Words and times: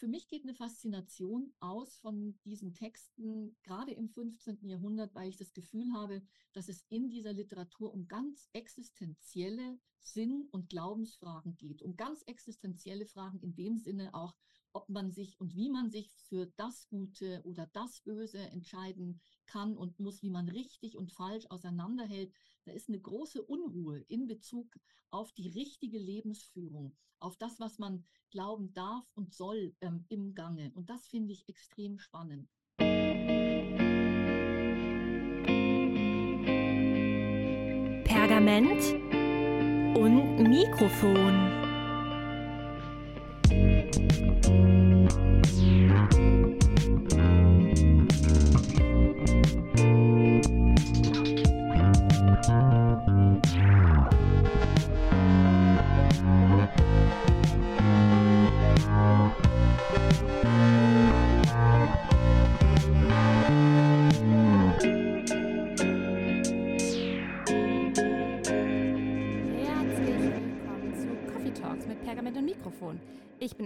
für 0.00 0.08
mich 0.08 0.28
geht 0.28 0.44
eine 0.44 0.54
Faszination 0.54 1.52
aus 1.60 1.98
von 1.98 2.34
diesen 2.46 2.72
Texten, 2.72 3.54
gerade 3.62 3.92
im 3.92 4.08
15. 4.08 4.66
Jahrhundert, 4.66 5.14
weil 5.14 5.28
ich 5.28 5.36
das 5.36 5.52
Gefühl 5.52 5.92
habe, 5.92 6.22
dass 6.54 6.70
es 6.70 6.86
in 6.88 7.10
dieser 7.10 7.34
Literatur 7.34 7.92
um 7.92 8.08
ganz 8.08 8.48
existenzielle 8.54 9.78
Sinn- 10.00 10.48
und 10.52 10.70
Glaubensfragen 10.70 11.54
geht, 11.58 11.82
um 11.82 11.96
ganz 11.96 12.22
existenzielle 12.22 13.04
Fragen 13.04 13.40
in 13.40 13.54
dem 13.54 13.76
Sinne 13.76 14.14
auch, 14.14 14.34
ob 14.72 14.88
man 14.88 15.12
sich 15.12 15.38
und 15.38 15.54
wie 15.54 15.68
man 15.68 15.90
sich 15.90 16.10
für 16.16 16.46
das 16.56 16.88
Gute 16.88 17.42
oder 17.44 17.66
das 17.66 18.00
Böse 18.00 18.38
entscheiden 18.38 19.20
kann 19.44 19.76
und 19.76 20.00
muss, 20.00 20.22
wie 20.22 20.30
man 20.30 20.48
richtig 20.48 20.96
und 20.96 21.12
falsch 21.12 21.44
auseinanderhält. 21.50 22.32
Da 22.64 22.72
ist 22.72 22.88
eine 22.88 23.00
große 23.00 23.42
Unruhe 23.42 24.00
in 24.08 24.26
Bezug 24.26 24.78
auf 25.10 25.32
die 25.32 25.48
richtige 25.48 25.98
Lebensführung, 25.98 26.96
auf 27.18 27.36
das, 27.36 27.58
was 27.58 27.78
man 27.78 28.04
glauben 28.30 28.72
darf 28.72 29.04
und 29.14 29.34
soll 29.34 29.74
ähm, 29.80 30.04
im 30.08 30.34
Gange. 30.34 30.70
Und 30.74 30.90
das 30.90 31.06
finde 31.06 31.32
ich 31.32 31.48
extrem 31.48 31.98
spannend. 31.98 32.48
Pergament 38.04 38.94
und 39.96 40.42
Mikrofon. 40.48 41.60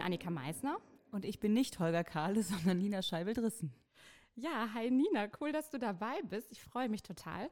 Annika 0.05 0.31
Meisner. 0.31 0.77
Und 1.11 1.25
ich 1.25 1.41
bin 1.41 1.53
nicht 1.53 1.79
Holger 1.79 2.05
Kahle, 2.05 2.43
sondern 2.43 2.79
Nina 2.79 3.03
Scheibel-Drissen. 3.03 3.73
Ja, 4.35 4.71
hi 4.75 4.91
Nina, 4.91 5.29
cool, 5.41 5.53
dass 5.53 5.71
du 5.71 5.79
dabei 5.79 6.21
bist. 6.23 6.51
Ich 6.51 6.61
freue 6.61 6.89
mich 6.89 7.03
total, 7.03 7.51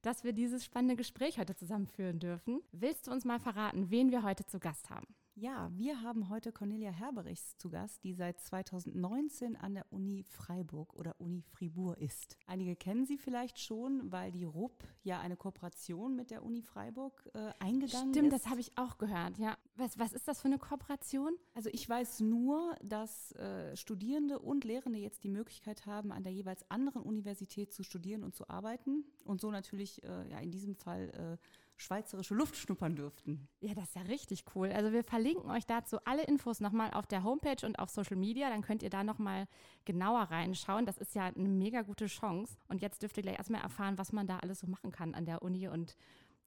dass 0.00 0.24
wir 0.24 0.32
dieses 0.32 0.64
spannende 0.64 0.96
Gespräch 0.96 1.38
heute 1.38 1.54
zusammenführen 1.54 2.18
dürfen. 2.18 2.62
Willst 2.72 3.06
du 3.06 3.12
uns 3.12 3.24
mal 3.24 3.38
verraten, 3.38 3.90
wen 3.90 4.10
wir 4.10 4.22
heute 4.22 4.46
zu 4.46 4.58
Gast 4.58 4.90
haben? 4.90 5.06
Ja, 5.42 5.72
wir 5.74 6.00
haben 6.02 6.28
heute 6.28 6.52
Cornelia 6.52 6.92
Herberichs 6.92 7.56
zu 7.56 7.68
Gast, 7.68 8.04
die 8.04 8.14
seit 8.14 8.38
2019 8.38 9.56
an 9.56 9.74
der 9.74 9.92
Uni 9.92 10.22
Freiburg 10.22 10.94
oder 10.94 11.20
Uni 11.20 11.42
Fribourg 11.42 11.98
ist. 11.98 12.38
Einige 12.46 12.76
kennen 12.76 13.06
sie 13.06 13.18
vielleicht 13.18 13.58
schon, 13.58 14.12
weil 14.12 14.30
die 14.30 14.44
RUP 14.44 14.84
ja 15.02 15.18
eine 15.18 15.36
Kooperation 15.36 16.14
mit 16.14 16.30
der 16.30 16.44
Uni 16.44 16.62
Freiburg 16.62 17.28
äh, 17.34 17.50
eingegangen 17.58 17.88
Stimmt, 17.88 18.04
ist. 18.04 18.18
Stimmt, 18.18 18.32
das 18.32 18.46
habe 18.46 18.60
ich 18.60 18.78
auch 18.78 18.98
gehört, 18.98 19.36
ja. 19.36 19.58
Was, 19.74 19.98
was 19.98 20.12
ist 20.12 20.28
das 20.28 20.40
für 20.40 20.46
eine 20.46 20.58
Kooperation? 20.58 21.36
Also 21.54 21.70
ich 21.72 21.88
weiß 21.88 22.20
nur, 22.20 22.76
dass 22.80 23.32
äh, 23.32 23.74
Studierende 23.76 24.38
und 24.38 24.62
Lehrende 24.62 25.00
jetzt 25.00 25.24
die 25.24 25.28
Möglichkeit 25.28 25.86
haben, 25.86 26.12
an 26.12 26.22
der 26.22 26.32
jeweils 26.32 26.70
anderen 26.70 27.02
Universität 27.02 27.72
zu 27.72 27.82
studieren 27.82 28.22
und 28.22 28.36
zu 28.36 28.48
arbeiten 28.48 29.04
und 29.24 29.40
so 29.40 29.50
natürlich 29.50 30.04
äh, 30.04 30.30
ja 30.30 30.38
in 30.38 30.52
diesem 30.52 30.76
Fall 30.76 31.38
äh, 31.40 31.61
schweizerische 31.76 32.34
Luft 32.34 32.56
schnuppern 32.56 32.96
dürften. 32.96 33.48
Ja, 33.60 33.74
das 33.74 33.84
ist 33.84 33.96
ja 33.96 34.02
richtig 34.02 34.44
cool. 34.54 34.70
Also 34.70 34.92
wir 34.92 35.04
verlinken 35.04 35.50
euch 35.50 35.66
dazu 35.66 35.98
alle 36.04 36.24
Infos 36.24 36.60
nochmal 36.60 36.92
auf 36.92 37.06
der 37.06 37.24
Homepage 37.24 37.66
und 37.66 37.78
auf 37.78 37.90
Social 37.90 38.16
Media. 38.16 38.50
Dann 38.50 38.62
könnt 38.62 38.82
ihr 38.82 38.90
da 38.90 39.04
nochmal 39.04 39.46
genauer 39.84 40.22
reinschauen. 40.22 40.86
Das 40.86 40.98
ist 40.98 41.14
ja 41.14 41.26
eine 41.26 41.48
mega 41.48 41.82
gute 41.82 42.06
Chance. 42.06 42.56
Und 42.68 42.82
jetzt 42.82 43.02
dürft 43.02 43.16
ihr 43.16 43.22
gleich 43.22 43.38
erstmal 43.38 43.62
erfahren, 43.62 43.98
was 43.98 44.12
man 44.12 44.26
da 44.26 44.38
alles 44.38 44.60
so 44.60 44.66
machen 44.66 44.92
kann 44.92 45.14
an 45.14 45.24
der 45.24 45.42
Uni 45.42 45.68
und 45.68 45.96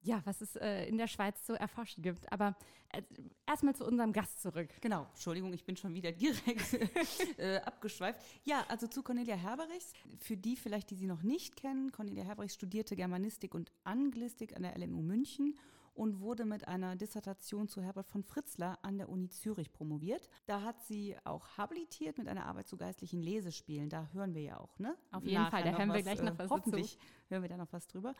ja, 0.06 0.22
was 0.24 0.40
es 0.40 0.56
äh, 0.56 0.84
in 0.86 0.96
der 0.98 1.08
Schweiz 1.08 1.44
zu 1.44 1.58
erforschen 1.58 2.02
gibt. 2.02 2.32
Aber 2.32 2.56
äh, 2.90 3.02
erstmal 3.46 3.74
zu 3.74 3.84
unserem 3.84 4.12
Gast 4.12 4.40
zurück. 4.40 4.68
Genau, 4.80 5.06
Entschuldigung, 5.10 5.52
ich 5.52 5.64
bin 5.64 5.76
schon 5.76 5.94
wieder 5.94 6.12
direkt 6.12 6.74
äh, 7.38 7.58
abgeschweift. 7.58 8.20
Ja, 8.44 8.64
also 8.68 8.86
zu 8.86 9.02
Cornelia 9.02 9.34
Herberichs. 9.36 9.92
Für 10.20 10.36
die 10.36 10.56
vielleicht, 10.56 10.90
die 10.90 10.94
sie 10.94 11.06
noch 11.06 11.22
nicht 11.22 11.56
kennen, 11.56 11.90
Cornelia 11.90 12.24
Herberichs 12.24 12.54
studierte 12.54 12.94
Germanistik 12.96 13.54
und 13.54 13.72
Anglistik 13.84 14.56
an 14.56 14.62
der 14.62 14.78
LMU 14.78 15.02
München 15.02 15.58
und 15.96 16.20
wurde 16.20 16.44
mit 16.44 16.68
einer 16.68 16.94
Dissertation 16.94 17.68
zu 17.68 17.82
Herbert 17.82 18.06
von 18.06 18.22
Fritzler 18.22 18.78
an 18.82 18.98
der 18.98 19.08
Uni 19.08 19.28
Zürich 19.30 19.72
promoviert. 19.72 20.28
Da 20.44 20.62
hat 20.62 20.82
sie 20.84 21.16
auch 21.24 21.56
habilitiert 21.56 22.18
mit 22.18 22.28
einer 22.28 22.46
Arbeit 22.46 22.68
zu 22.68 22.76
geistlichen 22.76 23.20
Lesespielen. 23.22 23.88
Da 23.88 24.08
hören 24.12 24.34
wir 24.34 24.42
ja 24.42 24.60
auch, 24.60 24.78
ne? 24.78 24.94
Auf 25.10 25.24
jeden 25.24 25.42
Nachher 25.42 25.50
Fall, 25.50 25.72
da 25.72 25.78
hören 25.78 25.92
wir 25.92 26.02
gleich 26.02 26.22
noch 26.22 26.34
äh, 26.34 26.38
was 26.38 26.50
Hoffentlich 26.50 26.96
dazu. 26.96 27.30
hören 27.30 27.42
wir 27.42 27.48
da 27.48 27.56
noch 27.56 27.72
was 27.72 27.86
drüber. 27.88 28.14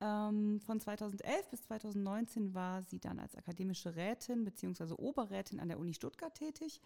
Ähm, 0.00 0.60
von 0.60 0.80
2011 0.80 1.48
bis 1.50 1.62
2019 1.64 2.54
war 2.54 2.82
sie 2.82 2.98
dann 2.98 3.18
als 3.18 3.36
akademische 3.36 3.96
Rätin 3.96 4.44
bzw. 4.44 4.94
Oberrätin 4.94 5.60
an 5.60 5.68
der 5.68 5.78
Uni 5.78 5.92
Stuttgart 5.92 6.34
tätig 6.34 6.80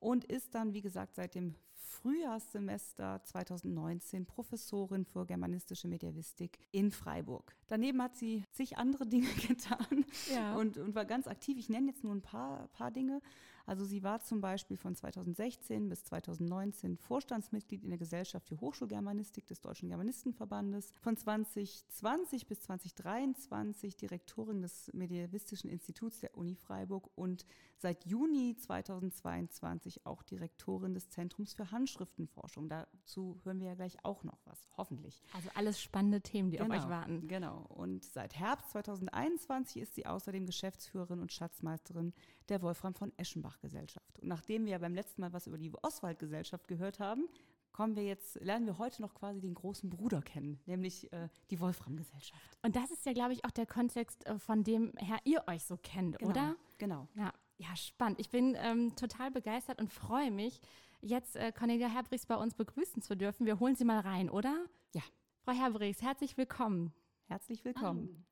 und 0.00 0.24
ist 0.24 0.54
dann, 0.54 0.74
wie 0.74 0.82
gesagt, 0.82 1.14
seit 1.14 1.34
dem 1.34 1.54
Frühjahrssemester 1.86 3.22
2019 3.24 4.26
Professorin 4.26 5.04
für 5.04 5.24
germanistische 5.24 5.88
Mediavistik 5.88 6.58
in 6.72 6.90
Freiburg. 6.90 7.54
Daneben 7.68 8.02
hat 8.02 8.16
sie 8.16 8.44
zig 8.50 8.76
andere 8.76 9.06
Dinge 9.06 9.28
getan 9.48 10.04
ja. 10.34 10.56
und, 10.56 10.76
und 10.76 10.94
war 10.94 11.04
ganz 11.04 11.28
aktiv. 11.28 11.56
Ich 11.58 11.68
nenne 11.68 11.88
jetzt 11.88 12.02
nur 12.02 12.14
ein 12.14 12.22
paar, 12.22 12.68
paar 12.68 12.90
Dinge. 12.90 13.22
Also 13.66 13.84
sie 13.84 14.02
war 14.02 14.20
zum 14.20 14.40
Beispiel 14.40 14.76
von 14.76 14.94
2016 14.94 15.88
bis 15.88 16.04
2019 16.04 16.96
Vorstandsmitglied 16.96 17.82
in 17.82 17.90
der 17.90 17.98
Gesellschaft 17.98 18.48
für 18.48 18.60
Hochschulgermanistik 18.60 19.46
des 19.46 19.60
Deutschen 19.60 19.88
Germanistenverbandes, 19.88 20.92
von 21.00 21.16
2020 21.16 22.46
bis 22.46 22.60
2023 22.60 23.96
Direktorin 23.96 24.62
des 24.62 24.90
Medievistischen 24.94 25.68
Instituts 25.68 26.20
der 26.20 26.36
Uni 26.36 26.54
Freiburg 26.54 27.10
und 27.16 27.44
seit 27.78 28.06
Juni 28.06 28.56
2022 28.56 30.06
auch 30.06 30.22
Direktorin 30.22 30.94
des 30.94 31.10
Zentrums 31.10 31.54
für 31.54 31.70
Handschriftenforschung. 31.70 32.68
Dazu 32.68 33.38
hören 33.42 33.60
wir 33.60 33.68
ja 33.68 33.74
gleich 33.74 33.96
auch 34.04 34.24
noch 34.24 34.38
was, 34.44 34.68
hoffentlich. 34.76 35.22
Also 35.34 35.50
alles 35.54 35.80
spannende 35.80 36.20
Themen, 36.20 36.50
die 36.50 36.58
genau, 36.58 36.74
auf 36.74 36.82
euch 36.84 36.88
warten. 36.88 37.26
Genau. 37.26 37.66
Und 37.68 38.04
seit 38.04 38.38
Herbst 38.38 38.70
2021 38.70 39.82
ist 39.82 39.94
sie 39.94 40.06
außerdem 40.06 40.46
Geschäftsführerin 40.46 41.20
und 41.20 41.32
Schatzmeisterin 41.32 42.12
der 42.48 42.62
Wolfram 42.62 42.94
von 42.94 43.12
Eschenbach-Gesellschaft. 43.56 44.18
Und 44.20 44.28
nachdem 44.28 44.64
wir 44.64 44.72
ja 44.72 44.78
beim 44.78 44.94
letzten 44.94 45.20
Mal 45.20 45.32
was 45.32 45.46
über 45.46 45.58
die 45.58 45.72
Oswald-Gesellschaft 45.82 46.68
gehört 46.68 47.00
haben, 47.00 47.28
kommen 47.72 47.94
wir 47.96 48.04
jetzt, 48.04 48.40
lernen 48.40 48.66
wir 48.66 48.78
heute 48.78 49.02
noch 49.02 49.14
quasi 49.14 49.40
den 49.40 49.54
großen 49.54 49.90
Bruder 49.90 50.22
kennen, 50.22 50.58
nämlich 50.66 51.12
äh, 51.12 51.28
die 51.50 51.60
Wolfram-Gesellschaft. 51.60 52.58
Und 52.62 52.74
das 52.74 52.90
ist 52.90 53.04
ja, 53.04 53.12
glaube 53.12 53.32
ich, 53.32 53.44
auch 53.44 53.50
der 53.50 53.66
Kontext, 53.66 54.26
äh, 54.26 54.38
von 54.38 54.64
dem 54.64 54.92
her 54.96 55.18
ihr 55.24 55.44
euch 55.46 55.64
so 55.64 55.76
kennt, 55.76 56.18
genau, 56.18 56.30
oder? 56.30 56.56
Genau. 56.78 57.08
Ja, 57.14 57.32
ja, 57.58 57.76
spannend. 57.76 58.18
Ich 58.18 58.30
bin 58.30 58.56
ähm, 58.58 58.94
total 58.96 59.30
begeistert 59.30 59.80
und 59.80 59.92
freue 59.92 60.30
mich, 60.30 60.60
jetzt 61.02 61.36
äh, 61.36 61.52
Cornelia 61.52 61.88
Herbrichs 61.88 62.26
bei 62.26 62.36
uns 62.36 62.54
begrüßen 62.54 63.02
zu 63.02 63.16
dürfen. 63.16 63.46
Wir 63.46 63.60
holen 63.60 63.76
sie 63.76 63.84
mal 63.84 64.00
rein, 64.00 64.30
oder? 64.30 64.66
Ja. 64.94 65.02
Frau 65.44 65.52
Herbrichs, 65.52 66.02
herzlich 66.02 66.36
willkommen. 66.36 66.92
Herzlich 67.26 67.64
willkommen. 67.64 68.24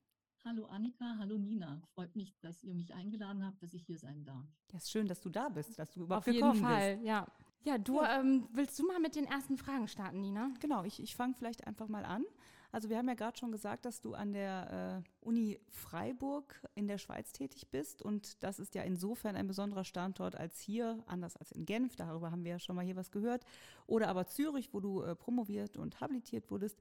Hallo 0.46 0.66
Annika, 0.66 1.16
hallo 1.18 1.38
Nina. 1.38 1.80
Freut 1.94 2.14
mich, 2.14 2.38
dass 2.40 2.62
ihr 2.64 2.74
mich 2.74 2.92
eingeladen 2.92 3.46
habt, 3.46 3.62
dass 3.62 3.72
ich 3.72 3.86
hier 3.86 3.98
sein 3.98 4.24
darf. 4.24 4.44
Ja, 4.70 4.76
ist 4.76 4.90
schön, 4.90 5.08
dass 5.08 5.22
du 5.22 5.30
da 5.30 5.48
bist, 5.48 5.78
dass 5.78 5.90
du 5.92 6.02
überhaupt 6.02 6.28
Auf 6.28 6.34
jeden 6.34 6.54
Fall, 6.56 6.96
bist. 6.96 7.06
ja. 7.06 7.26
Ja, 7.62 7.78
du 7.78 7.96
ja. 7.96 8.20
Ähm, 8.20 8.46
willst 8.52 8.78
du 8.78 8.86
mal 8.86 9.00
mit 9.00 9.16
den 9.16 9.24
ersten 9.24 9.56
Fragen 9.56 9.88
starten, 9.88 10.20
Nina? 10.20 10.50
Genau, 10.60 10.84
ich, 10.84 11.00
ich 11.00 11.16
fange 11.16 11.32
vielleicht 11.32 11.66
einfach 11.66 11.88
mal 11.88 12.04
an. 12.04 12.26
Also 12.72 12.90
wir 12.90 12.98
haben 12.98 13.08
ja 13.08 13.14
gerade 13.14 13.38
schon 13.38 13.52
gesagt, 13.52 13.86
dass 13.86 14.02
du 14.02 14.12
an 14.12 14.34
der 14.34 15.02
äh, 15.02 15.08
Uni 15.24 15.58
Freiburg 15.70 16.60
in 16.74 16.86
der 16.86 16.98
Schweiz 16.98 17.32
tätig 17.32 17.68
bist 17.70 18.02
und 18.02 18.42
das 18.42 18.58
ist 18.58 18.74
ja 18.74 18.82
insofern 18.82 19.36
ein 19.36 19.46
besonderer 19.46 19.84
Standort 19.84 20.36
als 20.36 20.60
hier, 20.60 21.02
anders 21.06 21.36
als 21.36 21.52
in 21.52 21.66
Genf, 21.66 21.96
darüber 21.96 22.30
haben 22.30 22.44
wir 22.44 22.52
ja 22.52 22.58
schon 22.58 22.76
mal 22.76 22.84
hier 22.84 22.96
was 22.96 23.10
gehört, 23.10 23.44
oder 23.86 24.08
aber 24.08 24.26
Zürich, 24.26 24.72
wo 24.72 24.80
du 24.80 25.02
äh, 25.02 25.14
promoviert 25.14 25.76
und 25.76 26.00
habilitiert 26.00 26.50
wurdest, 26.50 26.78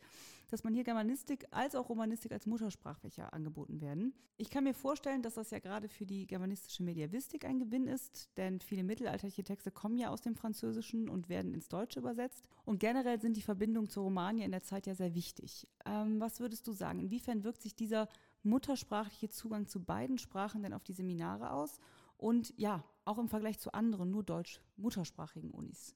dass 0.49 0.63
man 0.63 0.73
hier 0.73 0.83
Germanistik 0.83 1.45
als 1.51 1.75
auch 1.75 1.89
Romanistik 1.89 2.31
als 2.31 2.45
Muttersprachfächer 2.45 3.33
angeboten 3.33 3.81
werden. 3.81 4.13
Ich 4.37 4.49
kann 4.49 4.63
mir 4.63 4.73
vorstellen, 4.73 5.21
dass 5.21 5.35
das 5.35 5.51
ja 5.51 5.59
gerade 5.59 5.89
für 5.89 6.05
die 6.05 6.27
germanistische 6.27 6.83
Mediavistik 6.83 7.45
ein 7.45 7.59
Gewinn 7.59 7.87
ist, 7.87 8.29
denn 8.37 8.59
viele 8.59 8.83
mittelalterliche 8.83 9.43
Texte 9.43 9.71
kommen 9.71 9.97
ja 9.97 10.09
aus 10.09 10.21
dem 10.21 10.35
Französischen 10.35 11.09
und 11.09 11.29
werden 11.29 11.53
ins 11.53 11.69
Deutsche 11.69 11.99
übersetzt 11.99 12.47
und 12.65 12.79
generell 12.79 13.19
sind 13.19 13.37
die 13.37 13.41
Verbindungen 13.41 13.89
zur 13.89 14.03
Romani 14.03 14.43
in 14.43 14.51
der 14.51 14.63
Zeit 14.63 14.85
ja 14.85 14.95
sehr 14.95 15.15
wichtig. 15.15 15.67
Ähm, 15.85 16.19
was 16.19 16.39
würdest 16.39 16.67
du 16.67 16.71
sagen? 16.71 16.99
Inwiefern 16.99 17.43
wirkt 17.43 17.61
sich 17.61 17.75
dieser 17.75 18.07
muttersprachliche 18.43 19.29
Zugang 19.29 19.67
zu 19.67 19.83
beiden 19.83 20.17
Sprachen 20.17 20.63
denn 20.63 20.73
auf 20.73 20.83
die 20.83 20.93
Seminare 20.93 21.51
aus? 21.51 21.79
Und 22.17 22.53
ja, 22.57 22.83
auch 23.05 23.17
im 23.17 23.27
Vergleich 23.27 23.59
zu 23.59 23.73
anderen, 23.73 24.11
nur 24.11 24.23
deutsch-muttersprachigen 24.23 25.51
Unis. 25.51 25.95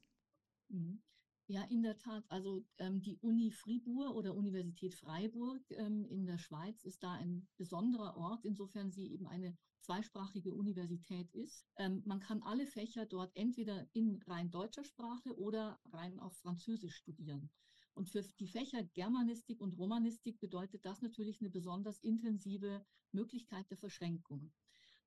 Mhm. 0.69 1.01
Ja, 1.49 1.63
in 1.63 1.81
der 1.81 1.97
Tat. 1.97 2.25
Also 2.29 2.65
ähm, 2.77 3.01
die 3.01 3.17
Uni 3.19 3.51
Fribourg 3.51 4.13
oder 4.15 4.35
Universität 4.35 4.93
Freiburg 4.93 5.61
ähm, 5.71 6.05
in 6.09 6.25
der 6.25 6.37
Schweiz 6.37 6.83
ist 6.83 7.03
da 7.03 7.13
ein 7.13 7.47
besonderer 7.55 8.17
Ort, 8.17 8.43
insofern 8.43 8.91
sie 8.91 9.13
eben 9.13 9.27
eine 9.27 9.57
zweisprachige 9.79 10.53
Universität 10.53 11.31
ist. 11.33 11.65
Ähm, 11.77 12.03
man 12.05 12.19
kann 12.19 12.43
alle 12.43 12.67
Fächer 12.67 13.05
dort 13.05 13.33
entweder 13.37 13.87
in 13.93 14.21
rein 14.27 14.51
deutscher 14.51 14.83
Sprache 14.83 15.39
oder 15.39 15.79
rein 15.93 16.19
auf 16.19 16.35
Französisch 16.35 16.97
studieren. 16.97 17.49
Und 17.97 18.09
für 18.09 18.21
die 18.21 18.47
Fächer 18.47 18.83
Germanistik 18.83 19.59
und 19.59 19.75
Romanistik 19.75 20.39
bedeutet 20.39 20.85
das 20.85 21.01
natürlich 21.01 21.41
eine 21.41 21.49
besonders 21.49 21.97
intensive 21.97 22.85
Möglichkeit 23.11 23.67
der 23.71 23.77
Verschränkung. 23.77 24.51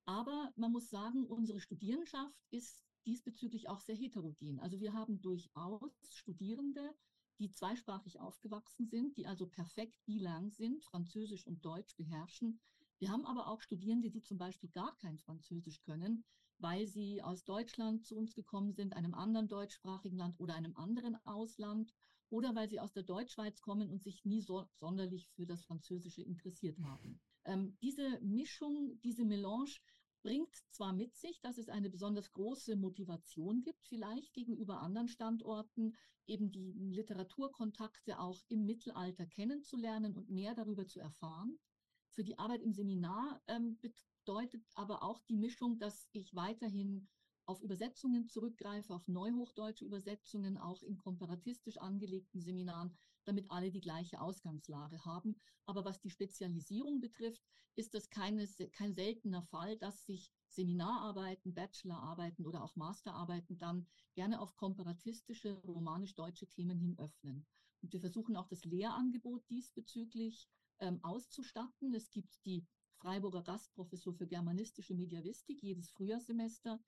Aber 0.07 0.53
man 0.57 0.73
muss 0.73 0.91
sagen, 0.91 1.25
unsere 1.25 1.61
Studierendenschaft 1.61 2.35
ist 2.51 2.85
diesbezüglich 3.07 3.69
auch 3.69 3.79
sehr 3.79 3.95
heterogen. 3.95 4.59
Also 4.59 4.81
wir 4.81 4.93
haben 4.93 5.21
durchaus 5.21 5.93
Studierende, 6.11 6.93
die 7.39 7.53
zweisprachig 7.53 8.19
aufgewachsen 8.19 8.89
sind, 8.89 9.17
die 9.17 9.29
also 9.29 9.47
perfekt 9.47 9.97
bilang 10.05 10.51
sind, 10.51 10.83
Französisch 10.83 11.47
und 11.47 11.65
Deutsch 11.65 11.97
beherrschen. 11.97 12.59
Wir 12.99 13.13
haben 13.13 13.25
aber 13.25 13.47
auch 13.47 13.61
Studierende, 13.61 14.11
die 14.11 14.23
zum 14.23 14.37
Beispiel 14.37 14.69
gar 14.71 14.97
kein 14.97 15.17
Französisch 15.17 15.81
können, 15.83 16.25
weil 16.59 16.89
sie 16.89 17.23
aus 17.23 17.45
Deutschland 17.45 18.05
zu 18.05 18.17
uns 18.17 18.35
gekommen 18.35 18.73
sind, 18.73 18.95
einem 18.95 19.15
anderen 19.15 19.47
deutschsprachigen 19.47 20.17
Land 20.17 20.41
oder 20.41 20.57
einem 20.57 20.77
anderen 20.77 21.15
Ausland 21.25 21.95
oder 22.31 22.55
weil 22.55 22.69
sie 22.69 22.81
aus 22.81 22.93
der 22.93 23.03
Deutschschweiz 23.03 23.61
kommen 23.61 23.91
und 23.91 24.03
sich 24.03 24.25
nie 24.25 24.41
so 24.41 24.65
sonderlich 24.79 25.29
für 25.31 25.47
das 25.47 25.65
Französische 25.65 26.23
interessiert 26.23 26.79
haben. 26.81 27.21
Ähm, 27.45 27.77
diese 27.83 28.21
Mischung, 28.21 28.99
diese 29.03 29.25
Melange 29.25 29.77
bringt 30.23 30.55
zwar 30.71 30.93
mit 30.93 31.17
sich, 31.17 31.41
dass 31.41 31.59
es 31.59 31.69
eine 31.69 31.91
besonders 31.91 32.33
große 32.33 32.77
Motivation 32.77 33.63
gibt, 33.63 33.87
vielleicht 33.87 34.33
gegenüber 34.33 34.81
anderen 34.81 35.09
Standorten, 35.09 35.97
eben 36.27 36.53
die 36.53 36.73
Literaturkontakte 36.73 38.21
auch 38.21 38.45
im 38.49 38.65
Mittelalter 38.65 39.27
kennenzulernen 39.27 40.17
und 40.17 40.31
mehr 40.31 40.55
darüber 40.55 40.87
zu 40.87 41.01
erfahren. 41.01 41.59
Für 42.11 42.23
die 42.23 42.39
Arbeit 42.39 42.63
im 42.63 42.73
Seminar 42.73 43.41
ähm, 43.47 43.79
bedeutet 43.81 44.65
aber 44.75 45.03
auch 45.03 45.21
die 45.23 45.37
Mischung, 45.37 45.79
dass 45.79 46.09
ich 46.13 46.35
weiterhin 46.35 47.09
auf 47.51 47.63
Übersetzungen 47.63 48.29
zurückgreife, 48.29 48.95
auf 48.95 49.09
neuhochdeutsche 49.09 49.85
Übersetzungen, 49.85 50.57
auch 50.57 50.85
in 50.85 50.97
komparatistisch 50.97 51.79
angelegten 51.79 52.41
Seminaren, 52.41 52.97
damit 53.25 53.51
alle 53.51 53.73
die 53.73 53.81
gleiche 53.81 54.21
Ausgangslage 54.21 55.05
haben. 55.05 55.35
Aber 55.67 55.85
was 55.85 56.01
die 56.01 56.11
Spezialisierung 56.11 57.01
betrifft, 57.01 57.43
ist 57.75 57.93
das 57.95 58.09
keine, 58.09 58.47
kein 58.71 58.95
seltener 58.95 59.43
Fall, 59.43 59.77
dass 59.79 60.07
sich 60.07 60.31
Seminararbeiten, 60.47 61.53
Bachelorarbeiten 61.53 62.47
oder 62.47 62.63
auch 62.63 62.77
Masterarbeiten 62.77 63.59
dann 63.59 63.85
gerne 64.15 64.41
auf 64.41 64.55
komparatistische, 64.55 65.55
romanisch-deutsche 65.65 66.47
Themen 66.47 66.79
hin 66.79 66.97
öffnen. 67.01 67.45
Und 67.83 67.93
wir 67.93 68.01
versuchen 68.01 68.37
auch 68.37 68.47
das 68.47 68.65
Lehrangebot 68.65 69.43
diesbezüglich 69.51 70.49
ähm, 70.79 71.03
auszustatten. 71.03 71.95
Es 71.95 72.11
gibt 72.13 72.45
die 72.45 72.65
Freiburger 73.01 73.43
Gastprofessur 73.43 74.13
für 74.13 74.27
germanistische 74.27 74.95
Mediavistik 74.95 75.63
jedes 75.63 75.91
Frühjahrssemester, 75.91 76.79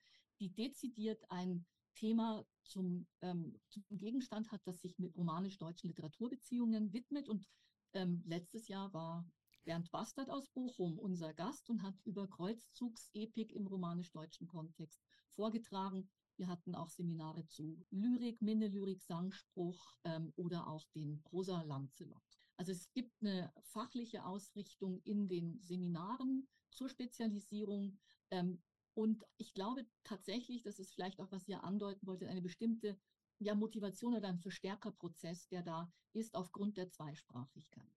die 0.43 0.53
dezidiert 0.53 1.23
ein 1.29 1.65
Thema 1.95 2.45
zum, 2.63 3.07
ähm, 3.21 3.57
zum 3.69 3.83
Gegenstand 3.91 4.51
hat, 4.51 4.61
das 4.65 4.81
sich 4.81 4.99
mit 4.99 5.15
romanisch-deutschen 5.15 5.87
Literaturbeziehungen 5.87 6.91
widmet. 6.91 7.29
Und 7.29 7.47
ähm, 7.93 8.21
letztes 8.25 8.67
Jahr 8.67 8.91
war 8.93 9.25
Bernd 9.63 9.89
Bastard 9.91 10.29
aus 10.29 10.49
Bochum 10.49 10.99
unser 10.99 11.33
Gast 11.33 11.69
und 11.69 11.81
hat 11.81 11.95
über 12.03 12.27
Kreuzzugsepik 12.27 13.53
im 13.53 13.67
romanisch-deutschen 13.67 14.47
Kontext 14.47 15.01
vorgetragen. 15.29 16.09
Wir 16.35 16.47
hatten 16.47 16.75
auch 16.75 16.89
Seminare 16.89 17.45
zu 17.45 17.85
Lyrik, 17.91 18.41
Minnelyrik, 18.41 19.01
Sangspruch 19.01 19.95
ähm, 20.03 20.33
oder 20.35 20.67
auch 20.67 20.85
den 20.93 21.21
Prosa 21.21 21.61
Lancelot. 21.61 22.21
Also 22.57 22.73
es 22.73 22.91
gibt 22.91 23.13
eine 23.21 23.53
fachliche 23.61 24.25
Ausrichtung 24.25 24.99
in 25.05 25.29
den 25.29 25.61
Seminaren 25.61 26.49
zur 26.71 26.89
Spezialisierung. 26.89 27.97
Ähm, 28.31 28.61
und 28.93 29.23
ich 29.37 29.53
glaube 29.53 29.85
tatsächlich, 30.03 30.61
das 30.63 30.79
ist 30.79 30.93
vielleicht 30.93 31.19
auch, 31.19 31.31
was 31.31 31.47
ihr 31.47 31.63
andeuten 31.63 32.05
wolltet, 32.05 32.29
eine 32.29 32.41
bestimmte 32.41 32.99
ja, 33.39 33.55
Motivation 33.55 34.15
oder 34.15 34.29
ein 34.29 34.39
Verstärkerprozess, 34.39 35.47
der 35.47 35.63
da 35.63 35.91
ist 36.13 36.35
aufgrund 36.35 36.77
der 36.77 36.89
Zweisprachigkeit. 36.89 37.89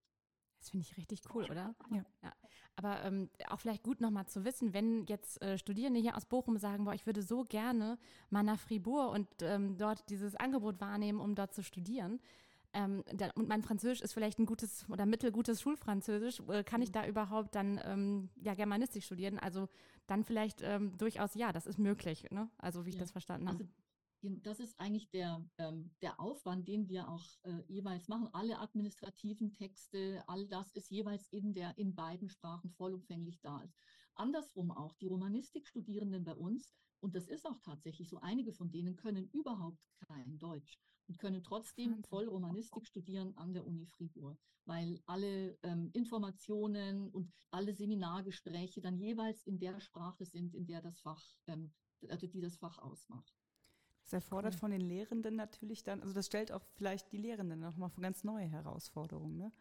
Das 0.58 0.70
finde 0.70 0.86
ich 0.88 0.96
richtig 0.96 1.20
cool, 1.34 1.44
oder? 1.44 1.74
Ja. 1.90 2.04
ja. 2.22 2.32
Aber 2.76 3.02
ähm, 3.04 3.30
auch 3.48 3.60
vielleicht 3.60 3.82
gut 3.82 4.00
nochmal 4.00 4.26
zu 4.26 4.44
wissen, 4.44 4.74
wenn 4.74 5.04
jetzt 5.06 5.40
äh, 5.42 5.58
Studierende 5.58 6.00
hier 6.00 6.16
aus 6.16 6.26
Bochum 6.26 6.58
sagen, 6.58 6.84
boah, 6.84 6.94
ich 6.94 7.06
würde 7.06 7.22
so 7.22 7.44
gerne 7.44 7.98
mal 8.30 8.42
nach 8.42 8.58
Fribourg 8.58 9.14
und 9.14 9.28
ähm, 9.42 9.76
dort 9.78 10.08
dieses 10.10 10.34
Angebot 10.34 10.80
wahrnehmen, 10.80 11.20
um 11.20 11.34
dort 11.34 11.54
zu 11.54 11.62
studieren, 11.62 12.20
ähm, 12.76 13.02
da, 13.14 13.30
und 13.34 13.48
mein 13.48 13.62
Französisch 13.62 14.02
ist 14.02 14.12
vielleicht 14.12 14.38
ein 14.38 14.44
gutes 14.44 14.88
oder 14.90 15.06
mittelgutes 15.06 15.62
Schulfranzösisch, 15.62 16.40
äh, 16.48 16.62
kann 16.62 16.82
ich 16.82 16.90
mhm. 16.90 16.94
da 16.94 17.06
überhaupt 17.06 17.54
dann 17.54 17.80
ähm, 17.84 18.28
ja 18.42 18.54
Germanistik 18.54 19.02
studieren? 19.02 19.38
Also 19.38 19.68
dann 20.06 20.24
vielleicht 20.24 20.60
ähm, 20.62 20.96
durchaus 20.98 21.34
ja, 21.34 21.52
das 21.52 21.66
ist 21.66 21.78
möglich, 21.78 22.26
ne? 22.30 22.50
Also 22.58 22.84
wie 22.84 22.90
ich 22.90 22.96
ja. 22.96 23.00
das 23.00 23.12
verstanden 23.12 23.48
habe. 23.48 23.64
Also, 24.22 24.40
das 24.42 24.60
ist 24.60 24.78
eigentlich 24.78 25.08
der, 25.10 25.42
ähm, 25.58 25.90
der 26.02 26.20
Aufwand, 26.20 26.68
den 26.68 26.88
wir 26.88 27.08
auch 27.08 27.24
äh, 27.44 27.62
jeweils 27.68 28.08
machen. 28.08 28.28
Alle 28.32 28.58
administrativen 28.58 29.52
Texte, 29.52 30.22
all 30.26 30.46
das 30.46 30.70
ist 30.72 30.90
jeweils 30.90 31.28
in 31.28 31.54
der 31.54 31.78
in 31.78 31.94
beiden 31.94 32.28
Sprachen 32.28 32.70
vollumfänglich 32.70 33.40
da. 33.40 33.60
Ist. 33.62 33.74
Andersrum 34.14 34.70
auch, 34.70 34.94
die 34.96 35.06
Romanistikstudierenden 35.06 36.24
bei 36.24 36.34
uns, 36.34 36.74
und 37.00 37.14
das 37.14 37.28
ist 37.28 37.46
auch 37.46 37.60
tatsächlich 37.60 38.10
so, 38.10 38.18
einige 38.20 38.52
von 38.52 38.70
denen 38.70 38.96
können 38.96 39.28
überhaupt 39.32 39.78
kein 40.08 40.38
Deutsch 40.38 40.78
und 41.08 41.18
können 41.18 41.42
trotzdem 41.42 41.92
Wahnsinn. 41.92 42.04
voll 42.04 42.28
Romanistik 42.28 42.86
studieren 42.86 43.36
an 43.36 43.52
der 43.52 43.66
Uni 43.66 43.86
Fribourg, 43.86 44.38
weil 44.64 45.00
alle 45.06 45.58
ähm, 45.62 45.90
Informationen 45.92 47.10
und 47.10 47.32
alle 47.50 47.74
Seminargespräche 47.74 48.80
dann 48.80 48.98
jeweils 48.98 49.44
in 49.44 49.58
der 49.58 49.80
Sprache 49.80 50.24
sind, 50.24 50.54
in 50.54 50.66
der 50.66 50.82
das 50.82 51.00
Fach, 51.00 51.22
ähm, 51.46 51.72
also 52.08 52.26
die 52.26 52.40
das 52.40 52.56
Fach 52.56 52.78
ausmacht. 52.78 53.34
Das 54.02 54.12
erfordert 54.12 54.54
von 54.54 54.70
den 54.70 54.82
Lehrenden 54.82 55.34
natürlich 55.34 55.82
dann, 55.82 56.00
also 56.00 56.14
das 56.14 56.26
stellt 56.26 56.52
auch 56.52 56.64
vielleicht 56.74 57.10
die 57.10 57.18
Lehrenden 57.18 57.58
nochmal 57.58 57.90
vor 57.90 58.02
ganz 58.02 58.22
neue 58.22 58.46
Herausforderungen, 58.46 59.36
ne? 59.36 59.52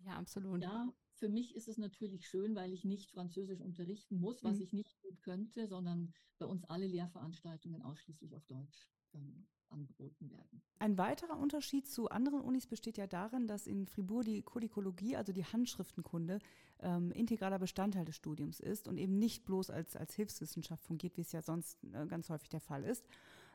Ja, 0.00 0.18
absolut. 0.18 0.62
Ja, 0.62 0.92
für 1.14 1.30
mich 1.30 1.54
ist 1.54 1.68
es 1.68 1.78
natürlich 1.78 2.28
schön, 2.28 2.54
weil 2.54 2.72
ich 2.72 2.84
nicht 2.84 3.10
Französisch 3.10 3.60
unterrichten 3.60 4.18
muss, 4.18 4.42
was 4.44 4.56
mhm. 4.56 4.62
ich 4.62 4.72
nicht 4.74 5.00
gut 5.00 5.22
könnte, 5.22 5.66
sondern 5.68 6.12
bei 6.38 6.44
uns 6.44 6.64
alle 6.64 6.86
Lehrveranstaltungen 6.86 7.80
ausschließlich 7.80 8.36
auf 8.36 8.44
Deutsch 8.44 8.90
ähm, 9.14 9.46
angeboten 9.74 10.30
werden. 10.30 10.62
Ein 10.78 10.96
weiterer 10.98 11.38
Unterschied 11.38 11.86
zu 11.86 12.08
anderen 12.08 12.40
Unis 12.40 12.66
besteht 12.66 12.96
ja 12.96 13.06
darin, 13.06 13.46
dass 13.46 13.66
in 13.66 13.86
Fribourg 13.86 14.24
die 14.24 14.42
Kodikologie, 14.42 15.16
also 15.16 15.32
die 15.32 15.44
Handschriftenkunde, 15.44 16.38
ähm, 16.80 17.10
integraler 17.12 17.58
Bestandteil 17.58 18.04
des 18.04 18.16
Studiums 18.16 18.60
ist 18.60 18.88
und 18.88 18.98
eben 18.98 19.18
nicht 19.18 19.44
bloß 19.44 19.70
als, 19.70 19.96
als 19.96 20.14
Hilfswissenschaft 20.14 20.84
fungiert, 20.84 21.16
wie 21.16 21.22
es 21.22 21.32
ja 21.32 21.42
sonst 21.42 21.78
äh, 21.92 22.06
ganz 22.06 22.30
häufig 22.30 22.48
der 22.48 22.60
Fall 22.60 22.84
ist. 22.84 23.04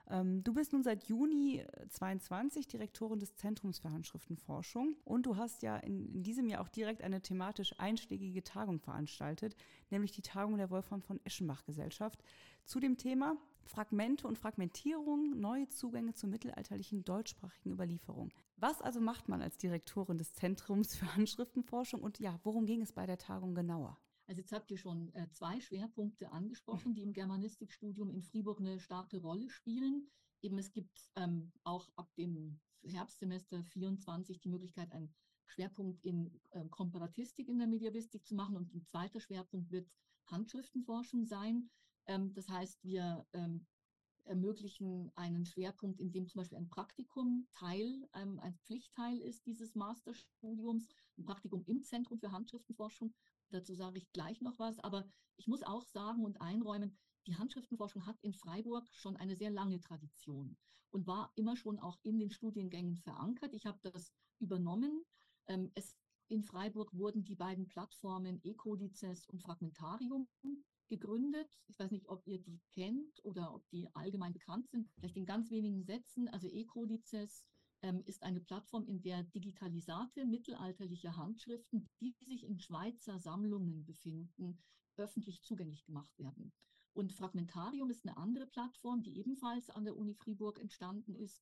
Ähm, 0.10 0.44
du 0.44 0.54
bist 0.54 0.74
nun 0.74 0.83
seit 0.83 1.06
Juni 1.06 1.63
22 1.89 2.68
Direktorin 2.68 3.19
des 3.19 3.35
Zentrums 3.35 3.80
für 3.80 3.92
Handschriftenforschung 3.92 4.95
und 5.04 5.26
du 5.26 5.38
hast 5.38 5.61
ja 5.61 5.78
in, 5.78 6.07
in, 6.14 6.23
diesem 6.23 6.47
Jahr 6.47 6.61
auch 6.61 6.69
direkt 6.69 7.04
eine 7.04 7.21
thematisch 7.21 7.76
einschlägige 7.80 8.44
Tagung 8.44 8.80
veranstaltet, 8.80 9.56
nämlich 9.92 10.11
die 10.11 10.21
Tagung 10.21 10.57
der 10.57 10.71
Wolfram 10.71 11.02
von 11.02 11.19
Eschenbach 11.26 11.64
Gesellschaft 11.64 12.23
zu 12.66 12.80
dem 12.80 12.97
Thema 12.97 13.38
Fragmente 13.66 14.28
und 14.28 14.37
Fragmentierung, 14.37 15.39
neue 15.39 15.68
Zugänge 15.68 16.13
zur 16.13 16.30
mittelalterlichen 16.30 17.04
deutschsprachigen 17.04 17.71
Überlieferung. 17.71 18.31
Was 18.57 18.81
also 18.81 18.99
macht 18.99 19.30
man 19.30 19.42
als 19.42 19.57
Direktorin 19.57 20.18
des 20.18 20.33
Zentrums 20.33 20.95
für 20.95 21.16
Handschriftenforschung 21.16 22.01
und 22.01 22.19
ja, 22.19 22.39
worum 22.44 22.66
ging 22.66 22.81
es 22.81 22.92
bei 22.92 23.06
der 23.06 23.18
Tagung 23.18 23.56
genauer? 23.56 23.99
Also 24.28 24.42
jetzt 24.42 24.51
habt 24.51 24.69
ihr 24.69 24.78
schon 24.78 25.11
äh, 25.16 25.28
zwei 25.31 25.59
Schwerpunkte 25.59 26.31
angesprochen, 26.31 26.94
die 26.94 27.01
im 27.01 27.13
Germanistikstudium 27.13 28.11
in 28.11 28.21
Fribourg 28.21 28.59
eine 28.59 28.80
starke 28.80 29.19
Rolle 29.21 29.49
spielen. 29.49 30.07
Eben 30.42 30.59
es 30.59 30.71
gibt 30.71 31.09
ähm, 31.16 31.51
auch 31.63 31.89
ab 31.95 32.13
dem 32.16 32.59
Herbstsemester 32.83 33.63
24 33.63 34.39
die 34.39 34.49
Möglichkeit, 34.49 34.92
einen 34.92 35.13
Schwerpunkt 35.47 36.06
in 36.06 36.39
äh, 36.51 36.63
Komparatistik 36.69 37.49
in 37.49 37.57
der 37.57 37.68
Mediavistik 37.68 38.25
zu 38.25 38.35
machen 38.35 38.56
und 38.56 38.73
ein 38.73 38.85
zweiter 38.85 39.19
Schwerpunkt 39.19 39.71
wird 39.71 39.89
Handschriftenforschung 40.28 41.25
sein. 41.25 41.69
Ähm, 42.09 42.33
das 42.33 42.49
heißt, 42.49 42.83
wir 42.83 43.25
ähm, 43.33 43.66
ermöglichen 44.25 45.11
einen 45.16 45.45
Schwerpunkt, 45.45 45.99
in 45.99 46.11
dem 46.11 46.28
zum 46.28 46.39
Beispiel 46.39 46.57
ein 46.57 46.69
Praktikum 46.69 47.47
Teil, 47.54 48.09
ähm, 48.16 48.39
ein 48.39 48.56
Pflichtteil 48.66 49.19
ist 49.19 49.45
dieses 49.45 49.75
Masterstudiums, 49.75 50.87
ein 51.18 51.25
Praktikum 51.25 51.63
im 51.68 51.83
Zentrum 51.83 52.19
für 52.19 52.31
Handschriftenforschung 52.31 53.13
Dazu 53.51 53.73
sage 53.73 53.97
ich 53.97 54.11
gleich 54.11 54.42
noch 54.42 54.59
was. 54.59 54.80
Aber 54.80 55.07
ich 55.37 55.47
muss 55.47 55.63
auch 55.63 55.83
sagen 55.83 56.23
und 56.23 56.42
einräumen, 56.42 56.97
die 57.28 57.35
Handschriftenforschung 57.35 58.06
hat 58.06 58.18
in 58.21 58.33
Freiburg 58.33 58.87
schon 58.94 59.18
eine 59.18 59.35
sehr 59.35 59.49
lange 59.49 59.80
Tradition 59.80 60.57
und 60.92 61.07
war 61.07 61.31
immer 61.35 61.56
schon 61.56 61.80
auch 61.80 61.99
in 62.04 62.18
den 62.18 62.31
Studiengängen 62.31 62.97
verankert. 62.97 63.54
Ich 63.54 63.66
habe 63.66 63.80
das 63.81 64.11
übernommen. 64.39 65.04
Es, 65.73 65.95
in 66.28 66.44
Freiburg 66.44 66.94
wurden 66.94 67.23
die 67.23 67.35
beiden 67.35 67.68
Plattformen 67.68 68.44
Ecodices 68.44 69.28
und 69.28 69.42
Fragmentarium 69.42 70.28
gegründet. 70.90 71.48
Ich 71.68 71.80
weiß 71.80 71.92
nicht, 71.92 72.10
ob 72.10 72.26
ihr 72.28 72.40
die 72.40 72.60
kennt 72.74 73.24
oder 73.24 73.54
ob 73.54 73.68
die 73.69 73.88
allgemein 73.96 74.34
bekannt 74.34 74.69
sind. 74.69 74.90
Vielleicht 74.96 75.16
in 75.16 75.26
ganz 75.26 75.50
wenigen 75.52 75.84
Sätzen. 75.84 76.28
Also 76.28 76.48
Ecodices 76.48 77.46
ähm, 77.81 78.04
ist 78.06 78.24
eine 78.24 78.42
Plattform, 78.42 78.86
in 78.88 79.02
der 79.02 79.24
digitalisate 79.24 80.26
mittelalterliche 80.26 81.16
Handschriften, 81.16 81.88
die 82.02 82.16
sich 82.19 82.44
in 82.44 82.60
Schweizer 82.60 83.19
Sammlungen 83.19 83.86
befinden, 83.86 84.62
öffentlich 84.98 85.42
zugänglich 85.44 85.86
gemacht 85.86 86.18
werden. 86.19 86.52
Und 86.94 87.14
Fragmentarium 87.14 87.90
ist 87.90 88.06
eine 88.06 88.18
andere 88.18 88.48
Plattform, 88.48 89.04
die 89.04 89.18
ebenfalls 89.18 89.69
an 89.69 89.86
der 89.86 89.96
Uni 89.96 90.16
Fribourg 90.16 90.60
entstanden 90.60 91.16
ist, 91.16 91.42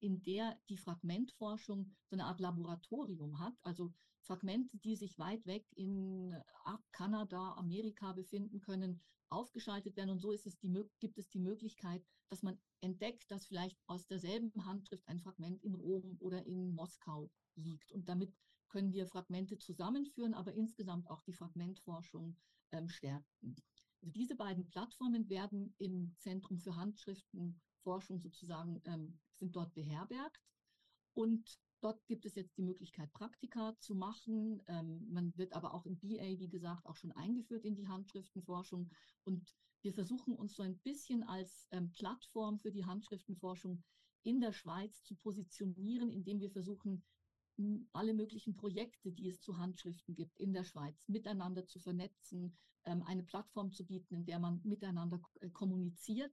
in 0.00 0.22
der 0.22 0.58
die 0.68 0.76
Fragmentforschung 0.76 1.90
so 2.06 2.16
eine 2.16 2.24
Art 2.24 2.40
Laboratorium 2.40 3.38
hat, 3.38 3.54
also 3.62 3.92
Fragmente, 4.20 4.76
die 4.78 4.96
sich 4.96 5.18
weit 5.18 5.46
weg 5.46 5.64
in 5.76 6.34
Kanada, 6.92 7.54
Amerika 7.54 8.12
befinden 8.12 8.60
können, 8.60 9.00
aufgeschaltet 9.28 9.96
werden. 9.96 10.10
Und 10.10 10.20
so 10.20 10.32
ist 10.32 10.46
es 10.46 10.58
die, 10.58 10.72
gibt 11.00 11.18
es 11.18 11.28
die 11.28 11.38
Möglichkeit, 11.38 12.04
dass 12.28 12.42
man 12.42 12.58
entdeckt, 12.80 13.30
dass 13.30 13.46
vielleicht 13.46 13.78
aus 13.86 14.06
derselben 14.06 14.64
Handschrift 14.64 15.06
ein 15.08 15.20
Fragment 15.20 15.62
in 15.62 15.74
Rom 15.74 16.16
oder 16.20 16.44
in 16.44 16.74
Moskau 16.74 17.30
liegt. 17.54 17.92
Und 17.92 18.08
damit 18.08 18.34
können 18.68 18.92
wir 18.92 19.06
Fragmente 19.06 19.58
zusammenführen, 19.58 20.34
aber 20.34 20.52
insgesamt 20.54 21.08
auch 21.08 21.22
die 21.22 21.32
Fragmentforschung 21.32 22.36
ähm, 22.72 22.88
stärken. 22.88 23.26
Also 23.42 23.62
diese 24.00 24.34
beiden 24.34 24.66
Plattformen 24.68 25.28
werden 25.28 25.74
im 25.78 26.14
Zentrum 26.18 26.58
für 26.58 26.76
Handschriftenforschung 26.76 28.20
sozusagen, 28.20 28.80
ähm, 28.84 29.18
sind 29.38 29.54
dort 29.54 29.74
beherbergt. 29.74 30.42
Und 31.14 31.58
Dort 31.82 32.04
gibt 32.06 32.24
es 32.24 32.34
jetzt 32.34 32.56
die 32.56 32.62
Möglichkeit, 32.62 33.12
Praktika 33.12 33.76
zu 33.78 33.94
machen. 33.94 34.62
Ähm, 34.66 35.06
man 35.10 35.36
wird 35.36 35.52
aber 35.52 35.74
auch 35.74 35.84
im 35.84 35.98
BA, 35.98 36.38
wie 36.38 36.48
gesagt, 36.48 36.86
auch 36.86 36.96
schon 36.96 37.12
eingeführt 37.12 37.64
in 37.64 37.74
die 37.74 37.86
Handschriftenforschung. 37.86 38.90
Und 39.24 39.54
wir 39.82 39.92
versuchen 39.92 40.34
uns 40.34 40.54
so 40.54 40.62
ein 40.62 40.78
bisschen 40.78 41.22
als 41.24 41.68
ähm, 41.70 41.92
Plattform 41.92 42.58
für 42.58 42.72
die 42.72 42.86
Handschriftenforschung 42.86 43.84
in 44.22 44.40
der 44.40 44.52
Schweiz 44.52 45.02
zu 45.04 45.14
positionieren, 45.16 46.10
indem 46.10 46.40
wir 46.40 46.50
versuchen, 46.50 47.04
alle 47.92 48.12
möglichen 48.12 48.56
Projekte, 48.56 49.12
die 49.12 49.28
es 49.28 49.40
zu 49.40 49.56
Handschriften 49.56 50.14
gibt 50.14 50.38
in 50.38 50.52
der 50.52 50.64
Schweiz, 50.64 51.08
miteinander 51.08 51.66
zu 51.66 51.78
vernetzen, 51.78 52.56
ähm, 52.84 53.02
eine 53.04 53.22
Plattform 53.22 53.70
zu 53.70 53.86
bieten, 53.86 54.14
in 54.14 54.24
der 54.24 54.38
man 54.38 54.60
miteinander 54.64 55.20
äh, 55.40 55.50
kommuniziert, 55.50 56.32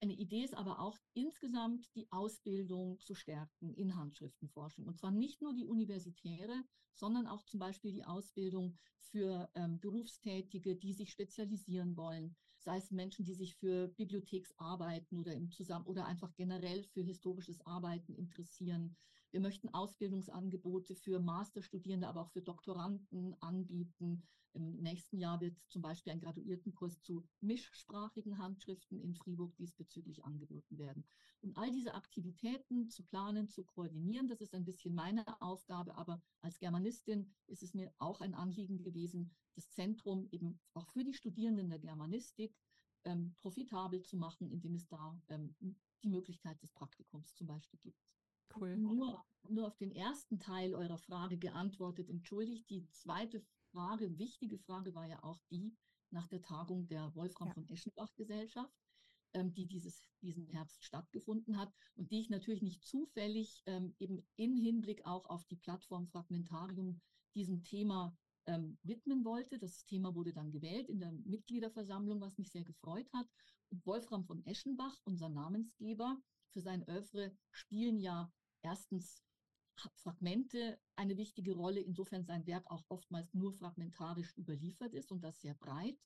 eine 0.00 0.14
Idee 0.14 0.44
ist 0.44 0.54
aber 0.54 0.80
auch 0.80 0.96
insgesamt 1.14 1.94
die 1.94 2.10
Ausbildung 2.12 2.98
zu 3.00 3.14
stärken 3.14 3.74
in 3.74 3.96
Handschriftenforschung. 3.96 4.86
Und 4.86 4.96
zwar 4.96 5.10
nicht 5.10 5.42
nur 5.42 5.54
die 5.54 5.66
universitäre, 5.66 6.64
sondern 6.94 7.26
auch 7.26 7.42
zum 7.44 7.60
Beispiel 7.60 7.92
die 7.92 8.04
Ausbildung 8.04 8.76
für 8.98 9.50
ähm, 9.54 9.80
Berufstätige, 9.80 10.76
die 10.76 10.92
sich 10.92 11.10
spezialisieren 11.10 11.96
wollen. 11.96 12.36
Sei 12.58 12.76
es 12.76 12.90
Menschen, 12.90 13.24
die 13.24 13.34
sich 13.34 13.54
für 13.56 13.88
Bibliotheksarbeiten 13.88 15.18
oder 15.18 15.34
im 15.34 15.50
Zusammen 15.50 15.86
oder 15.86 16.06
einfach 16.06 16.34
generell 16.34 16.82
für 16.84 17.02
historisches 17.02 17.64
Arbeiten 17.64 18.14
interessieren. 18.14 18.96
Wir 19.30 19.40
möchten 19.40 19.68
Ausbildungsangebote 19.68 20.94
für 20.94 21.20
Masterstudierende, 21.20 22.08
aber 22.08 22.22
auch 22.22 22.30
für 22.30 22.42
Doktoranden 22.42 23.34
anbieten. 23.42 24.22
Im 24.54 24.76
nächsten 24.80 25.18
Jahr 25.18 25.40
wird 25.40 25.56
zum 25.68 25.82
Beispiel 25.82 26.12
ein 26.12 26.20
Graduiertenkurs 26.20 27.02
zu 27.02 27.28
mischsprachigen 27.40 28.38
Handschriften 28.38 29.00
in 29.00 29.14
Fribourg 29.14 29.54
diesbezüglich 29.56 30.24
angeboten 30.24 30.78
werden. 30.78 31.04
Und 31.42 31.56
all 31.56 31.70
diese 31.70 31.94
Aktivitäten 31.94 32.88
zu 32.88 33.04
planen, 33.04 33.48
zu 33.48 33.64
koordinieren, 33.64 34.26
das 34.26 34.40
ist 34.40 34.54
ein 34.54 34.64
bisschen 34.64 34.94
meine 34.94 35.24
Aufgabe, 35.40 35.94
aber 35.96 36.20
als 36.40 36.58
Germanistin 36.58 37.30
ist 37.46 37.62
es 37.62 37.74
mir 37.74 37.92
auch 37.98 38.20
ein 38.20 38.34
Anliegen 38.34 38.82
gewesen, 38.82 39.30
das 39.54 39.70
Zentrum 39.70 40.26
eben 40.30 40.58
auch 40.74 40.88
für 40.88 41.04
die 41.04 41.14
Studierenden 41.14 41.68
der 41.68 41.78
Germanistik 41.78 42.56
ähm, 43.04 43.36
profitabel 43.40 44.02
zu 44.02 44.16
machen, 44.16 44.50
indem 44.50 44.74
es 44.74 44.88
da 44.88 45.20
ähm, 45.28 45.54
die 46.02 46.08
Möglichkeit 46.08 46.60
des 46.62 46.72
Praktikums 46.72 47.34
zum 47.34 47.46
Beispiel 47.46 47.78
gibt. 47.80 48.00
Cool. 48.54 48.76
Nur, 48.76 49.24
nur 49.48 49.66
auf 49.66 49.76
den 49.76 49.92
ersten 49.92 50.38
Teil 50.38 50.74
eurer 50.74 50.98
Frage 50.98 51.38
geantwortet. 51.38 52.08
Entschuldigt, 52.08 52.68
die 52.70 52.88
zweite 52.90 53.44
Frage, 53.72 54.18
wichtige 54.18 54.58
Frage 54.58 54.94
war 54.94 55.06
ja 55.06 55.22
auch 55.22 55.40
die 55.50 55.76
nach 56.10 56.26
der 56.28 56.42
Tagung 56.42 56.86
der 56.86 57.14
Wolfram 57.14 57.48
ja. 57.48 57.54
von 57.54 57.68
Eschenbach 57.68 58.14
Gesellschaft, 58.16 58.74
ähm, 59.34 59.52
die 59.52 59.66
dieses, 59.66 60.06
diesen 60.22 60.46
Herbst 60.46 60.82
stattgefunden 60.84 61.58
hat 61.58 61.72
und 61.96 62.10
die 62.10 62.20
ich 62.20 62.30
natürlich 62.30 62.62
nicht 62.62 62.84
zufällig 62.84 63.62
ähm, 63.66 63.94
eben 63.98 64.26
in 64.36 64.56
Hinblick 64.56 65.04
auch 65.04 65.26
auf 65.26 65.44
die 65.46 65.56
Plattform 65.56 66.06
Fragmentarium 66.08 67.00
diesem 67.34 67.62
Thema 67.62 68.16
ähm, 68.46 68.78
widmen 68.82 69.24
wollte. 69.24 69.58
Das 69.58 69.84
Thema 69.84 70.14
wurde 70.14 70.32
dann 70.32 70.50
gewählt 70.50 70.88
in 70.88 71.00
der 71.00 71.12
Mitgliederversammlung, 71.12 72.20
was 72.20 72.38
mich 72.38 72.50
sehr 72.50 72.64
gefreut 72.64 73.08
hat. 73.12 73.28
Und 73.70 73.84
Wolfram 73.84 74.24
von 74.24 74.44
Eschenbach, 74.46 74.98
unser 75.04 75.28
Namensgeber, 75.28 76.18
für 76.50 76.62
sein 76.62 76.82
Oeuvre 76.88 77.36
spielen 77.50 77.98
ja 78.00 78.32
erstens 78.68 79.22
Fragmente 79.94 80.78
eine 80.96 81.16
wichtige 81.16 81.54
Rolle, 81.54 81.80
insofern 81.80 82.24
sein 82.24 82.46
Werk 82.46 82.70
auch 82.70 82.84
oftmals 82.88 83.32
nur 83.32 83.52
fragmentarisch 83.52 84.36
überliefert 84.36 84.92
ist 84.92 85.10
und 85.12 85.22
das 85.22 85.40
sehr 85.40 85.54
breit, 85.54 85.98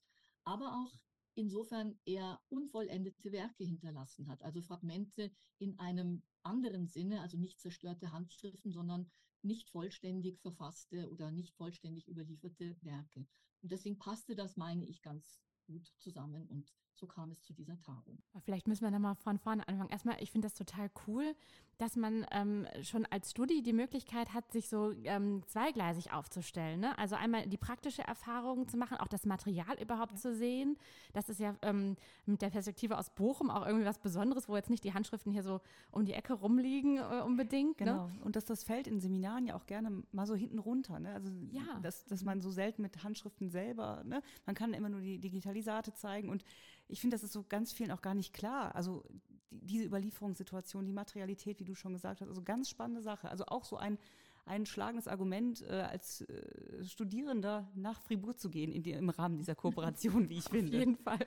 aber 0.44 0.68
auch 0.76 0.92
insofern 1.34 1.98
er 2.04 2.40
unvollendete 2.50 3.32
Werke 3.32 3.64
hinterlassen 3.64 4.28
hat, 4.28 4.42
also 4.42 4.60
Fragmente 4.60 5.32
in 5.58 5.78
einem 5.78 6.22
anderen 6.42 6.86
Sinne, 6.86 7.20
also 7.22 7.38
nicht 7.38 7.60
zerstörte 7.60 8.12
Handschriften, 8.12 8.70
sondern 8.70 9.10
nicht 9.42 9.70
vollständig 9.70 10.38
verfasste 10.38 11.10
oder 11.10 11.32
nicht 11.32 11.54
vollständig 11.56 12.06
überlieferte 12.06 12.76
Werke. 12.82 13.26
Und 13.62 13.72
deswegen 13.72 13.98
passte 13.98 14.36
das, 14.36 14.56
meine 14.56 14.86
ich, 14.86 15.02
ganz 15.02 15.40
gut 15.66 15.92
zusammen 15.98 16.46
und 16.46 16.72
so 16.94 17.06
kam 17.06 17.30
es 17.30 17.42
zu 17.42 17.52
dieser 17.52 17.78
Tagung. 17.80 18.18
Vielleicht 18.40 18.68
müssen 18.68 18.84
wir 18.84 18.90
nochmal 18.90 19.14
von 19.14 19.38
vorne 19.38 19.66
anfangen. 19.68 19.90
Erstmal, 19.90 20.22
ich 20.22 20.30
finde 20.30 20.46
das 20.46 20.54
total 20.54 20.90
cool, 21.06 21.34
dass 21.78 21.96
man 21.96 22.24
ähm, 22.30 22.66
schon 22.82 23.06
als 23.06 23.32
Studi 23.32 23.62
die 23.62 23.72
Möglichkeit 23.72 24.32
hat, 24.34 24.52
sich 24.52 24.68
so 24.68 24.92
ähm, 25.02 25.42
zweigleisig 25.48 26.12
aufzustellen. 26.12 26.80
Ne? 26.80 26.96
Also 26.96 27.16
einmal 27.16 27.48
die 27.48 27.56
praktische 27.56 28.02
Erfahrung 28.02 28.68
zu 28.68 28.76
machen, 28.76 28.98
auch 28.98 29.08
das 29.08 29.26
Material 29.26 29.80
überhaupt 29.80 30.12
ja. 30.12 30.18
zu 30.18 30.34
sehen. 30.34 30.78
Das 31.12 31.28
ist 31.28 31.40
ja 31.40 31.56
ähm, 31.62 31.96
mit 32.24 32.40
der 32.40 32.50
Perspektive 32.50 32.98
aus 32.98 33.10
Bochum 33.10 33.50
auch 33.50 33.66
irgendwie 33.66 33.86
was 33.86 33.98
Besonderes, 33.98 34.48
wo 34.48 34.54
jetzt 34.54 34.70
nicht 34.70 34.84
die 34.84 34.94
Handschriften 34.94 35.32
hier 35.32 35.42
so 35.42 35.60
um 35.90 36.04
die 36.04 36.12
Ecke 36.12 36.34
rumliegen 36.34 36.98
äh, 36.98 37.22
unbedingt. 37.24 37.80
Ne? 37.80 37.86
Genau. 37.86 38.06
Ne? 38.06 38.20
Und 38.22 38.36
dass 38.36 38.44
das 38.44 38.62
fällt 38.62 38.86
in 38.86 39.00
Seminaren 39.00 39.46
ja 39.46 39.56
auch 39.56 39.66
gerne 39.66 40.04
mal 40.12 40.26
so 40.26 40.36
hinten 40.36 40.60
runter. 40.60 41.00
Ne? 41.00 41.12
Also 41.14 41.30
ja. 41.50 41.80
dass, 41.82 42.04
dass 42.04 42.22
man 42.22 42.40
so 42.40 42.50
selten 42.50 42.82
mit 42.82 43.02
Handschriften 43.02 43.48
selber, 43.48 44.02
ne? 44.04 44.22
man 44.46 44.54
kann 44.54 44.72
immer 44.74 44.88
nur 44.88 45.00
die 45.00 45.18
Digitalisate 45.18 45.94
zeigen 45.94 46.28
und 46.28 46.44
ich 46.92 47.00
finde, 47.00 47.14
das 47.14 47.24
ist 47.24 47.32
so 47.32 47.42
ganz 47.48 47.72
vielen 47.72 47.90
auch 47.90 48.02
gar 48.02 48.14
nicht 48.14 48.34
klar. 48.34 48.74
Also 48.74 49.02
die, 49.50 49.66
diese 49.66 49.84
Überlieferungssituation, 49.84 50.84
die 50.84 50.92
Materialität, 50.92 51.58
wie 51.58 51.64
du 51.64 51.74
schon 51.74 51.94
gesagt 51.94 52.20
hast, 52.20 52.28
also 52.28 52.42
ganz 52.42 52.68
spannende 52.68 53.00
Sache. 53.00 53.30
Also 53.30 53.46
auch 53.46 53.64
so 53.64 53.76
ein, 53.78 53.98
ein 54.44 54.66
schlagendes 54.66 55.08
Argument, 55.08 55.62
äh, 55.62 55.86
als 55.90 56.20
äh, 56.22 56.84
Studierender 56.84 57.70
nach 57.74 58.00
Fribourg 58.02 58.38
zu 58.38 58.50
gehen 58.50 58.72
in 58.72 58.82
die, 58.82 58.92
im 58.92 59.08
Rahmen 59.08 59.38
dieser 59.38 59.54
Kooperation, 59.54 60.28
wie 60.28 60.38
ich 60.38 60.44
finde. 60.50 60.76
Auf 60.76 60.80
jeden 60.80 60.96
Fall. 60.96 61.26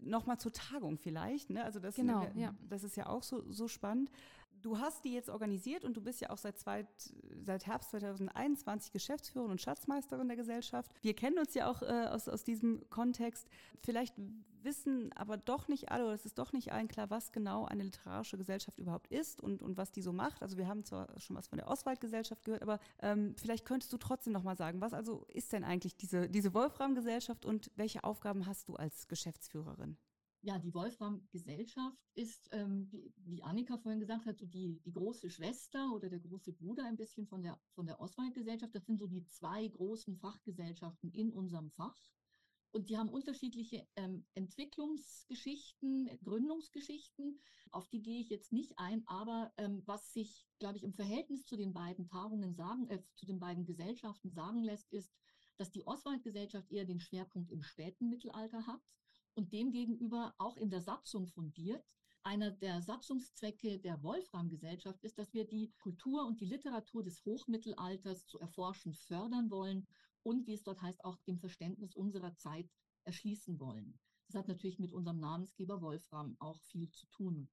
Nochmal 0.00 0.38
zur 0.38 0.52
Tagung 0.52 0.96
vielleicht. 0.96 1.50
Ne? 1.50 1.64
Also 1.64 1.80
das, 1.80 1.96
genau, 1.96 2.24
äh, 2.24 2.40
ja. 2.40 2.54
das 2.68 2.84
ist 2.84 2.96
ja 2.96 3.06
auch 3.06 3.24
so, 3.24 3.42
so 3.50 3.66
spannend. 3.66 4.10
Du 4.62 4.78
hast 4.78 5.04
die 5.04 5.12
jetzt 5.12 5.28
organisiert 5.28 5.84
und 5.84 5.96
du 5.96 6.00
bist 6.00 6.20
ja 6.20 6.30
auch 6.30 6.38
seit, 6.38 6.58
zweit, 6.58 6.86
seit 7.44 7.66
Herbst 7.66 7.90
2021 7.90 8.92
Geschäftsführerin 8.92 9.50
und 9.50 9.60
Schatzmeisterin 9.60 10.28
der 10.28 10.36
Gesellschaft. 10.36 10.92
Wir 11.02 11.14
kennen 11.14 11.38
uns 11.38 11.54
ja 11.54 11.68
auch 11.68 11.82
äh, 11.82 12.06
aus, 12.06 12.28
aus 12.28 12.44
diesem 12.44 12.88
Kontext. 12.88 13.48
Vielleicht 13.80 14.14
wissen 14.62 15.12
aber 15.14 15.36
doch 15.36 15.66
nicht 15.66 15.90
alle, 15.90 16.04
oder 16.04 16.14
es 16.14 16.24
ist 16.24 16.38
doch 16.38 16.52
nicht 16.52 16.72
allen 16.72 16.86
klar, 16.86 17.10
was 17.10 17.32
genau 17.32 17.64
eine 17.64 17.82
literarische 17.82 18.38
Gesellschaft 18.38 18.78
überhaupt 18.78 19.08
ist 19.08 19.40
und, 19.40 19.62
und 19.62 19.76
was 19.76 19.90
die 19.90 20.02
so 20.02 20.12
macht. 20.12 20.42
Also 20.42 20.56
wir 20.56 20.68
haben 20.68 20.84
zwar 20.84 21.08
schon 21.18 21.36
was 21.36 21.48
von 21.48 21.58
der 21.58 21.68
Oswald-Gesellschaft 21.68 22.44
gehört, 22.44 22.62
aber 22.62 22.78
ähm, 23.00 23.34
vielleicht 23.36 23.64
könntest 23.64 23.92
du 23.92 23.96
trotzdem 23.96 24.32
noch 24.32 24.44
mal 24.44 24.56
sagen, 24.56 24.80
was 24.80 24.94
also 24.94 25.26
ist 25.28 25.52
denn 25.52 25.64
eigentlich 25.64 25.96
diese, 25.96 26.28
diese 26.28 26.54
Wolfram-Gesellschaft 26.54 27.44
und 27.44 27.72
welche 27.74 28.04
Aufgaben 28.04 28.46
hast 28.46 28.68
du 28.68 28.76
als 28.76 29.08
Geschäftsführerin? 29.08 29.96
Ja, 30.44 30.58
die 30.58 30.74
Wolfram-Gesellschaft 30.74 32.02
ist, 32.14 32.48
ähm, 32.50 32.88
wie, 32.90 33.14
wie 33.18 33.44
Annika 33.44 33.78
vorhin 33.78 34.00
gesagt 34.00 34.26
hat, 34.26 34.38
so 34.38 34.46
die, 34.46 34.80
die 34.84 34.90
große 34.90 35.30
Schwester 35.30 35.92
oder 35.94 36.10
der 36.10 36.18
große 36.18 36.52
Bruder 36.52 36.84
ein 36.84 36.96
bisschen 36.96 37.28
von 37.28 37.44
der, 37.44 37.60
von 37.74 37.86
der 37.86 38.00
Oswald-Gesellschaft. 38.00 38.74
Das 38.74 38.84
sind 38.84 38.98
so 38.98 39.06
die 39.06 39.24
zwei 39.28 39.68
großen 39.68 40.16
Fachgesellschaften 40.16 41.12
in 41.12 41.32
unserem 41.32 41.70
Fach. 41.70 41.96
Und 42.72 42.88
die 42.88 42.98
haben 42.98 43.08
unterschiedliche 43.08 43.86
ähm, 43.94 44.26
Entwicklungsgeschichten, 44.34 46.10
Gründungsgeschichten. 46.24 47.38
Auf 47.70 47.88
die 47.90 48.02
gehe 48.02 48.20
ich 48.20 48.28
jetzt 48.28 48.52
nicht 48.52 48.76
ein, 48.78 49.06
aber 49.06 49.52
ähm, 49.58 49.82
was 49.86 50.12
sich, 50.12 50.48
glaube 50.58 50.76
ich, 50.76 50.82
im 50.82 50.94
Verhältnis 50.94 51.44
zu 51.44 51.56
den 51.56 51.72
beiden 51.72 52.08
Tagungen 52.08 52.54
sagen, 52.54 52.88
äh, 52.88 53.00
zu 53.14 53.26
den 53.26 53.38
beiden 53.38 53.64
Gesellschaften 53.64 54.32
sagen 54.32 54.64
lässt, 54.64 54.90
ist, 54.90 55.14
dass 55.56 55.70
die 55.70 55.86
Oswald-Gesellschaft 55.86 56.72
eher 56.72 56.84
den 56.84 56.98
Schwerpunkt 56.98 57.52
im 57.52 57.62
späten 57.62 58.08
Mittelalter 58.08 58.66
hat 58.66 58.80
und 59.34 59.52
demgegenüber 59.52 60.34
auch 60.38 60.56
in 60.56 60.70
der 60.70 60.82
Satzung 60.82 61.26
fundiert. 61.26 61.84
Einer 62.22 62.50
der 62.50 62.82
Satzungszwecke 62.82 63.78
der 63.78 64.02
Wolfram-Gesellschaft 64.02 65.02
ist, 65.02 65.18
dass 65.18 65.32
wir 65.34 65.44
die 65.44 65.72
Kultur 65.80 66.24
und 66.24 66.40
die 66.40 66.46
Literatur 66.46 67.02
des 67.02 67.24
Hochmittelalters 67.24 68.26
zu 68.26 68.38
erforschen 68.38 68.94
fördern 68.94 69.50
wollen 69.50 69.86
und, 70.22 70.46
wie 70.46 70.54
es 70.54 70.62
dort 70.62 70.82
heißt, 70.82 71.04
auch 71.04 71.18
dem 71.22 71.38
Verständnis 71.38 71.96
unserer 71.96 72.36
Zeit 72.36 72.70
erschließen 73.04 73.58
wollen. 73.58 73.98
Das 74.28 74.36
hat 74.36 74.48
natürlich 74.48 74.78
mit 74.78 74.92
unserem 74.92 75.18
Namensgeber 75.18 75.82
Wolfram 75.82 76.36
auch 76.38 76.60
viel 76.62 76.90
zu 76.90 77.06
tun. 77.08 77.48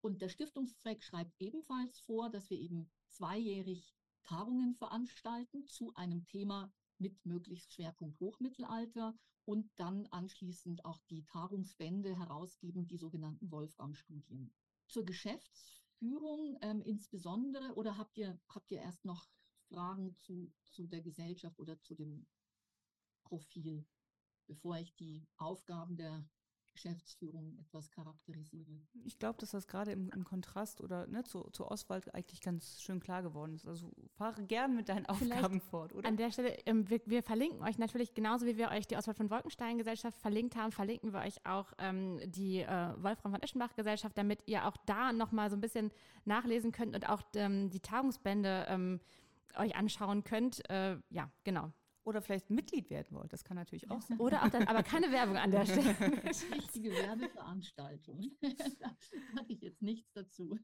Und 0.00 0.22
der 0.22 0.28
Stiftungszweck 0.28 1.02
schreibt 1.02 1.34
ebenfalls 1.40 1.98
vor, 2.00 2.30
dass 2.30 2.50
wir 2.50 2.58
eben 2.58 2.90
zweijährig 3.08 3.94
Tagungen 4.22 4.74
veranstalten 4.74 5.66
zu 5.66 5.92
einem 5.94 6.24
Thema 6.26 6.72
mit 6.98 7.24
möglichst 7.26 7.72
Schwerpunkt 7.72 8.20
Hochmittelalter 8.20 9.16
und 9.44 9.70
dann 9.76 10.06
anschließend 10.06 10.84
auch 10.84 11.00
die 11.10 11.24
Tagungsbände 11.24 12.16
herausgeben, 12.18 12.86
die 12.86 12.96
sogenannten 12.96 13.50
Wolfram-Studien. 13.50 14.52
Zur 14.88 15.04
Geschäftsführung 15.04 16.58
ähm, 16.62 16.82
insbesondere 16.82 17.74
oder 17.74 17.98
habt 17.98 18.16
ihr, 18.18 18.40
habt 18.48 18.70
ihr 18.70 18.80
erst 18.80 19.04
noch 19.04 19.28
Fragen 19.68 20.16
zu, 20.16 20.52
zu 20.70 20.86
der 20.86 21.02
Gesellschaft 21.02 21.58
oder 21.58 21.80
zu 21.80 21.94
dem 21.94 22.26
Profil, 23.24 23.86
bevor 24.46 24.76
ich 24.78 24.94
die 24.94 25.26
Aufgaben 25.36 25.96
der 25.96 26.28
Geschäftsführung 26.74 27.56
etwas 27.58 27.90
charakterisiere. 27.90 28.80
Ich 29.04 29.18
glaube, 29.18 29.38
dass 29.38 29.52
das 29.52 29.66
gerade 29.66 29.92
im, 29.92 30.10
im, 30.10 30.24
Kontrast 30.24 30.80
oder 30.80 31.06
ne, 31.06 31.22
zu, 31.22 31.48
zur 31.50 31.70
Oswald 31.70 32.12
eigentlich 32.14 32.40
ganz 32.40 32.80
schön 32.82 33.00
klar 33.00 33.22
geworden 33.22 33.54
ist. 33.54 33.66
Also 33.66 33.92
fahre 34.16 34.42
gern 34.44 34.74
mit 34.74 34.88
deinen 34.88 35.06
Vielleicht 35.06 35.44
Aufgaben 35.44 35.60
fort, 35.60 35.92
oder? 35.94 36.08
An 36.08 36.16
der 36.16 36.30
Stelle, 36.30 36.56
ähm, 36.66 36.88
wir, 36.88 37.00
wir, 37.06 37.22
verlinken 37.22 37.62
euch 37.62 37.78
natürlich, 37.78 38.14
genauso 38.14 38.46
wie 38.46 38.56
wir 38.56 38.70
euch 38.70 38.86
die 38.86 38.96
Oswald 38.96 39.16
von 39.16 39.30
Wolkenstein 39.30 39.78
Gesellschaft 39.78 40.18
verlinkt 40.18 40.56
haben, 40.56 40.72
verlinken 40.72 41.12
wir 41.12 41.20
euch 41.20 41.44
auch 41.44 41.72
ähm, 41.78 42.20
die 42.24 42.60
äh, 42.60 42.92
Wolfram 42.96 43.32
von 43.32 43.42
Eschenbach 43.42 43.74
Gesellschaft, 43.74 44.16
damit 44.16 44.40
ihr 44.46 44.66
auch 44.66 44.76
da 44.86 45.12
nochmal 45.12 45.50
so 45.50 45.56
ein 45.56 45.60
bisschen 45.60 45.90
nachlesen 46.24 46.72
könnt 46.72 46.94
und 46.94 47.08
auch 47.08 47.22
ähm, 47.34 47.70
die 47.70 47.80
Tagungsbände 47.80 48.66
ähm, 48.68 49.00
euch 49.56 49.76
anschauen 49.76 50.24
könnt. 50.24 50.68
Äh, 50.70 50.96
ja, 51.10 51.30
genau. 51.44 51.72
Oder 52.04 52.20
vielleicht 52.20 52.50
Mitglied 52.50 52.90
werden 52.90 53.16
wollt. 53.16 53.32
Das 53.32 53.44
kann 53.44 53.56
natürlich 53.56 53.90
auch 53.90 54.02
sein. 54.02 54.18
Oder 54.18 54.42
auch 54.42 54.48
dann, 54.50 54.68
aber 54.68 54.82
keine 54.82 55.10
Werbung 55.10 55.38
an 55.38 55.50
der 55.50 55.64
Stelle. 55.64 55.96
Richtige 56.54 56.90
Werbeveranstaltung. 56.92 58.30
da 58.42 58.94
sage 59.34 59.46
ich 59.48 59.62
jetzt 59.62 59.80
nichts 59.80 60.12
dazu. 60.12 60.58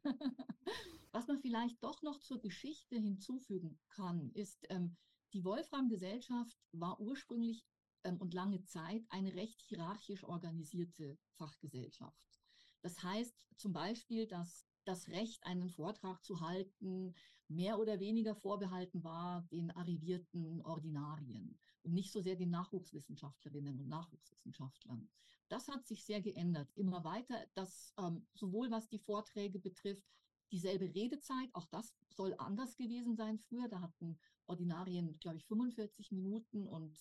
Was 1.12 1.26
man 1.26 1.40
vielleicht 1.40 1.83
doch 1.83 2.02
noch 2.02 2.21
zur 2.21 2.40
Geschichte 2.40 2.97
hinzufügen 2.97 3.79
kann, 3.88 4.31
ist, 4.31 4.67
ähm, 4.71 4.97
die 5.33 5.45
Wolfram-Gesellschaft 5.45 6.57
war 6.73 7.00
ursprünglich 7.00 7.64
ähm, 8.05 8.19
und 8.19 8.35
lange 8.35 8.62
Zeit 8.62 9.05
eine 9.11 9.35
recht 9.35 9.61
hierarchisch 9.62 10.25
organisierte 10.25 11.19
Fachgesellschaft. 11.33 12.40
Das 12.83 13.02
heißt 13.02 13.47
zum 13.57 13.73
Beispiel, 13.73 14.26
dass 14.26 14.67
das 14.85 15.09
Recht, 15.09 15.45
einen 15.45 15.69
Vortrag 15.69 16.25
zu 16.25 16.40
halten, 16.40 17.14
mehr 17.49 17.79
oder 17.79 18.00
weniger 18.00 18.35
vorbehalten 18.35 19.05
war 19.05 19.43
den 19.50 19.71
arrivierten 19.73 20.62
Ordinarien 20.62 21.59
und 21.83 21.93
nicht 21.93 22.12
so 22.12 22.21
sehr 22.21 22.37
den 22.37 22.50
Nachwuchswissenschaftlerinnen 22.50 23.79
und 23.81 23.88
Nachwuchswissenschaftlern. 23.88 25.11
Das 25.49 25.69
hat 25.69 25.87
sich 25.87 26.05
sehr 26.05 26.21
geändert. 26.23 26.71
Immer 26.76 27.02
weiter, 27.05 27.45
dass 27.55 27.93
ähm, 27.99 28.26
sowohl 28.35 28.71
was 28.71 28.88
die 28.88 29.00
Vorträge 29.00 29.59
betrifft, 29.59 30.05
dieselbe 30.52 30.95
Redezeit, 30.95 31.49
auch 31.54 31.66
das 31.66 31.95
soll 32.09 32.35
anders 32.38 32.76
gewesen 32.76 33.16
sein 33.16 33.38
früher. 33.38 33.69
Da 33.69 33.80
hatten 33.80 34.19
Ordinarien, 34.47 35.19
glaube 35.21 35.38
ich, 35.38 35.47
45 35.47 36.12
Minuten 36.12 36.66
und 36.66 36.97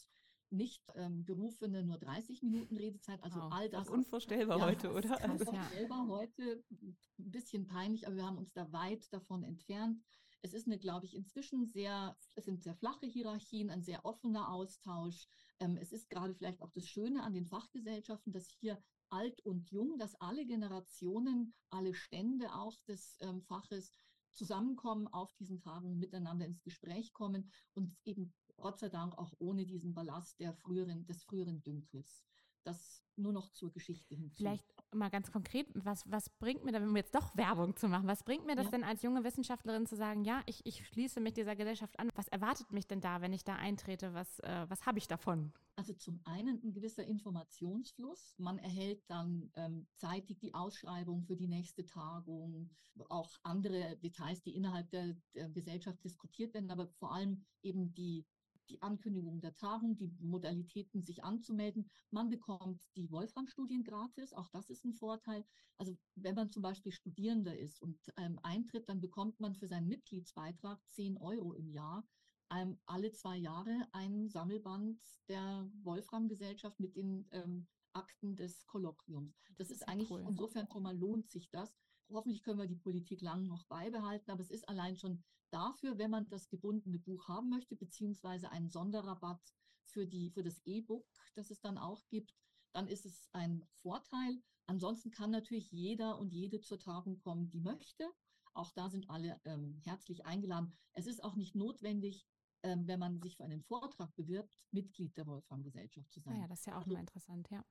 nicht 0.51 0.83
ähm, 0.95 1.25
Berufene 1.25 1.83
nur 1.83 1.97
30 1.97 2.41
Minuten 2.43 2.77
Redezeit. 2.77 3.21
Also 3.23 3.39
oh, 3.39 3.49
all 3.51 3.69
das. 3.69 3.85
das 3.85 3.93
unvorstellbar 3.93 4.59
ja, 4.59 4.65
heute, 4.65 4.91
oder? 4.91 5.23
Unvorstellbar 5.29 6.01
also, 6.01 6.15
heute, 6.17 6.63
ein 6.71 6.97
bisschen 7.17 7.67
peinlich, 7.67 8.07
aber 8.07 8.15
wir 8.15 8.25
haben 8.25 8.37
uns 8.37 8.51
da 8.53 8.71
weit 8.71 9.11
davon 9.13 9.43
entfernt. 9.43 10.01
Es 10.41 10.53
ist 10.53 10.67
eine, 10.67 10.79
glaube 10.79 11.05
ich, 11.05 11.15
inzwischen 11.15 11.67
sehr, 11.67 12.17
es 12.35 12.45
sind 12.45 12.63
sehr 12.63 12.75
flache 12.75 13.05
Hierarchien, 13.05 13.69
ein 13.69 13.83
sehr 13.83 14.05
offener 14.05 14.51
Austausch. 14.51 15.27
Ähm, 15.59 15.77
es 15.77 15.91
ist 15.91 16.09
gerade 16.09 16.33
vielleicht 16.33 16.61
auch 16.61 16.71
das 16.71 16.87
Schöne 16.87 17.23
an 17.23 17.33
den 17.33 17.45
Fachgesellschaften, 17.45 18.31
dass 18.31 18.49
hier 18.49 18.81
alt 19.11 19.41
und 19.45 19.69
jung, 19.71 19.97
dass 19.97 20.15
alle 20.15 20.45
Generationen, 20.45 21.53
alle 21.69 21.93
Stände 21.93 22.53
auch 22.53 22.81
des 22.83 23.17
ähm, 23.21 23.41
Faches 23.41 23.91
zusammenkommen, 24.31 25.07
auf 25.07 25.33
diesen 25.33 25.59
Tagen 25.59 25.97
miteinander 25.97 26.45
ins 26.45 26.61
Gespräch 26.61 27.13
kommen 27.13 27.51
und 27.73 27.97
eben 28.05 28.33
Gott 28.57 28.79
sei 28.79 28.89
Dank 28.89 29.17
auch 29.17 29.33
ohne 29.39 29.65
diesen 29.65 29.93
Ballast 29.93 30.39
der 30.39 30.53
früheren, 30.53 31.05
des 31.05 31.23
früheren 31.23 31.63
Dünkels. 31.63 32.28
Das 32.63 33.03
nur 33.19 33.33
noch 33.33 33.49
zur 33.51 33.71
Geschichte 33.71 34.15
hinzu. 34.15 34.37
Vielleicht 34.37 34.65
mal 34.93 35.09
ganz 35.09 35.31
konkret, 35.31 35.67
was, 35.75 36.09
was 36.09 36.29
bringt 36.29 36.63
mir 36.63 36.71
da, 36.71 36.79
wir 36.79 36.97
jetzt 36.97 37.13
doch 37.13 37.35
Werbung 37.35 37.75
zu 37.75 37.87
machen, 37.87 38.07
was 38.07 38.23
bringt 38.23 38.45
mir 38.45 38.55
das 38.55 38.65
ja. 38.65 38.71
denn 38.71 38.83
als 38.83 39.03
junge 39.03 39.23
Wissenschaftlerin 39.23 39.85
zu 39.85 39.95
sagen, 39.95 40.23
ja, 40.23 40.41
ich, 40.45 40.65
ich 40.65 40.87
schließe 40.87 41.19
mich 41.19 41.33
dieser 41.33 41.55
Gesellschaft 41.55 41.99
an? 41.99 42.09
Was 42.15 42.27
erwartet 42.29 42.71
mich 42.71 42.87
denn 42.87 43.01
da, 43.01 43.21
wenn 43.21 43.33
ich 43.33 43.43
da 43.43 43.55
eintrete? 43.55 44.13
Was, 44.13 44.39
äh, 44.39 44.65
was 44.69 44.85
habe 44.85 44.97
ich 44.97 45.07
davon? 45.07 45.53
Also 45.75 45.93
zum 45.93 46.19
einen 46.25 46.59
ein 46.63 46.73
gewisser 46.73 47.03
Informationsfluss. 47.05 48.35
Man 48.37 48.57
erhält 48.57 49.03
dann 49.09 49.51
ähm, 49.55 49.87
zeitig 49.95 50.39
die 50.39 50.53
Ausschreibung 50.53 51.23
für 51.23 51.35
die 51.35 51.47
nächste 51.47 51.85
Tagung, 51.85 52.69
auch 53.07 53.37
andere 53.43 53.97
Details, 53.97 54.41
die 54.41 54.55
innerhalb 54.55 54.89
der, 54.89 55.15
der 55.33 55.49
Gesellschaft 55.49 56.03
diskutiert 56.03 56.53
werden, 56.53 56.71
aber 56.71 56.87
vor 56.87 57.13
allem 57.13 57.45
eben 57.61 57.93
die 57.93 58.25
die 58.69 58.81
Ankündigung 58.81 59.41
der 59.41 59.55
Tagung, 59.55 59.95
die 59.97 60.11
Modalitäten, 60.19 61.01
sich 61.01 61.23
anzumelden. 61.23 61.89
Man 62.11 62.29
bekommt 62.29 62.83
die 62.95 63.09
Wolfram-Studien 63.11 63.83
gratis, 63.83 64.33
auch 64.33 64.49
das 64.49 64.69
ist 64.69 64.85
ein 64.85 64.93
Vorteil. 64.93 65.45
Also 65.77 65.97
wenn 66.15 66.35
man 66.35 66.51
zum 66.51 66.61
Beispiel 66.61 66.91
Studierender 66.91 67.57
ist 67.57 67.81
und 67.81 67.99
ähm, 68.17 68.39
eintritt, 68.43 68.87
dann 68.89 69.01
bekommt 69.01 69.39
man 69.39 69.55
für 69.55 69.67
seinen 69.67 69.87
Mitgliedsbeitrag 69.87 70.79
10 70.89 71.17
Euro 71.17 71.53
im 71.53 71.69
Jahr. 71.69 72.07
Ähm, 72.51 72.79
alle 72.85 73.11
zwei 73.11 73.37
Jahre 73.37 73.87
ein 73.91 74.27
Sammelband 74.29 74.99
der 75.27 75.69
Wolfram-Gesellschaft 75.83 76.79
mit 76.79 76.95
den 76.95 77.27
ähm, 77.31 77.67
Akten 77.93 78.35
des 78.35 78.65
Kolloquiums. 78.65 79.39
Das, 79.57 79.67
das 79.67 79.69
ist, 79.69 79.81
ist 79.81 79.87
eigentlich, 79.87 80.09
cool. 80.09 80.25
insofern 80.27 80.67
schon 80.71 80.83
mal 80.83 80.97
lohnt 80.97 81.29
sich 81.29 81.49
das. 81.49 81.75
Hoffentlich 82.11 82.41
können 82.41 82.59
wir 82.59 82.67
die 82.67 82.75
Politik 82.75 83.21
lang 83.21 83.47
noch 83.47 83.65
beibehalten, 83.65 84.31
aber 84.31 84.41
es 84.41 84.49
ist 84.49 84.67
allein 84.67 84.97
schon 84.97 85.23
dafür, 85.51 85.97
wenn 85.97 86.11
man 86.11 86.27
das 86.29 86.49
gebundene 86.49 86.99
Buch 86.99 87.27
haben 87.27 87.49
möchte, 87.49 87.75
beziehungsweise 87.75 88.51
einen 88.51 88.69
Sonderrabatt 88.69 89.53
für, 89.83 90.07
die, 90.07 90.29
für 90.29 90.43
das 90.43 90.61
E-Book, 90.65 91.07
das 91.35 91.51
es 91.51 91.59
dann 91.59 91.77
auch 91.77 92.07
gibt, 92.09 92.35
dann 92.73 92.87
ist 92.87 93.05
es 93.05 93.27
ein 93.31 93.65
Vorteil. 93.81 94.41
Ansonsten 94.67 95.11
kann 95.11 95.31
natürlich 95.31 95.71
jeder 95.71 96.19
und 96.19 96.31
jede 96.31 96.61
zur 96.61 96.79
Tagung 96.79 97.17
kommen, 97.19 97.49
die 97.49 97.59
möchte. 97.59 98.07
Auch 98.53 98.71
da 98.71 98.89
sind 98.89 99.09
alle 99.09 99.39
ähm, 99.45 99.79
herzlich 99.83 100.25
eingeladen. 100.25 100.73
Es 100.93 101.07
ist 101.07 101.23
auch 101.23 101.35
nicht 101.35 101.55
notwendig, 101.55 102.27
ähm, 102.63 102.87
wenn 102.87 102.99
man 102.99 103.19
sich 103.19 103.37
für 103.37 103.43
einen 103.43 103.63
Vortrag 103.63 104.15
bewirbt, 104.15 104.59
Mitglied 104.71 105.15
der 105.17 105.25
Wolfram-Gesellschaft 105.27 106.11
zu 106.11 106.19
sein. 106.19 106.35
Ah 106.35 106.41
ja, 106.41 106.47
das 106.47 106.59
ist 106.59 106.65
ja 106.65 106.73
auch 106.73 106.81
also, 106.81 106.93
mal 106.93 106.99
interessant, 106.99 107.49
ja. 107.49 107.63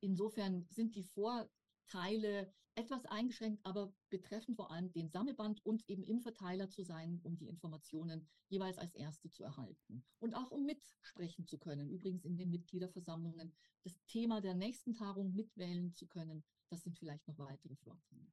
Insofern 0.00 0.66
sind 0.70 0.94
die 0.94 1.04
Vor 1.04 1.48
Teile 1.86 2.52
etwas 2.76 3.06
eingeschränkt, 3.06 3.64
aber 3.64 3.92
betreffen 4.10 4.54
vor 4.54 4.70
allem 4.70 4.92
den 4.92 5.08
Sammelband 5.08 5.64
und 5.64 5.88
eben 5.88 6.04
im 6.04 6.20
Verteiler 6.20 6.68
zu 6.68 6.82
sein, 6.82 7.20
um 7.22 7.36
die 7.36 7.48
Informationen 7.48 8.28
jeweils 8.48 8.76
als 8.78 8.94
erste 8.94 9.30
zu 9.30 9.44
erhalten 9.44 10.04
und 10.18 10.34
auch 10.34 10.50
um 10.50 10.66
mitsprechen 10.66 11.46
zu 11.46 11.58
können. 11.58 11.88
Übrigens 11.88 12.24
in 12.24 12.36
den 12.36 12.50
Mitgliederversammlungen 12.50 13.54
das 13.82 13.98
Thema 14.06 14.40
der 14.40 14.54
nächsten 14.54 14.92
Tagung 14.92 15.34
mitwählen 15.34 15.94
zu 15.94 16.06
können. 16.06 16.44
Das 16.68 16.82
sind 16.82 16.98
vielleicht 16.98 17.26
noch 17.28 17.38
weitere 17.38 17.76
Vorteile. 17.76 18.26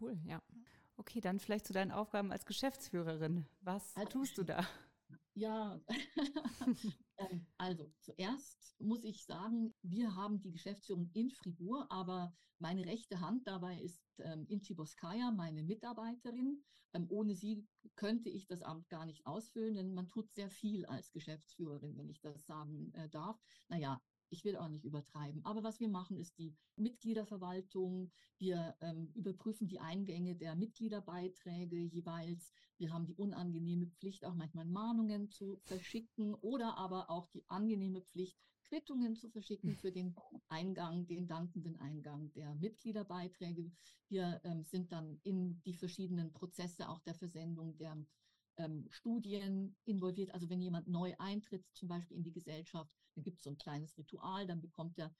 Cool, 0.00 0.18
ja. 0.24 0.42
Okay, 0.96 1.20
dann 1.20 1.38
vielleicht 1.38 1.66
zu 1.66 1.72
deinen 1.72 1.92
Aufgaben 1.92 2.32
als 2.32 2.44
Geschäftsführerin. 2.44 3.46
Was 3.60 3.94
als 3.96 4.10
tust 4.10 4.38
du 4.38 4.44
da? 4.44 4.66
Ja, 5.34 5.80
also 7.56 7.92
zuerst 8.00 8.76
muss 8.80 9.04
ich 9.04 9.24
sagen, 9.24 9.74
wir 9.82 10.14
haben 10.14 10.40
die 10.40 10.52
Geschäftsführung 10.52 11.10
in 11.14 11.30
Fribourg, 11.30 11.86
aber 11.90 12.32
meine 12.58 12.86
rechte 12.86 13.20
Hand 13.20 13.46
dabei 13.46 13.80
ist 13.80 14.20
ähm, 14.20 14.46
Inchi 14.48 14.74
Boskaya, 14.74 15.30
meine 15.30 15.62
Mitarbeiterin. 15.62 16.62
Ähm, 16.94 17.06
ohne 17.10 17.34
sie 17.34 17.68
könnte 17.96 18.30
ich 18.30 18.46
das 18.46 18.62
Amt 18.62 18.88
gar 18.88 19.04
nicht 19.04 19.26
ausfüllen, 19.26 19.74
denn 19.74 19.94
man 19.94 20.08
tut 20.08 20.32
sehr 20.32 20.50
viel 20.50 20.86
als 20.86 21.12
Geschäftsführerin, 21.12 21.96
wenn 21.96 22.08
ich 22.08 22.20
das 22.20 22.46
sagen 22.46 22.92
äh, 22.94 23.08
darf. 23.08 23.40
Naja, 23.68 24.00
ich 24.30 24.44
will 24.44 24.56
auch 24.56 24.68
nicht 24.68 24.84
übertreiben. 24.84 25.44
Aber 25.44 25.62
was 25.62 25.80
wir 25.80 25.88
machen, 25.88 26.16
ist 26.16 26.38
die 26.38 26.54
Mitgliederverwaltung. 26.76 28.10
Wir 28.38 28.76
ähm, 28.80 29.10
überprüfen 29.14 29.68
die 29.68 29.80
Eingänge 29.80 30.36
der 30.36 30.54
Mitgliederbeiträge 30.54 31.76
jeweils. 31.76 32.52
Wir 32.76 32.92
haben 32.92 33.06
die 33.06 33.14
unangenehme 33.14 33.86
Pflicht, 33.86 34.24
auch 34.24 34.34
manchmal 34.34 34.66
Mahnungen 34.66 35.30
zu 35.30 35.60
verschicken 35.64 36.34
oder 36.34 36.76
aber 36.76 37.10
auch 37.10 37.28
die 37.28 37.44
angenehme 37.48 38.02
Pflicht, 38.02 38.38
Quittungen 38.68 39.16
zu 39.16 39.30
verschicken 39.30 39.76
für 39.76 39.90
den 39.90 40.14
Eingang, 40.48 41.06
den 41.06 41.26
dankenden 41.26 41.80
Eingang 41.80 42.30
der 42.34 42.54
Mitgliederbeiträge. 42.54 43.72
Wir 44.08 44.40
ähm, 44.44 44.62
sind 44.62 44.92
dann 44.92 45.18
in 45.22 45.60
die 45.62 45.74
verschiedenen 45.74 46.32
Prozesse 46.32 46.88
auch 46.88 47.00
der 47.00 47.14
Versendung 47.14 47.76
der 47.78 47.96
ähm, 48.58 48.86
Studien 48.90 49.74
involviert. 49.84 50.32
Also 50.34 50.50
wenn 50.50 50.60
jemand 50.60 50.86
neu 50.88 51.14
eintritt, 51.18 51.64
zum 51.72 51.88
Beispiel 51.88 52.18
in 52.18 52.24
die 52.24 52.32
Gesellschaft, 52.32 52.92
dann 53.18 53.24
gibt 53.24 53.38
es 53.38 53.42
so 53.42 53.50
ein 53.50 53.58
kleines 53.58 53.98
Ritual, 53.98 54.46
dann 54.46 54.60
bekommt 54.60 54.96
er 54.96 55.12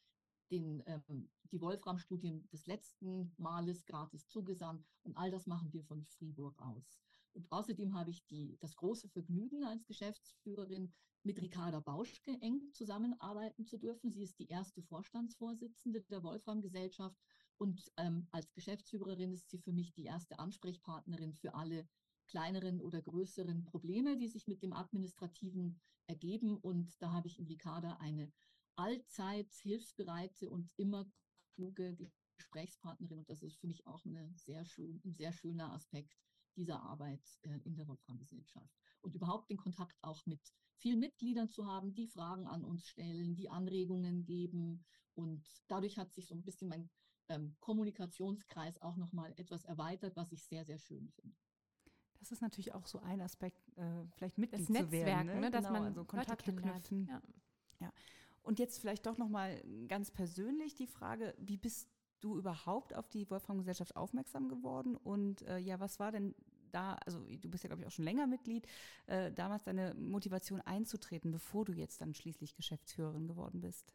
den, 0.53 0.85
ähm, 0.87 1.29
die 1.51 1.61
Wolfram-Studien 1.61 2.49
des 2.51 2.67
letzten 2.67 3.35
Males 3.37 3.85
gratis 3.87 4.29
zugesandt 4.29 4.87
und 5.03 5.17
all 5.17 5.33
das 5.33 5.47
machen 5.47 5.73
wir 5.73 5.83
von 5.83 6.05
Fribourg 6.07 6.61
aus. 6.61 7.01
Und 7.33 7.51
außerdem 7.51 7.95
habe 7.95 8.11
ich 8.11 8.25
die, 8.27 8.57
das 8.61 8.77
große 8.77 9.09
Vergnügen 9.09 9.65
als 9.65 9.85
Geschäftsführerin 9.85 10.95
mit 11.25 11.43
Ricarda 11.43 11.81
Bauschke 11.81 12.41
eng 12.41 12.71
zusammenarbeiten 12.73 13.67
zu 13.67 13.79
dürfen. 13.79 14.13
Sie 14.13 14.23
ist 14.23 14.39
die 14.39 14.47
erste 14.47 14.81
Vorstandsvorsitzende 14.83 16.03
der 16.03 16.23
Wolfram-Gesellschaft 16.23 17.19
Und 17.59 17.91
ähm, 17.97 18.29
als 18.31 18.53
Geschäftsführerin 18.53 19.33
ist 19.33 19.51
sie 19.51 19.59
für 19.59 19.73
mich 19.73 19.93
die 19.93 20.05
erste 20.05 20.39
Ansprechpartnerin 20.39 21.35
für 21.35 21.55
alle 21.55 21.89
kleineren 22.29 22.81
oder 22.81 23.03
größeren 23.03 23.65
Probleme, 23.65 24.17
die 24.17 24.29
sich 24.29 24.47
mit 24.47 24.63
dem 24.63 24.73
Administrativen 24.73 25.81
ergeben. 26.07 26.57
Und 26.57 27.01
da 27.03 27.13
habe 27.13 27.27
ich 27.27 27.39
in 27.39 27.47
Ricarda 27.47 27.97
eine 27.97 28.33
allzeit 28.77 29.53
hilfsbereite 29.55 30.49
und 30.49 30.71
immer 30.77 31.11
kluge 31.55 31.97
Gesprächspartnerin. 32.37 33.19
Und 33.19 33.29
das 33.29 33.43
ist 33.43 33.59
für 33.59 33.67
mich 33.67 33.87
auch 33.87 34.05
sehr 34.35 34.65
schön, 34.65 35.01
ein 35.05 35.15
sehr 35.15 35.33
schöner 35.33 35.73
Aspekt 35.73 36.17
dieser 36.57 36.83
Arbeit 36.83 37.23
äh, 37.43 37.59
in 37.65 37.77
der 37.77 37.87
Wolfram-Gesellschaft. 37.89 38.73
Und 39.01 39.15
überhaupt 39.15 39.51
den 39.51 39.57
Kontakt 39.57 39.97
auch 40.03 40.25
mit 40.27 40.41
vielen 40.77 41.01
Mitgliedern 41.01 41.49
zu 41.49 41.67
haben, 41.67 41.95
die 41.95 42.07
Fragen 42.07 42.47
an 42.47 42.65
uns 42.65 42.87
stellen, 42.87 43.35
die 43.35 43.49
Anregungen 43.49 44.25
geben. 44.25 44.85
Und 45.15 45.47
dadurch 45.69 45.99
hat 45.99 46.13
sich 46.13 46.27
so 46.27 46.35
ein 46.35 46.45
bisschen 46.45 46.69
mein 46.69 46.91
ähm, 47.29 47.57
Kommunikationskreis 47.61 48.81
auch 48.81 48.97
nochmal 48.97 49.33
etwas 49.37 49.65
erweitert, 49.65 50.17
was 50.17 50.33
ich 50.33 50.45
sehr, 50.45 50.65
sehr 50.65 50.79
schön 50.79 51.09
finde. 51.11 51.37
Das 52.19 52.33
ist 52.33 52.43
natürlich 52.43 52.75
auch 52.75 52.87
so 52.87 52.99
ein 53.01 53.21
Aspekt, 53.21 53.69
äh, 53.77 53.83
vielleicht 54.17 54.39
Mitglied 54.39 54.63
das 54.63 54.69
Netzwerk, 54.69 55.07
werden, 55.07 55.27
ne? 55.27 55.41
ne? 55.41 55.51
dass 55.51 55.67
genau, 55.67 55.79
man 55.79 55.89
also 55.89 56.05
Kontakte 56.05 56.53
knüpfen. 56.53 57.07
Ja. 57.07 57.23
ja. 57.81 57.93
Und 58.43 58.59
jetzt 58.59 58.81
vielleicht 58.81 59.07
doch 59.07 59.19
nochmal 59.19 59.63
ganz 59.89 60.11
persönlich 60.11 60.75
die 60.75 60.87
Frage, 60.87 61.35
wie 61.39 61.57
bist 61.57 61.89
du 62.21 62.37
überhaupt 62.37 62.95
auf 62.95 63.09
die 63.09 63.29
Wolfram-Gesellschaft 63.31 63.95
aufmerksam 63.97 64.49
geworden? 64.49 64.97
Und 64.97 65.43
äh, 65.43 65.59
ja, 65.59 65.79
was 65.81 66.01
war 66.01 66.13
denn 66.13 66.35
da, 66.73 66.95
also 67.07 67.21
du 67.21 67.49
bist 67.49 67.65
ja, 67.65 67.69
glaube 67.69 67.83
ich, 67.83 67.87
auch 67.87 67.93
schon 67.93 68.05
länger 68.05 68.27
Mitglied, 68.27 68.67
äh, 69.07 69.33
damals 69.33 69.65
deine 69.65 69.95
Motivation 69.95 70.61
einzutreten, 70.61 71.31
bevor 71.31 71.65
du 71.65 71.73
jetzt 71.73 72.01
dann 72.01 72.15
schließlich 72.15 72.55
Geschäftsführerin 72.55 73.27
geworden 73.27 73.61
bist? 73.61 73.95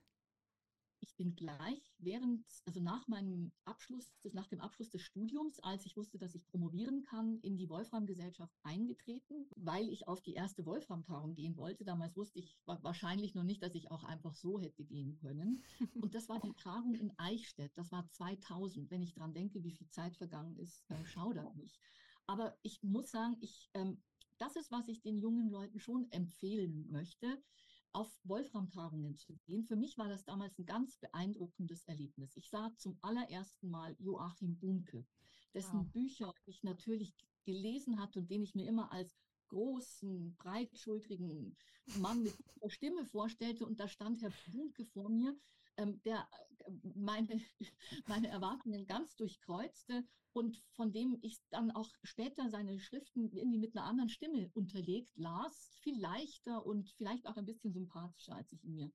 Ich 1.04 1.16
bin 1.18 1.36
gleich 1.36 1.94
während, 1.98 2.46
also 2.66 2.80
nach 2.80 3.08
meinem 3.10 3.52
Abschluss, 3.66 4.14
nach 4.32 4.48
dem 4.48 4.62
Abschluss 4.62 4.90
des 4.90 5.02
Studiums, 5.02 5.60
als 5.60 5.86
ich 5.86 5.98
wusste, 5.98 6.18
dass 6.18 6.34
ich 6.34 6.48
promovieren 6.48 7.04
kann, 7.04 7.40
in 7.42 7.58
die 7.58 7.70
Wolfram-Gesellschaft 7.70 8.56
eingetreten, 8.64 9.46
weil 9.58 9.90
ich 9.90 10.08
auf 10.08 10.22
die 10.22 10.34
erste 10.34 10.66
Wolfram-Tagung 10.66 11.36
gehen 11.36 11.58
wollte. 11.58 11.84
Damals 11.84 12.16
wusste 12.16 12.40
ich 12.40 12.58
wahrscheinlich 12.66 13.36
noch 13.36 13.44
nicht, 13.44 13.62
dass 13.62 13.76
ich 13.76 13.92
auch 13.92 14.06
einfach 14.06 14.34
so 14.34 14.60
hätte 14.60 14.86
gehen 14.86 15.16
können. 15.16 15.62
Und 15.94 16.16
das 16.16 16.30
war 16.30 16.40
die 16.40 16.54
Tagung 16.54 16.96
in 16.96 17.12
Eichstätt. 17.18 17.72
Das 17.76 17.92
war 17.92 18.10
2000. 18.10 18.90
Wenn 18.90 19.02
ich 19.02 19.14
dran 19.14 19.34
denke, 19.34 19.64
wie 19.64 19.72
viel 19.72 19.90
Zeit 19.90 20.16
vergangen 20.16 20.58
ist, 20.58 20.90
äh, 20.90 21.06
schaudert 21.06 21.56
mich. 21.56 21.80
Aber 22.28 22.58
ich 22.62 22.82
muss 22.82 23.12
sagen, 23.12 23.36
ich, 23.42 23.70
ähm, 23.74 24.02
das 24.38 24.56
ist, 24.56 24.72
was 24.72 24.88
ich 24.88 25.02
den 25.02 25.20
jungen 25.20 25.50
Leuten 25.50 25.80
schon 25.80 26.10
empfehlen 26.12 26.90
möchte 26.90 27.44
auf 27.94 28.12
Wolfram-Tagungen 28.24 29.16
zu 29.16 29.36
gehen. 29.46 29.64
Für 29.64 29.76
mich 29.76 29.98
war 29.98 30.10
das 30.10 30.26
damals 30.26 30.58
ein 30.58 30.66
ganz 30.66 30.98
beeindruckendes 30.98 31.84
Erlebnis. 31.86 32.36
Ich 32.36 32.50
sah 32.50 32.76
zum 32.76 32.98
allerersten 33.02 33.70
Mal 33.70 33.96
Joachim 34.00 34.58
Bunke, 34.58 35.06
dessen 35.54 35.80
wow. 35.80 35.92
Bücher 35.92 36.34
ich 36.46 36.64
natürlich 36.64 37.14
gelesen 37.46 38.00
hatte 38.00 38.20
und 38.20 38.32
den 38.32 38.42
ich 38.42 38.56
mir 38.56 38.68
immer 38.68 38.92
als 38.92 39.16
großen, 39.50 40.36
breitschultrigen 40.38 41.56
Mann 42.00 42.24
mit 42.24 42.34
Stimme 42.68 43.06
vorstellte. 43.06 43.66
Und 43.66 43.80
da 43.80 43.88
stand 43.88 44.22
Herr 44.22 44.34
Bunke 44.52 44.86
vor 44.86 45.10
mir, 45.10 45.38
der 45.78 46.28
äh, 46.66 46.72
meine, 46.96 47.42
meine 48.08 48.28
Erwartungen 48.30 48.86
ganz 48.86 49.16
durchkreuzte 49.16 50.04
und 50.34 50.58
von 50.72 50.92
dem 50.92 51.18
ich 51.22 51.40
dann 51.50 51.72
auch 51.72 51.90
später 52.04 52.50
seine 52.50 52.80
Schriften 52.80 53.32
irgendwie 53.32 53.60
mit 53.60 53.76
einer 53.76 53.86
anderen 53.86 54.10
Stimme 54.10 54.50
unterlegt 54.54 55.16
las, 55.16 55.78
viel 55.82 56.00
leichter 56.00 56.66
und 56.66 56.90
vielleicht 56.98 57.28
auch 57.28 57.38
ein 57.38 57.46
bisschen 57.46 57.72
sympathischer, 57.72 58.36
als 58.36 58.52
ich 58.52 58.64
ihn 58.64 58.76
mir 58.76 58.92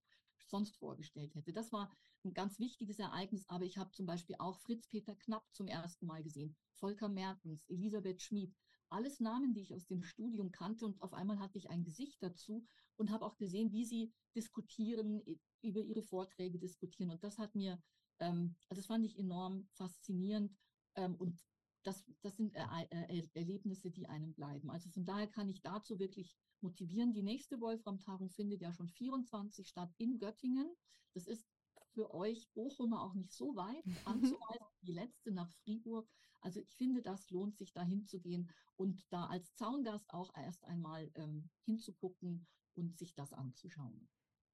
sonst 0.49 0.77
vorgestellt 0.79 1.35
hätte. 1.35 1.53
Das 1.53 1.73
war 1.73 1.91
ein 2.25 2.35
ganz 2.35 2.59
wichtiges 2.59 2.99
Ereignis, 2.99 3.49
aber 3.49 3.65
ich 3.65 3.79
habe 3.79 3.93
zum 3.93 4.07
Beispiel 4.07 4.37
auch 4.39 4.59
Fritz 4.61 4.89
Peter 4.89 5.15
Knapp 5.15 5.45
zum 5.53 5.69
ersten 5.69 6.07
Mal 6.07 6.23
gesehen, 6.23 6.57
Volker 6.73 7.09
Mertens, 7.09 7.65
Elisabeth 7.69 8.23
Schmid, 8.23 8.55
alles 8.89 9.21
Namen, 9.21 9.55
die 9.55 9.61
ich 9.61 9.75
aus 9.75 9.87
dem 9.87 10.03
Studium 10.03 10.51
kannte 10.51 10.87
und 10.87 11.01
auf 11.03 11.13
einmal 11.13 11.39
hatte 11.39 11.59
ich 11.59 11.71
ein 11.71 11.85
Gesicht 11.85 12.23
dazu 12.23 12.67
und 12.99 13.11
habe 13.11 13.25
auch 13.25 13.37
gesehen, 13.37 13.73
wie 13.73 13.85
sie 13.85 14.13
diskutieren, 14.35 15.23
über 15.63 15.81
ihre 15.81 16.03
Vorträge 16.03 16.59
diskutieren 16.59 17.11
und 17.11 17.23
das 17.25 17.39
hat 17.39 17.55
mir, 17.55 17.83
ähm, 18.19 18.55
also 18.69 18.81
das 18.81 18.87
fand 18.87 19.05
ich 19.05 19.19
enorm 19.19 19.67
faszinierend 19.73 20.57
ähm, 20.95 21.15
und 21.17 21.41
das, 21.85 22.05
das 22.23 22.37
sind 22.37 22.55
er, 22.55 22.87
er, 22.91 23.37
Erlebnisse, 23.37 23.91
die 23.91 24.09
einem 24.09 24.35
bleiben. 24.35 24.71
Also 24.71 24.91
von 24.91 25.05
daher 25.05 25.27
kann 25.27 25.49
ich 25.49 25.63
dazu 25.63 25.99
wirklich 25.99 26.37
motivieren. 26.61 27.13
Die 27.13 27.23
nächste 27.23 27.61
Wolfram-Tagung 27.61 28.31
findet 28.31 28.61
ja 28.61 28.73
schon 28.73 28.89
24 28.89 29.67
statt 29.67 29.95
in 29.97 30.19
Göttingen. 30.19 30.75
Das 31.15 31.27
ist 31.27 31.47
für 31.95 32.13
euch 32.13 32.51
Bochumer 32.53 33.03
auch 33.03 33.15
nicht 33.15 33.33
so 33.33 33.55
weit 33.57 33.85
anzureisen, 34.05 34.67
die 34.83 34.93
letzte 34.93 35.31
nach 35.31 35.51
Fribourg. 35.63 36.09
Also 36.41 36.61
ich 36.61 36.75
finde, 36.75 37.03
das 37.03 37.31
lohnt 37.31 37.57
sich, 37.57 37.73
da 37.73 37.83
hinzugehen 37.83 38.51
und 38.77 39.05
da 39.11 39.27
als 39.27 39.55
Zaungast 39.55 40.13
auch 40.13 40.33
erst 40.35 40.65
einmal 40.65 41.11
ähm, 41.15 41.49
hinzugucken 41.65 42.47
und 42.79 42.97
sich 42.97 43.15
das 43.15 43.33
anzuschauen. 43.33 44.09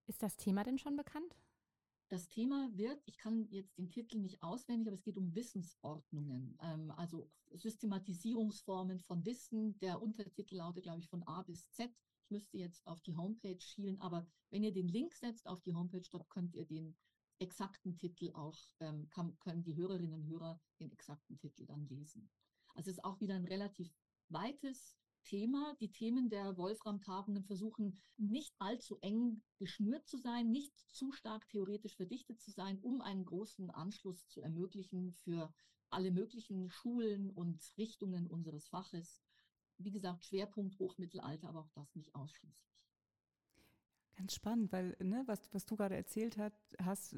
Ist 0.06 0.22
das 0.22 0.37
Thema 0.37 0.64
denn 0.64 0.78
schon 0.78 0.96
bekannt? 0.96 1.37
Das 2.08 2.28
Thema 2.28 2.68
wird, 2.76 3.02
ich 3.06 3.16
kann 3.16 3.48
jetzt 3.50 3.78
den 3.78 3.90
Titel 3.90 4.18
nicht 4.18 4.42
auswendig, 4.42 4.88
aber 4.88 4.94
es 4.94 5.02
geht 5.02 5.16
um 5.16 5.34
Wissensordnungen, 5.34 6.56
ähm, 6.60 6.90
also 6.92 7.30
Systematisierungsformen 7.52 9.00
von 9.00 9.24
Wissen. 9.24 9.78
Der 9.78 10.02
Untertitel 10.02 10.56
lautet, 10.56 10.82
glaube 10.82 11.00
ich, 11.00 11.08
von 11.08 11.22
A 11.22 11.42
bis 11.42 11.70
Z. 11.70 11.90
Ich 12.24 12.30
müsste 12.30 12.58
jetzt 12.58 12.87
auf 12.87 13.00
die 13.00 13.16
Homepage 13.16 13.60
schielen, 13.60 14.00
aber 14.00 14.26
wenn 14.50 14.62
ihr 14.62 14.72
den 14.72 14.88
Link 14.88 15.14
setzt 15.14 15.46
auf 15.46 15.62
die 15.62 15.74
Homepage, 15.74 16.06
dort 16.10 16.28
könnt 16.28 16.54
ihr 16.54 16.66
den 16.66 16.96
exakten 17.38 17.96
Titel 17.96 18.30
auch, 18.34 18.56
ähm, 18.80 19.08
kann, 19.10 19.38
können 19.40 19.64
die 19.64 19.76
Hörerinnen 19.76 20.14
und 20.14 20.26
Hörer 20.26 20.60
den 20.80 20.92
exakten 20.92 21.38
Titel 21.38 21.66
dann 21.66 21.87
lesen. 21.87 22.30
Also 22.74 22.90
es 22.90 22.98
ist 22.98 23.04
auch 23.04 23.20
wieder 23.20 23.34
ein 23.34 23.44
relativ 23.44 23.92
weites 24.28 24.96
Thema. 25.24 25.74
Die 25.80 25.90
Themen 25.90 26.28
der 26.28 26.56
Wolfram-Tagungen 26.56 27.44
versuchen 27.44 27.98
nicht 28.16 28.54
allzu 28.58 28.98
eng 29.00 29.42
geschnürt 29.58 30.06
zu 30.06 30.18
sein, 30.18 30.50
nicht 30.50 30.72
zu 30.88 31.12
stark 31.12 31.48
theoretisch 31.48 31.96
verdichtet 31.96 32.40
zu 32.40 32.50
sein, 32.50 32.78
um 32.80 33.00
einen 33.00 33.24
großen 33.24 33.70
Anschluss 33.70 34.26
zu 34.28 34.40
ermöglichen 34.40 35.12
für 35.24 35.52
alle 35.90 36.10
möglichen 36.10 36.70
Schulen 36.70 37.30
und 37.30 37.62
Richtungen 37.78 38.26
unseres 38.26 38.68
Faches. 38.68 39.22
Wie 39.78 39.90
gesagt, 39.90 40.24
Schwerpunkt 40.24 40.78
Hochmittelalter, 40.78 41.48
aber 41.48 41.60
auch 41.60 41.70
das 41.74 41.94
nicht 41.94 42.14
ausschließlich. 42.14 42.74
Ganz 44.16 44.35
spannend, 44.35 44.72
weil, 44.72 44.96
ne, 45.00 45.22
was, 45.27 45.40
was 45.53 45.66
du 45.66 45.77
gerade 45.77 45.96
erzählt 45.96 46.37
hat, 46.37 46.53
hast, 46.85 47.16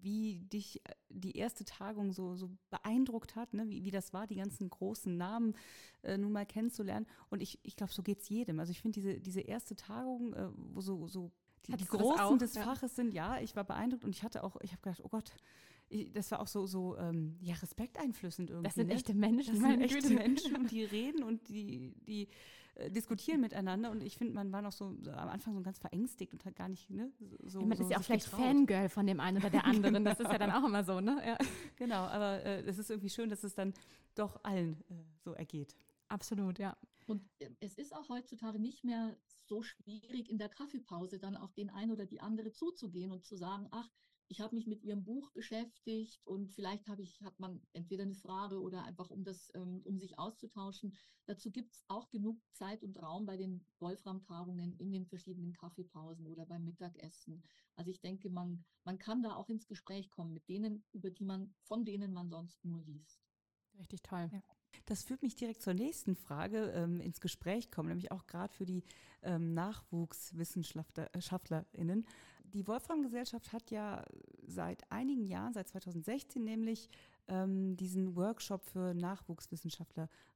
wie 0.00 0.40
dich 0.40 0.84
äh, 0.84 0.94
die 1.08 1.36
erste 1.36 1.64
Tagung 1.64 2.12
so, 2.12 2.36
so 2.36 2.50
beeindruckt 2.70 3.34
hat, 3.34 3.52
ne, 3.52 3.68
wie, 3.68 3.84
wie 3.84 3.90
das 3.90 4.12
war, 4.12 4.26
die 4.26 4.36
ganzen 4.36 4.70
großen 4.70 5.16
Namen 5.16 5.54
äh, 6.02 6.16
nun 6.16 6.30
mal 6.30 6.46
kennenzulernen. 6.46 7.06
Und 7.30 7.42
ich, 7.42 7.58
ich 7.62 7.74
glaube, 7.74 7.92
so 7.92 8.02
geht 8.02 8.20
es 8.20 8.28
jedem. 8.28 8.60
Also 8.60 8.70
ich 8.70 8.80
finde 8.80 9.00
diese, 9.00 9.18
diese 9.18 9.40
erste 9.40 9.74
Tagung, 9.74 10.34
äh, 10.34 10.48
wo 10.54 10.80
so, 10.80 11.08
so 11.08 11.32
die, 11.66 11.76
die 11.76 11.86
Großen 11.86 12.20
auch, 12.20 12.38
des 12.38 12.54
ja. 12.54 12.62
Faches 12.62 12.94
sind, 12.94 13.12
ja, 13.12 13.40
ich 13.40 13.56
war 13.56 13.64
beeindruckt 13.64 14.04
und 14.04 14.14
ich 14.14 14.22
hatte 14.22 14.44
auch, 14.44 14.56
ich 14.60 14.72
habe 14.72 14.82
gedacht, 14.82 15.00
oh 15.02 15.08
Gott, 15.08 15.32
ich, 15.88 16.12
das 16.12 16.30
war 16.30 16.40
auch 16.40 16.46
so, 16.46 16.66
so 16.66 16.96
ähm, 16.96 17.36
ja, 17.40 17.54
respekteinflößend 17.54 18.50
irgendwie. 18.50 18.64
Das 18.64 18.74
sind 18.74 18.88
ne? 18.88 18.94
echte 18.94 19.14
Menschen. 19.14 19.60
Das 19.60 19.70
sind 19.70 19.80
echte 19.80 20.10
Menschen 20.10 20.56
und 20.56 20.70
die 20.70 20.84
reden 20.84 21.22
und 21.22 21.48
die, 21.48 21.94
die 22.06 22.28
äh, 22.76 22.90
diskutieren 22.90 23.40
miteinander. 23.40 23.90
Und 23.90 24.02
ich 24.02 24.18
finde, 24.18 24.34
man 24.34 24.52
war 24.52 24.62
noch 24.62 24.72
so 24.72 24.86
am 24.86 25.28
Anfang 25.28 25.54
so 25.54 25.62
ganz 25.62 25.78
verängstigt 25.78 26.32
und 26.32 26.44
hat 26.44 26.56
gar 26.56 26.68
nicht, 26.68 26.90
ne, 26.90 27.12
so. 27.44 27.60
Ja, 27.60 27.66
man 27.66 27.78
so 27.78 27.84
ist 27.84 27.90
ja 27.90 27.98
auch 27.98 28.02
vielleicht 28.02 28.30
getraut. 28.30 28.40
Fangirl 28.40 28.88
von 28.88 29.06
dem 29.06 29.20
einen 29.20 29.38
oder 29.38 29.50
der 29.50 29.64
anderen. 29.64 30.04
Das 30.04 30.18
ist 30.18 30.30
ja 30.30 30.38
dann 30.38 30.50
auch 30.52 30.66
immer 30.66 30.82
so, 30.84 31.00
ne? 31.00 31.22
Ja. 31.24 31.38
Genau, 31.76 32.02
aber 32.02 32.42
äh, 32.44 32.62
es 32.62 32.78
ist 32.78 32.90
irgendwie 32.90 33.10
schön, 33.10 33.30
dass 33.30 33.44
es 33.44 33.54
dann 33.54 33.74
doch 34.14 34.42
allen 34.42 34.80
äh, 34.88 34.94
so 35.22 35.32
ergeht. 35.32 35.76
Absolut, 36.08 36.58
ja. 36.58 36.76
Und 37.06 37.22
äh, 37.38 37.50
es 37.60 37.74
ist 37.74 37.94
auch 37.94 38.08
heutzutage 38.08 38.58
nicht 38.58 38.84
mehr 38.84 39.16
so 39.46 39.62
schwierig, 39.62 40.30
in 40.30 40.38
der 40.38 40.48
Kaffeepause 40.48 41.18
dann 41.18 41.36
auf 41.36 41.52
den 41.52 41.70
einen 41.70 41.92
oder 41.92 42.06
die 42.06 42.20
andere 42.20 42.52
zuzugehen 42.52 43.12
und 43.12 43.24
zu 43.24 43.36
sagen, 43.36 43.68
ach, 43.70 43.88
ich 44.28 44.40
habe 44.40 44.54
mich 44.54 44.66
mit 44.66 44.82
ihrem 44.82 45.04
Buch 45.04 45.30
beschäftigt 45.32 46.26
und 46.26 46.52
vielleicht 46.52 46.88
habe 46.88 47.02
ich, 47.02 47.20
hat 47.22 47.38
man 47.38 47.60
entweder 47.72 48.04
eine 48.04 48.14
Frage 48.14 48.60
oder 48.60 48.84
einfach 48.84 49.10
um 49.10 49.24
das, 49.24 49.50
ähm, 49.54 49.82
um 49.84 49.98
sich 49.98 50.18
auszutauschen. 50.18 50.96
Dazu 51.26 51.50
gibt 51.50 51.72
es 51.72 51.84
auch 51.88 52.10
genug 52.10 52.40
Zeit 52.52 52.82
und 52.82 53.00
Raum 53.00 53.26
bei 53.26 53.36
den 53.36 53.64
Wolfram-Tagungen 53.80 54.76
in 54.78 54.92
den 54.92 55.06
verschiedenen 55.06 55.52
Kaffeepausen 55.52 56.26
oder 56.26 56.46
beim 56.46 56.64
Mittagessen. 56.64 57.42
Also 57.76 57.90
ich 57.90 58.00
denke, 58.00 58.30
man, 58.30 58.64
man 58.84 58.98
kann 58.98 59.22
da 59.22 59.36
auch 59.36 59.48
ins 59.48 59.66
Gespräch 59.66 60.10
kommen 60.10 60.32
mit 60.32 60.48
denen, 60.48 60.84
über 60.92 61.10
die 61.10 61.24
man, 61.24 61.54
von 61.62 61.84
denen 61.84 62.12
man 62.12 62.30
sonst 62.30 62.64
nur 62.64 62.82
liest. 62.82 63.20
Richtig 63.78 64.02
toll. 64.02 64.28
Ja. 64.32 64.42
Das 64.86 65.02
führt 65.02 65.22
mich 65.22 65.36
direkt 65.36 65.62
zur 65.62 65.72
nächsten 65.74 66.16
Frage, 66.16 66.72
ähm, 66.72 67.00
ins 67.00 67.20
Gespräch 67.20 67.70
kommen, 67.70 67.88
nämlich 67.88 68.12
auch 68.12 68.26
gerade 68.26 68.52
für 68.52 68.66
die 68.66 68.84
ähm, 69.22 69.54
NachwuchswissenschaftlerInnen. 69.54 72.06
Die 72.54 72.66
Wolfram-Gesellschaft 72.68 73.52
hat 73.52 73.72
ja 73.72 74.04
seit 74.46 74.90
einigen 74.90 75.26
Jahren, 75.26 75.52
seit 75.52 75.68
2016 75.68 76.44
nämlich, 76.44 76.88
ähm, 77.26 77.76
diesen 77.76 78.14
Workshop 78.14 78.64
für 78.64 78.94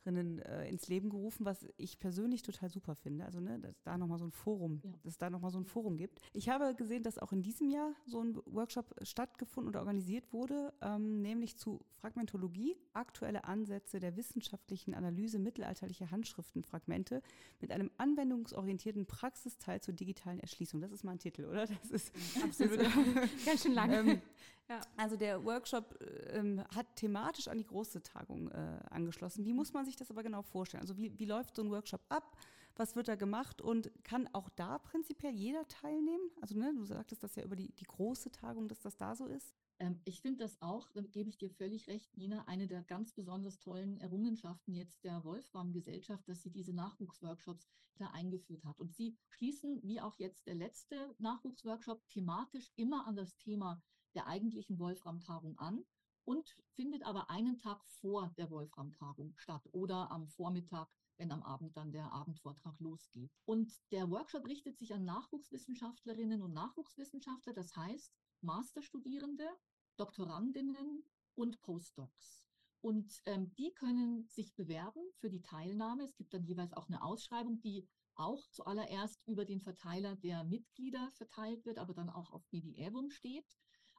Nachwuchswissenschaftlerinnen 0.08 0.38
äh, 0.40 0.68
ins 0.68 0.88
Leben 0.88 1.10
gerufen, 1.10 1.44
was 1.44 1.66
ich 1.76 1.98
persönlich 1.98 2.42
total 2.42 2.70
super 2.70 2.94
finde. 2.94 3.24
Also, 3.24 3.40
ne, 3.40 3.58
dass 3.58 3.82
da 3.82 3.98
nochmal 3.98 4.18
so 4.18 4.24
ein 4.24 4.32
Forum, 4.32 4.80
ja. 4.84 4.90
dass 5.02 5.18
da 5.18 5.30
nochmal 5.30 5.50
so 5.50 5.58
ein 5.58 5.64
Forum 5.64 5.96
gibt. 5.96 6.20
Ich 6.32 6.48
habe 6.48 6.74
gesehen, 6.74 7.02
dass 7.02 7.18
auch 7.18 7.32
in 7.32 7.42
diesem 7.42 7.68
Jahr 7.68 7.92
so 8.06 8.22
ein 8.22 8.36
Workshop 8.46 8.94
stattgefunden 9.02 9.68
oder 9.68 9.80
organisiert 9.80 10.32
wurde, 10.32 10.72
ähm, 10.80 11.22
nämlich 11.22 11.56
zu 11.56 11.80
Fragmentologie, 12.00 12.76
aktuelle 12.92 13.44
Ansätze 13.44 14.00
der 14.00 14.16
wissenschaftlichen 14.16 14.94
Analyse 14.94 15.38
mittelalterlicher 15.38 16.10
Handschriftenfragmente 16.10 17.22
mit 17.60 17.72
einem 17.72 17.90
anwendungsorientierten 17.98 19.06
Praxisteil 19.06 19.80
zur 19.80 19.94
digitalen 19.94 20.40
Erschließung. 20.40 20.80
Das 20.80 20.92
ist 20.92 21.04
mal 21.04 21.12
ein 21.12 21.18
Titel, 21.18 21.44
oder? 21.44 21.66
Das 21.66 21.90
ist 21.90 22.12
absolut 22.42 22.78
ganz 23.46 23.62
schön 23.62 23.74
lang. 23.74 23.92
Ähm, 23.92 24.22
ja. 24.68 24.80
Also 24.98 25.16
der 25.16 25.42
Workshop 25.44 25.98
ähm, 26.30 26.62
hat 26.74 26.96
thematisch 26.96 27.48
an 27.48 27.56
die 27.56 27.66
große 27.66 28.02
Tagung 28.02 28.50
äh, 28.50 28.80
angeschlossen. 28.90 29.46
Wie 29.46 29.54
muss 29.54 29.72
man 29.72 29.86
sich 29.86 29.96
das 30.00 30.10
aber 30.10 30.22
genau 30.22 30.42
vorstellen? 30.42 30.82
Also 30.82 30.96
wie, 30.96 31.18
wie 31.18 31.26
läuft 31.26 31.56
so 31.56 31.62
ein 31.62 31.70
Workshop 31.70 32.02
ab? 32.08 32.36
Was 32.76 32.94
wird 32.94 33.08
da 33.08 33.16
gemacht 33.16 33.60
und 33.60 33.90
kann 34.04 34.28
auch 34.32 34.48
da 34.50 34.78
prinzipiell 34.78 35.34
jeder 35.34 35.66
teilnehmen? 35.66 36.30
Also 36.40 36.56
ne, 36.56 36.72
du 36.74 36.84
sagtest 36.84 37.22
das 37.22 37.34
ja 37.34 37.42
über 37.42 37.56
die, 37.56 37.72
die 37.72 37.84
große 37.84 38.30
Tagung, 38.30 38.68
dass 38.68 38.80
das 38.80 38.96
da 38.96 39.16
so 39.16 39.26
ist. 39.26 39.52
Ähm, 39.80 40.00
ich 40.04 40.20
finde 40.20 40.44
das 40.44 40.60
auch, 40.62 40.88
da 40.92 41.00
gebe 41.02 41.28
ich 41.28 41.38
dir 41.38 41.50
völlig 41.50 41.88
recht, 41.88 42.16
Nina, 42.16 42.44
eine 42.46 42.66
der 42.66 42.82
ganz 42.82 43.12
besonders 43.12 43.58
tollen 43.58 43.98
Errungenschaften 43.98 44.74
jetzt 44.74 45.04
der 45.04 45.24
Wolfram-Gesellschaft, 45.24 46.28
dass 46.28 46.42
sie 46.42 46.50
diese 46.50 46.72
Nachwuchsworkshops 46.72 47.68
da 47.96 48.08
eingeführt 48.08 48.64
hat. 48.64 48.78
Und 48.80 48.94
sie 48.94 49.16
schließen, 49.28 49.82
wie 49.82 50.00
auch 50.00 50.16
jetzt 50.18 50.46
der 50.46 50.54
letzte 50.54 51.14
Nachwuchsworkshop, 51.18 52.06
thematisch 52.08 52.70
immer 52.76 53.06
an 53.06 53.16
das 53.16 53.36
Thema 53.36 53.82
der 54.14 54.26
eigentlichen 54.26 54.78
Wolfram-Tagung 54.78 55.58
an 55.58 55.84
und 56.28 56.54
findet 56.74 57.04
aber 57.04 57.30
einen 57.30 57.56
Tag 57.56 57.82
vor 57.86 58.30
der 58.36 58.50
Wolfram-Tagung 58.50 59.32
statt 59.38 59.66
oder 59.72 60.10
am 60.10 60.28
Vormittag, 60.28 60.86
wenn 61.16 61.32
am 61.32 61.42
Abend 61.42 61.74
dann 61.74 61.90
der 61.90 62.12
Abendvortrag 62.12 62.78
losgeht. 62.80 63.32
Und 63.46 63.72
der 63.92 64.10
Workshop 64.10 64.46
richtet 64.46 64.76
sich 64.76 64.92
an 64.92 65.06
Nachwuchswissenschaftlerinnen 65.06 66.42
und 66.42 66.52
Nachwuchswissenschaftler, 66.52 67.54
das 67.54 67.74
heißt 67.74 68.12
Masterstudierende, 68.42 69.48
Doktorandinnen 69.96 71.02
und 71.34 71.62
Postdocs. 71.62 72.44
Und 72.82 73.22
ähm, 73.24 73.54
die 73.54 73.72
können 73.72 74.28
sich 74.28 74.54
bewerben 74.54 75.00
für 75.16 75.30
die 75.30 75.40
Teilnahme. 75.40 76.04
Es 76.04 76.14
gibt 76.14 76.34
dann 76.34 76.44
jeweils 76.44 76.74
auch 76.74 76.88
eine 76.88 77.02
Ausschreibung, 77.02 77.58
die 77.62 77.88
auch 78.16 78.46
zuallererst 78.50 79.26
über 79.26 79.46
den 79.46 79.62
Verteiler 79.62 80.14
der 80.16 80.44
Mitglieder 80.44 81.10
verteilt 81.12 81.64
wird, 81.64 81.78
aber 81.78 81.94
dann 81.94 82.10
auch 82.10 82.32
auf 82.32 82.44
Medievum 82.50 83.10
steht. 83.10 83.46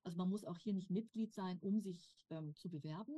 Also 0.10 0.18
man 0.18 0.32
muss 0.32 0.44
auch 0.44 0.58
hier 0.58 0.74
nicht 0.74 0.90
Mitglied 0.90 1.36
sein, 1.36 1.60
um 1.60 1.82
sich 1.82 2.26
ähm, 2.32 2.56
zu 2.56 2.68
bewerben. 2.68 3.14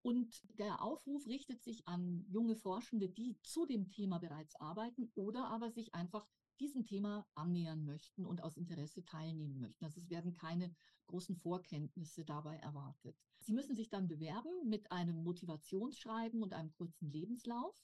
Und 0.00 0.40
der 0.60 0.80
Aufruf 0.80 1.26
richtet 1.26 1.60
sich 1.60 1.88
an 1.88 2.24
junge 2.28 2.54
Forschende, 2.54 3.08
die 3.08 3.36
zu 3.42 3.66
dem 3.66 3.90
Thema 3.90 4.18
bereits 4.18 4.54
arbeiten 4.60 5.10
oder 5.16 5.48
aber 5.48 5.72
sich 5.72 5.92
einfach 5.92 6.28
diesem 6.60 6.86
Thema 6.86 7.26
annähern 7.34 7.84
möchten 7.84 8.24
und 8.24 8.44
aus 8.44 8.56
Interesse 8.56 9.04
teilnehmen 9.04 9.58
möchten. 9.58 9.84
Also 9.84 9.98
es 9.98 10.08
werden 10.08 10.32
keine 10.32 10.72
großen 11.08 11.34
Vorkenntnisse 11.34 12.24
dabei 12.24 12.58
erwartet. 12.58 13.18
Sie 13.40 13.52
müssen 13.52 13.74
sich 13.74 13.90
dann 13.90 14.06
bewerben 14.06 14.52
mit 14.68 14.92
einem 14.92 15.24
Motivationsschreiben 15.24 16.44
und 16.44 16.52
einem 16.52 16.72
kurzen 16.74 17.10
Lebenslauf 17.10 17.74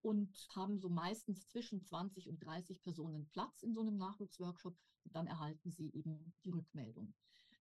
und 0.00 0.46
haben 0.54 0.78
so 0.78 0.88
meistens 0.88 1.48
zwischen 1.48 1.82
20 1.82 2.28
und 2.28 2.38
30 2.38 2.82
Personen 2.82 3.28
Platz 3.30 3.64
in 3.64 3.74
so 3.74 3.80
einem 3.80 3.96
Nachwuchsworkshop 3.96 4.78
und 5.02 5.16
dann 5.16 5.26
erhalten 5.26 5.72
sie 5.72 5.90
eben 5.90 6.32
die 6.44 6.50
Rückmeldung. 6.50 7.12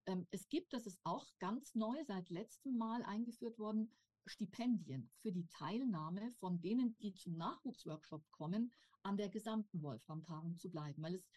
Ähm, 0.05 0.27
es 0.31 0.49
gibt, 0.49 0.73
das 0.73 0.85
ist 0.85 0.99
auch 1.03 1.27
ganz 1.39 1.75
neu, 1.75 2.03
seit 2.05 2.29
letztem 2.29 2.77
Mal 2.77 3.03
eingeführt 3.03 3.59
worden, 3.59 3.91
Stipendien 4.25 5.09
für 5.21 5.31
die 5.31 5.47
Teilnahme 5.47 6.31
von 6.39 6.61
denen, 6.61 6.97
die 6.99 7.13
zum 7.13 7.35
Nachwuchsworkshop 7.37 8.29
kommen, 8.31 8.71
an 9.03 9.17
der 9.17 9.29
gesamten 9.29 9.81
Wolfram-Tagung 9.81 10.57
zu 10.57 10.69
bleiben. 10.69 11.01
Weil 11.01 11.15
es, 11.15 11.27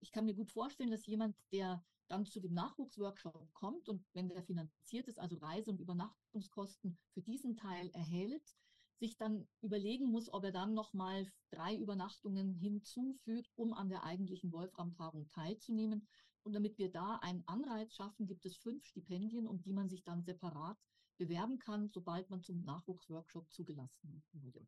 ich 0.00 0.12
kann 0.12 0.26
mir 0.26 0.34
gut 0.34 0.52
vorstellen, 0.52 0.90
dass 0.90 1.06
jemand, 1.06 1.36
der 1.52 1.84
dann 2.08 2.24
zu 2.24 2.40
dem 2.40 2.54
Nachwuchsworkshop 2.54 3.52
kommt 3.52 3.88
und 3.88 4.04
wenn 4.12 4.28
der 4.28 4.42
finanziert 4.44 5.08
ist, 5.08 5.18
also 5.18 5.36
Reise- 5.38 5.70
und 5.70 5.80
Übernachtungskosten 5.80 6.98
für 7.12 7.22
diesen 7.22 7.56
Teil 7.56 7.90
erhält, 7.90 8.54
sich 8.98 9.16
dann 9.16 9.46
überlegen 9.60 10.10
muss, 10.10 10.32
ob 10.32 10.44
er 10.44 10.52
dann 10.52 10.72
nochmal 10.72 11.30
drei 11.50 11.76
Übernachtungen 11.76 12.54
hinzufügt, 12.54 13.50
um 13.56 13.74
an 13.74 13.88
der 13.88 14.04
eigentlichen 14.04 14.52
Wolfram-Tagung 14.52 15.28
teilzunehmen. 15.28 16.06
Und 16.46 16.52
damit 16.52 16.78
wir 16.78 16.92
da 16.92 17.16
einen 17.22 17.42
Anreiz 17.48 17.92
schaffen, 17.92 18.24
gibt 18.28 18.46
es 18.46 18.56
fünf 18.56 18.86
Stipendien, 18.86 19.48
um 19.48 19.60
die 19.60 19.72
man 19.72 19.88
sich 19.88 20.04
dann 20.04 20.22
separat 20.22 20.78
bewerben 21.16 21.58
kann, 21.58 21.88
sobald 21.88 22.30
man 22.30 22.40
zum 22.40 22.62
Nachwuchsworkshop 22.62 23.50
zugelassen 23.50 24.22
wurde. 24.30 24.64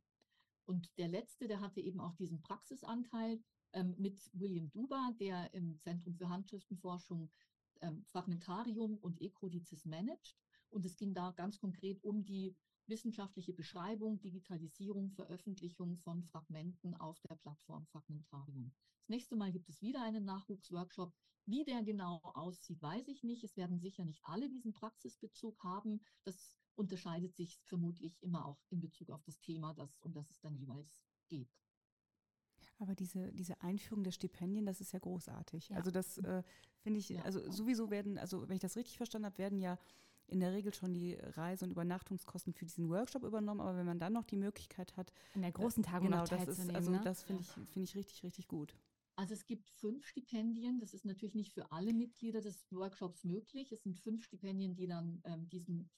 Und 0.65 0.91
der 0.99 1.07
letzte, 1.07 1.47
der 1.47 1.61
hatte 1.61 1.81
eben 1.81 2.01
auch 2.01 2.17
diesen 2.17 2.43
Praxisanteil 2.43 3.41
ähm, 3.75 3.95
mit 3.97 4.19
William 4.33 4.69
Duba, 4.73 5.13
der 5.21 5.55
im 5.55 5.79
Zentrum 5.79 6.17
für 6.17 6.29
Handschriftenforschung 6.29 7.31
ähm, 7.81 8.05
Fragmentarium 8.07 8.99
und 8.99 9.23
Ekodizis 9.23 9.85
managt. 9.85 10.37
Und 10.71 10.85
es 10.85 10.97
ging 10.97 11.15
da 11.15 11.31
ganz 11.31 11.61
konkret 11.61 12.03
um 12.03 12.25
die 12.25 12.57
wissenschaftliche 12.89 13.53
Beschreibung, 13.53 14.21
Digitalisierung, 14.21 15.11
Veröffentlichung 15.11 15.97
von 15.99 16.23
Fragmenten 16.25 16.95
auf 16.95 17.21
der 17.21 17.37
Plattform 17.37 17.87
Fragmentarium. 17.87 18.73
Das 19.01 19.09
nächste 19.09 19.37
Mal 19.37 19.53
gibt 19.53 19.69
es 19.69 19.81
wieder 19.83 20.03
einen 20.03 20.25
Nachwuchsworkshop. 20.25 21.15
Wie 21.47 21.65
der 21.65 21.83
genau 21.83 22.21
aussieht, 22.35 22.83
weiß 22.83 23.09
ich 23.09 23.23
nicht. 23.23 23.43
Es 23.43 23.57
werden 23.57 23.79
sicher 23.79 24.05
nicht 24.05 24.23
alle 24.25 24.51
diesen 24.51 24.73
Praxisbezug 24.73 25.63
haben. 25.63 26.01
Das 26.25 26.59
unterscheidet 26.75 27.35
sich 27.35 27.59
vermutlich 27.65 28.23
immer 28.23 28.45
auch 28.47 28.61
in 28.71 28.81
Bezug 28.81 29.11
auf 29.11 29.23
das 29.25 29.41
Thema, 29.41 29.75
das, 29.75 29.99
um 30.01 30.13
das 30.13 30.31
es 30.31 30.41
dann 30.41 30.57
jeweils 30.57 31.03
geht. 31.29 31.51
Aber 32.79 32.95
diese, 32.95 33.33
diese 33.33 33.61
Einführung 33.61 34.05
der 34.05 34.13
Stipendien, 34.13 34.67
das 34.67 34.81
ist 34.81 34.93
ja 34.93 34.99
großartig. 34.99 35.71
Ja. 35.71 35.77
Also 35.77 35.91
das 35.91 36.19
äh, 36.19 36.43
finde 36.81 37.01
ich, 37.01 37.09
ja. 37.09 37.23
also 37.23 37.51
sowieso 37.51 37.91
werden, 37.91 38.19
also 38.19 38.49
wenn 38.49 38.55
ich 38.55 38.63
das 38.63 38.77
richtig 38.77 38.97
verstanden 38.97 39.27
habe, 39.27 39.39
werden 39.39 39.59
ja 39.59 39.79
in 40.29 40.41
der 40.41 40.53
Regel 40.53 40.73
schon 40.75 40.95
die 40.95 41.15
Reise- 41.15 41.65
und 41.65 41.71
Übernachtungskosten 41.71 42.53
für 42.53 42.65
diesen 42.65 42.89
Workshop 42.89 43.25
übernommen. 43.25 43.61
Aber 43.61 43.77
wenn 43.77 43.87
man 43.87 43.99
dann 43.99 44.13
noch 44.13 44.25
die 44.25 44.37
Möglichkeit 44.37 44.97
hat, 44.97 45.13
in 45.35 45.43
der 45.43 45.53
großen 45.53 45.83
Tagung 45.83 46.09
genau, 46.09 46.19
noch 46.19 46.29
teilzunehmen. 46.29 46.57
Das 46.57 46.69
ist, 46.69 46.75
also 46.75 46.91
ne? 46.91 47.01
das 47.03 47.23
finde 47.23 47.43
ich, 47.43 47.49
finde 47.49 47.85
ich 47.85 47.97
richtig, 47.97 48.23
richtig 48.23 48.49
gut. 48.49 48.77
Also 49.17 49.35
es 49.35 49.47
gibt 49.47 49.69
fünf 49.69 50.07
Stipendien. 50.07 50.79
Das 50.79 50.95
ist 50.95 51.05
natürlich 51.05 51.35
nicht 51.35 51.53
für 51.53 51.73
alle 51.73 51.93
Mitglieder 51.93 52.41
des 52.41 52.71
Workshops 52.71 53.25
möglich. 53.25 53.73
Es 53.73 53.83
sind 53.83 53.99
fünf 53.99 54.23
Stipendien, 54.25 54.77
die 54.77 54.87
dann 54.87 55.21
ähm, 55.25 55.49
diesen 55.49 55.91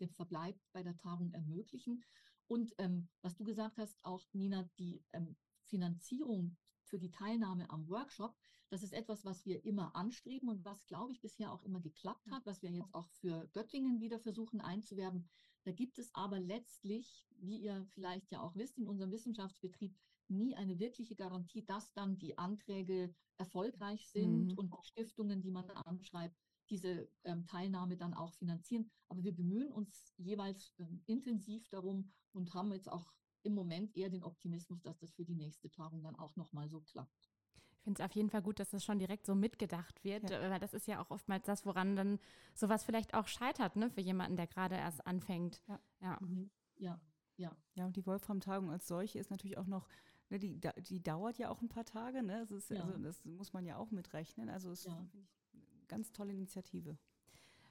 den 0.00 0.10
Verbleib 0.10 0.58
bei 0.72 0.82
der 0.82 0.96
Tagung 0.96 1.32
ermöglichen. 1.32 2.02
Und 2.48 2.74
ähm, 2.78 3.08
was 3.22 3.36
du 3.36 3.44
gesagt 3.44 3.78
hast, 3.78 3.96
auch 4.02 4.26
Nina, 4.32 4.68
die 4.78 5.04
ähm, 5.12 5.36
Finanzierung 5.62 6.56
für 6.90 6.98
die 6.98 7.10
Teilnahme 7.10 7.70
am 7.70 7.88
Workshop, 7.88 8.36
das 8.68 8.82
ist 8.82 8.92
etwas, 8.92 9.24
was 9.24 9.46
wir 9.46 9.64
immer 9.64 9.96
anstreben 9.96 10.48
und 10.48 10.64
was, 10.64 10.86
glaube 10.86 11.12
ich, 11.12 11.20
bisher 11.20 11.52
auch 11.52 11.62
immer 11.64 11.80
geklappt 11.80 12.30
hat, 12.30 12.46
was 12.46 12.62
wir 12.62 12.70
jetzt 12.70 12.94
auch 12.94 13.08
für 13.08 13.48
Göttingen 13.52 14.00
wieder 14.00 14.20
versuchen 14.20 14.60
einzuwerben. 14.60 15.28
Da 15.64 15.72
gibt 15.72 15.98
es 15.98 16.14
aber 16.14 16.38
letztlich, 16.38 17.26
wie 17.36 17.58
ihr 17.58 17.84
vielleicht 17.90 18.30
ja 18.30 18.40
auch 18.40 18.54
wisst, 18.54 18.78
in 18.78 18.86
unserem 18.86 19.10
Wissenschaftsbetrieb 19.10 19.96
nie 20.28 20.54
eine 20.54 20.78
wirkliche 20.78 21.16
Garantie, 21.16 21.64
dass 21.64 21.92
dann 21.92 22.16
die 22.18 22.38
Anträge 22.38 23.14
erfolgreich 23.38 24.08
sind 24.08 24.52
mhm. 24.52 24.58
und 24.58 24.72
die 24.72 24.86
Stiftungen, 24.86 25.42
die 25.42 25.50
man 25.50 25.68
anschreibt, 25.70 26.36
diese 26.70 27.08
ähm, 27.24 27.44
Teilnahme 27.46 27.96
dann 27.96 28.14
auch 28.14 28.32
finanzieren. 28.34 28.88
Aber 29.08 29.24
wir 29.24 29.34
bemühen 29.34 29.72
uns 29.72 30.14
jeweils 30.16 30.72
ähm, 30.78 31.02
intensiv 31.06 31.68
darum 31.70 32.12
und 32.32 32.54
haben 32.54 32.72
jetzt 32.72 32.88
auch 32.88 33.12
im 33.42 33.54
Moment 33.54 33.96
eher 33.96 34.10
den 34.10 34.22
Optimismus, 34.22 34.82
dass 34.82 34.98
das 34.98 35.12
für 35.12 35.24
die 35.24 35.34
nächste 35.34 35.70
Tagung 35.70 36.02
dann 36.02 36.16
auch 36.16 36.36
nochmal 36.36 36.68
so 36.68 36.80
klappt. 36.80 37.30
Ich 37.78 37.84
finde 37.84 38.02
es 38.02 38.04
auf 38.04 38.14
jeden 38.14 38.28
Fall 38.28 38.42
gut, 38.42 38.60
dass 38.60 38.70
das 38.70 38.84
schon 38.84 38.98
direkt 38.98 39.24
so 39.24 39.34
mitgedacht 39.34 40.04
wird, 40.04 40.28
ja. 40.28 40.50
weil 40.50 40.60
das 40.60 40.74
ist 40.74 40.86
ja 40.86 41.02
auch 41.02 41.10
oftmals 41.10 41.46
das, 41.46 41.64
woran 41.64 41.96
dann 41.96 42.18
sowas 42.54 42.84
vielleicht 42.84 43.14
auch 43.14 43.26
scheitert, 43.26 43.76
ne, 43.76 43.90
für 43.90 44.02
jemanden, 44.02 44.36
der 44.36 44.46
gerade 44.46 44.74
erst 44.74 45.06
anfängt. 45.06 45.62
Ja. 45.66 45.80
Ja. 46.00 46.18
Mhm. 46.20 46.50
ja. 46.76 47.00
Ja. 47.36 47.56
Ja, 47.72 47.86
und 47.86 47.96
die 47.96 48.04
Wolfram-Tagung 48.04 48.70
als 48.70 48.86
solche 48.86 49.18
ist 49.18 49.30
natürlich 49.30 49.56
auch 49.56 49.66
noch 49.66 49.88
ne, 50.30 50.38
die, 50.38 50.60
die 50.78 51.02
dauert 51.02 51.38
ja 51.38 51.50
auch 51.50 51.60
ein 51.60 51.68
paar 51.68 51.84
Tage, 51.84 52.22
ne? 52.22 52.46
Das, 52.48 52.50
ist, 52.50 52.70
ja. 52.70 52.84
also, 52.84 52.98
das 52.98 53.24
muss 53.24 53.52
man 53.52 53.64
ja 53.64 53.76
auch 53.76 53.90
mitrechnen. 53.90 54.48
Also 54.48 54.70
es 54.70 54.84
ja. 54.84 54.90
finde 54.90 55.06
ich 55.06 55.14
eine 55.54 55.86
ganz 55.88 56.12
tolle 56.12 56.32
Initiative. 56.32 56.98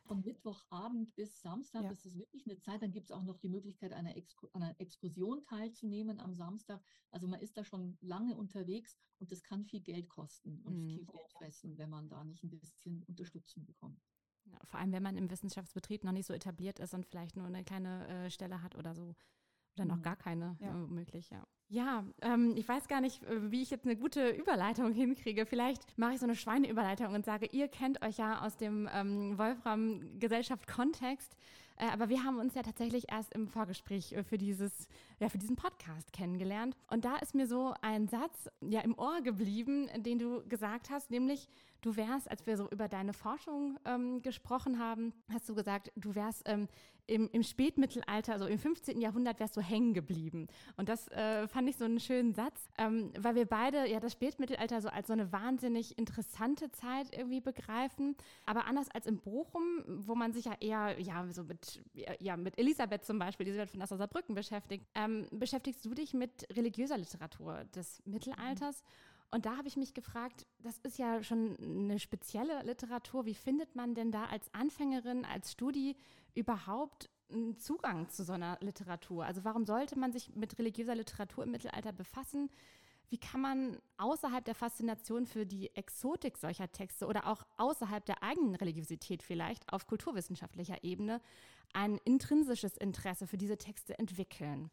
Von 0.10 0.22
Mittwochabend 0.22 1.14
bis 1.14 1.40
Samstag, 1.40 1.84
ja. 1.84 1.90
das 1.90 2.04
ist 2.04 2.18
wirklich 2.18 2.44
eine 2.48 2.58
Zeit. 2.58 2.82
Dann 2.82 2.92
gibt 2.92 3.06
es 3.06 3.12
auch 3.12 3.22
noch 3.22 3.38
die 3.38 3.48
Möglichkeit, 3.48 3.94
einer, 3.94 4.18
Exkur 4.18 4.50
einer 4.56 4.74
Exkursion 4.82 5.44
teilzunehmen 5.44 6.20
am 6.20 6.34
Samstag. 6.34 6.84
Also 7.12 7.28
man 7.28 7.40
ist 7.40 7.56
da 7.58 7.64
schon 7.64 7.96
lange 8.02 8.36
unterwegs 8.36 8.98
und 9.20 9.32
das 9.32 9.44
kann 9.44 9.66
viel 9.66 9.82
Geld 9.82 10.10
kosten 10.10 10.62
und 10.64 10.82
mhm. 10.82 10.88
viel 10.88 11.06
Geld 11.06 11.32
fressen, 11.38 11.78
wenn 11.78 11.92
man 11.92 12.10
da 12.10 12.24
nicht 12.24 12.44
ein 12.44 12.50
bisschen 12.50 13.04
Unterstützung 13.04 13.66
bekommt. 13.66 14.02
Ja, 14.46 14.58
vor 14.66 14.80
allem, 14.80 14.92
wenn 14.94 15.04
man 15.04 15.16
im 15.16 15.30
Wissenschaftsbetrieb 15.30 16.04
noch 16.04 16.12
nicht 16.12 16.26
so 16.26 16.34
etabliert 16.34 16.80
ist 16.80 16.96
und 16.96 17.06
vielleicht 17.06 17.36
nur 17.36 17.46
eine 17.46 17.64
kleine 17.64 18.08
äh, 18.08 18.32
Stelle 18.32 18.64
hat 18.64 18.76
oder 18.76 18.96
so. 18.96 19.14
Oder 19.76 19.86
noch 19.86 19.98
mhm. 19.98 20.02
gar 20.02 20.16
keine, 20.16 20.58
ja. 20.60 20.72
äh, 20.72 20.88
möglich, 20.88 21.30
ja. 21.30 21.48
Ja, 21.72 22.04
ähm, 22.24 22.56
ich 22.58 22.68
weiß 22.68 22.88
gar 22.88 23.00
nicht, 23.00 23.24
äh, 23.26 23.52
wie 23.52 23.62
ich 23.62 23.70
jetzt 23.70 23.86
eine 23.86 23.96
gute 23.96 24.30
Überleitung 24.30 24.92
hinkriege. 24.92 25.46
Vielleicht 25.46 26.00
mache 26.00 26.14
ich 26.14 26.20
so 26.20 26.26
eine 26.26 26.36
Schweineüberleitung 26.36 27.14
und 27.14 27.26
sage, 27.26 27.48
ihr 27.52 27.68
kennt 27.68 28.02
euch 28.02 28.18
ja 28.18 28.42
aus 28.42 28.58
dem 28.58 28.90
ähm, 28.92 29.38
Wolfram-Gesellschaft-Kontext. 29.38 31.38
Äh, 31.80 31.88
aber 31.92 32.10
wir 32.10 32.24
haben 32.24 32.38
uns 32.38 32.54
ja 32.54 32.62
tatsächlich 32.62 33.12
erst 33.12 33.34
im 33.34 33.48
Vorgespräch 33.48 34.14
äh, 34.14 34.24
für 34.24 34.38
dieses, 34.38 34.88
ja, 35.20 35.30
für 35.30 35.38
diesen 35.38 35.56
Podcast 35.56 36.14
kennengelernt. 36.14 36.76
Und 36.92 37.06
da 37.06 37.16
ist 37.18 37.34
mir 37.34 37.48
so 37.48 37.74
ein 37.82 38.08
Satz 38.08 38.50
ja 38.62 38.82
im 38.82 38.98
Ohr 38.98 39.22
geblieben, 39.22 39.90
den 39.98 40.20
du 40.20 40.46
gesagt 40.48 40.90
hast, 40.90 41.10
nämlich 41.10 41.48
du 41.82 41.96
wärst, 41.96 42.30
als 42.30 42.46
wir 42.46 42.58
so 42.58 42.70
über 42.70 42.88
deine 42.88 43.14
Forschung 43.14 43.78
ähm, 43.86 44.22
gesprochen 44.22 44.80
haben, 44.80 45.14
hast 45.32 45.48
du 45.48 45.56
gesagt, 45.56 45.92
du 45.96 46.16
wärst 46.16 46.44
ähm, 46.46 46.68
im, 47.08 47.28
im, 47.32 47.44
Spätmittelalter, 47.44 48.34
also 48.34 48.46
im 48.46 48.60
15. 48.60 49.02
Jahrhundert, 49.02 49.40
wärst 49.40 49.58
du 49.58 49.62
hängen 49.62 49.94
geblieben. 49.94 50.48
Und 50.78 50.90
das 50.90 51.08
äh, 51.08 51.48
fand 51.48 51.68
ich 51.68 51.76
so 51.76 51.86
einen 51.86 52.00
schönen 52.00 52.34
Satz, 52.34 52.70
ähm, 52.78 53.12
weil 53.18 53.36
wir 53.36 53.46
beide 53.46 53.90
ja 53.90 54.00
das 54.00 54.14
Spätmittelalter 54.14 54.82
so 54.82 54.90
als 54.90 55.08
so 55.08 55.14
eine 55.14 55.32
wahnsinnig 55.32 55.98
interessante 55.98 56.72
Zeit 56.72 57.08
irgendwie 57.12 57.42
begreifen. 57.42 58.16
Aber 58.46 58.66
anders 58.66 58.90
als 58.92 59.08
in 59.08 59.20
Bochum, 59.20 59.64
wo 59.88 60.14
man 60.14 60.34
sich 60.34 60.46
ja 60.46 60.54
eher 60.60 61.00
ja, 61.00 61.26
so 61.32 61.44
mit, 61.44 61.69
ja, 62.20 62.38
mit 62.38 62.58
Elisabeth 62.58 63.06
zum 63.06 63.20
Beispiel, 63.20 63.48
Elisabeth 63.48 63.72
von 63.72 63.82
Asser-Saarbrücken 63.82 64.36
beschäftigt, 64.36 64.86
ähm, 64.96 65.28
beschäftigst 65.32 65.86
du 65.86 65.94
dich 65.94 66.14
mit 66.14 66.48
religiöser 66.56 66.98
Literatur 66.98 67.66
des 67.76 68.02
Mittelalters. 68.06 68.82
Mhm. 68.82 69.10
Und 69.32 69.46
da 69.46 69.58
habe 69.58 69.68
ich 69.68 69.78
mich 69.78 69.94
gefragt, 69.94 70.48
das 70.60 70.80
ist 70.80 70.98
ja 70.98 71.22
schon 71.22 71.56
eine 71.58 72.00
spezielle 72.00 72.64
Literatur. 72.64 73.26
Wie 73.26 73.36
findet 73.36 73.76
man 73.76 73.94
denn 73.94 74.12
da 74.12 74.26
als 74.26 74.52
Anfängerin, 74.54 75.24
als 75.24 75.52
Studi 75.52 75.96
überhaupt 76.34 77.10
einen 77.32 77.58
Zugang 77.58 78.10
zu 78.10 78.24
so 78.24 78.34
einer 78.34 78.58
Literatur? 78.62 79.26
Also 79.26 79.44
warum 79.44 79.66
sollte 79.66 80.00
man 80.00 80.12
sich 80.12 80.36
mit 80.36 80.58
religiöser 80.58 80.96
Literatur 80.96 81.44
im 81.44 81.52
Mittelalter 81.52 81.92
befassen? 81.92 82.50
Wie 83.10 83.18
kann 83.18 83.42
man 83.42 83.78
außerhalb 83.98 84.46
der 84.46 84.56
Faszination 84.56 85.26
für 85.26 85.46
die 85.46 85.76
Exotik 85.76 86.38
solcher 86.38 86.72
Texte 86.72 87.08
oder 87.08 87.28
auch 87.28 87.46
außerhalb 87.58 88.06
der 88.06 88.22
eigenen 88.24 88.56
Religiosität 88.56 89.24
vielleicht 89.24 89.72
auf 89.74 89.88
kulturwissenschaftlicher 89.88 90.84
Ebene 90.84 91.22
ein 91.74 91.98
intrinsisches 92.06 92.78
Interesse 92.78 93.28
für 93.28 93.38
diese 93.38 93.58
Texte 93.58 93.98
entwickeln? 93.98 94.70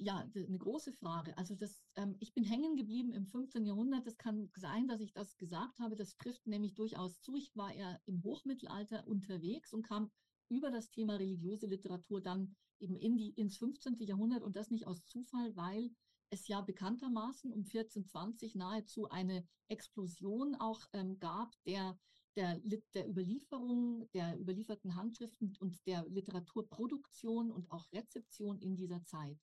ja, 0.00 0.24
eine 0.34 0.58
große 0.58 0.92
Frage. 0.92 1.36
Also 1.36 1.54
das, 1.56 1.82
ähm, 1.96 2.16
ich 2.20 2.32
bin 2.32 2.44
hängen 2.44 2.76
geblieben 2.76 3.12
im 3.12 3.26
15. 3.26 3.66
Jahrhundert. 3.66 4.06
Das 4.06 4.16
kann 4.16 4.48
sein, 4.54 4.86
dass 4.86 5.00
ich 5.00 5.12
das 5.12 5.36
gesagt 5.36 5.80
habe. 5.80 5.96
Das 5.96 6.16
trifft 6.16 6.46
nämlich 6.46 6.74
durchaus 6.74 7.20
zu. 7.20 7.34
Ich 7.34 7.56
war 7.56 7.74
eher 7.74 8.00
im 8.06 8.22
Hochmittelalter 8.22 9.06
unterwegs 9.08 9.72
und 9.72 9.82
kam 9.82 10.10
über 10.48 10.70
das 10.70 10.90
Thema 10.90 11.16
religiöse 11.16 11.66
Literatur 11.66 12.20
dann 12.20 12.54
eben 12.78 12.96
in 12.96 13.16
die, 13.16 13.30
ins 13.30 13.58
15. 13.58 13.98
Jahrhundert 14.00 14.42
und 14.44 14.54
das 14.54 14.70
nicht 14.70 14.86
aus 14.86 15.04
Zufall, 15.04 15.54
weil 15.56 15.90
es 16.30 16.48
ja 16.48 16.60
bekanntermaßen 16.60 17.52
um 17.52 17.60
1420 17.60 18.54
nahezu 18.54 19.08
eine 19.08 19.46
Explosion 19.68 20.54
auch 20.56 20.86
ähm, 20.92 21.18
gab 21.18 21.54
der, 21.64 21.98
der, 22.36 22.60
der 22.94 23.08
Überlieferung, 23.08 24.08
der 24.12 24.38
überlieferten 24.38 24.94
Handschriften 24.94 25.56
und 25.60 25.84
der 25.86 26.06
Literaturproduktion 26.08 27.50
und 27.50 27.70
auch 27.70 27.90
Rezeption 27.92 28.58
in 28.60 28.76
dieser 28.76 29.04
Zeit. 29.04 29.38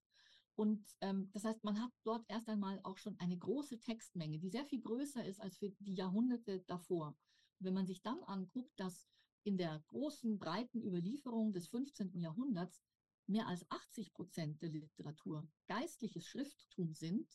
Und 0.56 0.86
ähm, 1.02 1.30
das 1.34 1.44
heißt, 1.44 1.64
man 1.64 1.82
hat 1.82 1.92
dort 2.04 2.24
erst 2.30 2.48
einmal 2.48 2.80
auch 2.84 2.98
schon 2.98 3.20
eine 3.20 3.38
große 3.38 3.80
Textmenge, 3.80 4.40
die 4.40 4.50
sehr 4.50 4.66
viel 4.66 4.82
größer 4.82 5.26
ist 5.26 5.42
als 5.42 5.58
für 5.58 5.70
die 5.80 5.96
Jahrhunderte 5.96 6.62
davor. 6.68 7.18
Wenn 7.60 7.74
man 7.74 7.88
sich 7.88 8.02
dann 8.02 8.24
anguckt, 8.24 8.72
dass 8.78 9.08
in 9.44 9.58
der 9.58 9.84
großen, 9.88 10.40
breiten 10.40 10.82
Überlieferung 10.82 11.54
des 11.54 11.68
15. 11.68 12.20
Jahrhunderts 12.20 12.82
mehr 13.28 13.48
als 13.48 13.70
80 13.72 14.14
Prozent 14.14 14.62
der 14.62 14.70
Literatur 14.70 15.48
geistliches 15.68 16.26
Schrifttum 16.26 16.94
sind, 16.94 17.28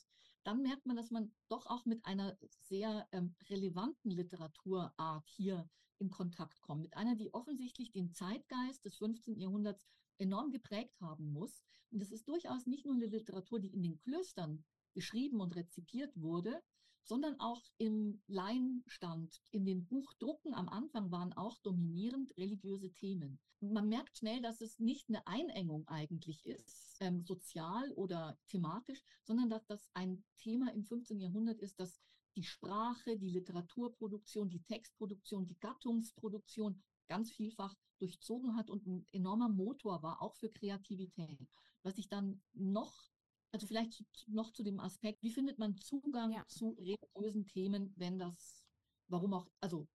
dann 0.44 0.62
merkt 0.62 0.86
man, 0.86 0.96
dass 0.96 1.10
man 1.10 1.32
doch 1.48 1.66
auch 1.66 1.84
mit 1.84 2.04
einer 2.04 2.38
sehr 2.60 3.06
ähm, 3.12 3.34
relevanten 3.48 4.10
Literaturart 4.10 5.28
hier 5.28 5.68
in 5.98 6.10
Kontakt 6.10 6.60
kommt. 6.62 6.82
Mit 6.82 6.96
einer, 6.96 7.14
die 7.14 7.34
offensichtlich 7.34 7.92
den 7.92 8.12
Zeitgeist 8.12 8.84
des 8.84 8.96
15. 8.96 9.38
Jahrhunderts 9.38 9.86
enorm 10.18 10.50
geprägt 10.50 11.00
haben 11.00 11.32
muss. 11.32 11.62
Und 11.90 12.00
das 12.00 12.10
ist 12.10 12.28
durchaus 12.28 12.66
nicht 12.66 12.86
nur 12.86 12.94
eine 12.94 13.06
Literatur, 13.06 13.60
die 13.60 13.72
in 13.72 13.82
den 13.82 13.98
Klöstern 13.98 14.64
geschrieben 14.92 15.40
und 15.40 15.54
rezipiert 15.56 16.12
wurde, 16.16 16.62
sondern 17.04 17.38
auch 17.40 17.62
im 17.78 18.22
Laienstand, 18.26 19.40
in 19.50 19.64
den 19.64 19.86
Buchdrucken 19.86 20.54
am 20.54 20.68
Anfang 20.68 21.10
waren 21.10 21.32
auch 21.32 21.58
dominierend 21.58 22.36
religiöse 22.36 22.92
Themen. 22.92 23.38
Man 23.60 23.88
merkt 23.88 24.16
schnell, 24.16 24.40
dass 24.40 24.60
es 24.60 24.78
nicht 24.78 25.08
eine 25.08 25.26
Einengung 25.26 25.86
eigentlich 25.88 26.46
ist, 26.46 26.96
ähm, 27.00 27.24
sozial 27.24 27.92
oder 27.92 28.38
thematisch, 28.48 29.02
sondern 29.22 29.50
dass 29.50 29.66
das 29.66 29.88
ein 29.94 30.24
Thema 30.36 30.72
im 30.72 30.84
15. 30.84 31.20
Jahrhundert 31.20 31.60
ist, 31.60 31.78
das 31.80 32.00
die 32.36 32.44
Sprache, 32.44 33.18
die 33.18 33.30
Literaturproduktion, 33.30 34.48
die 34.48 34.62
Textproduktion, 34.62 35.46
die 35.46 35.58
Gattungsproduktion 35.58 36.80
ganz 37.08 37.32
vielfach 37.32 37.74
durchzogen 37.98 38.56
hat 38.56 38.70
und 38.70 38.86
ein 38.86 39.06
enormer 39.12 39.48
Motor 39.48 40.02
war, 40.02 40.22
auch 40.22 40.36
für 40.36 40.48
Kreativität. 40.48 41.48
Was 41.82 41.98
ich 41.98 42.08
dann 42.08 42.40
noch, 42.54 43.09
also 43.52 43.66
vielleicht 43.66 44.04
noch 44.28 44.52
zu 44.52 44.62
dem 44.62 44.80
Aspekt, 44.80 45.22
wie 45.22 45.30
findet 45.30 45.58
man 45.58 45.76
Zugang 45.76 46.32
ja. 46.32 46.44
zu 46.46 46.76
religiösen 46.78 47.46
Themen, 47.46 47.92
wenn 47.96 48.18
das, 48.18 48.66
warum 49.08 49.34
auch, 49.34 49.48
also 49.60 49.88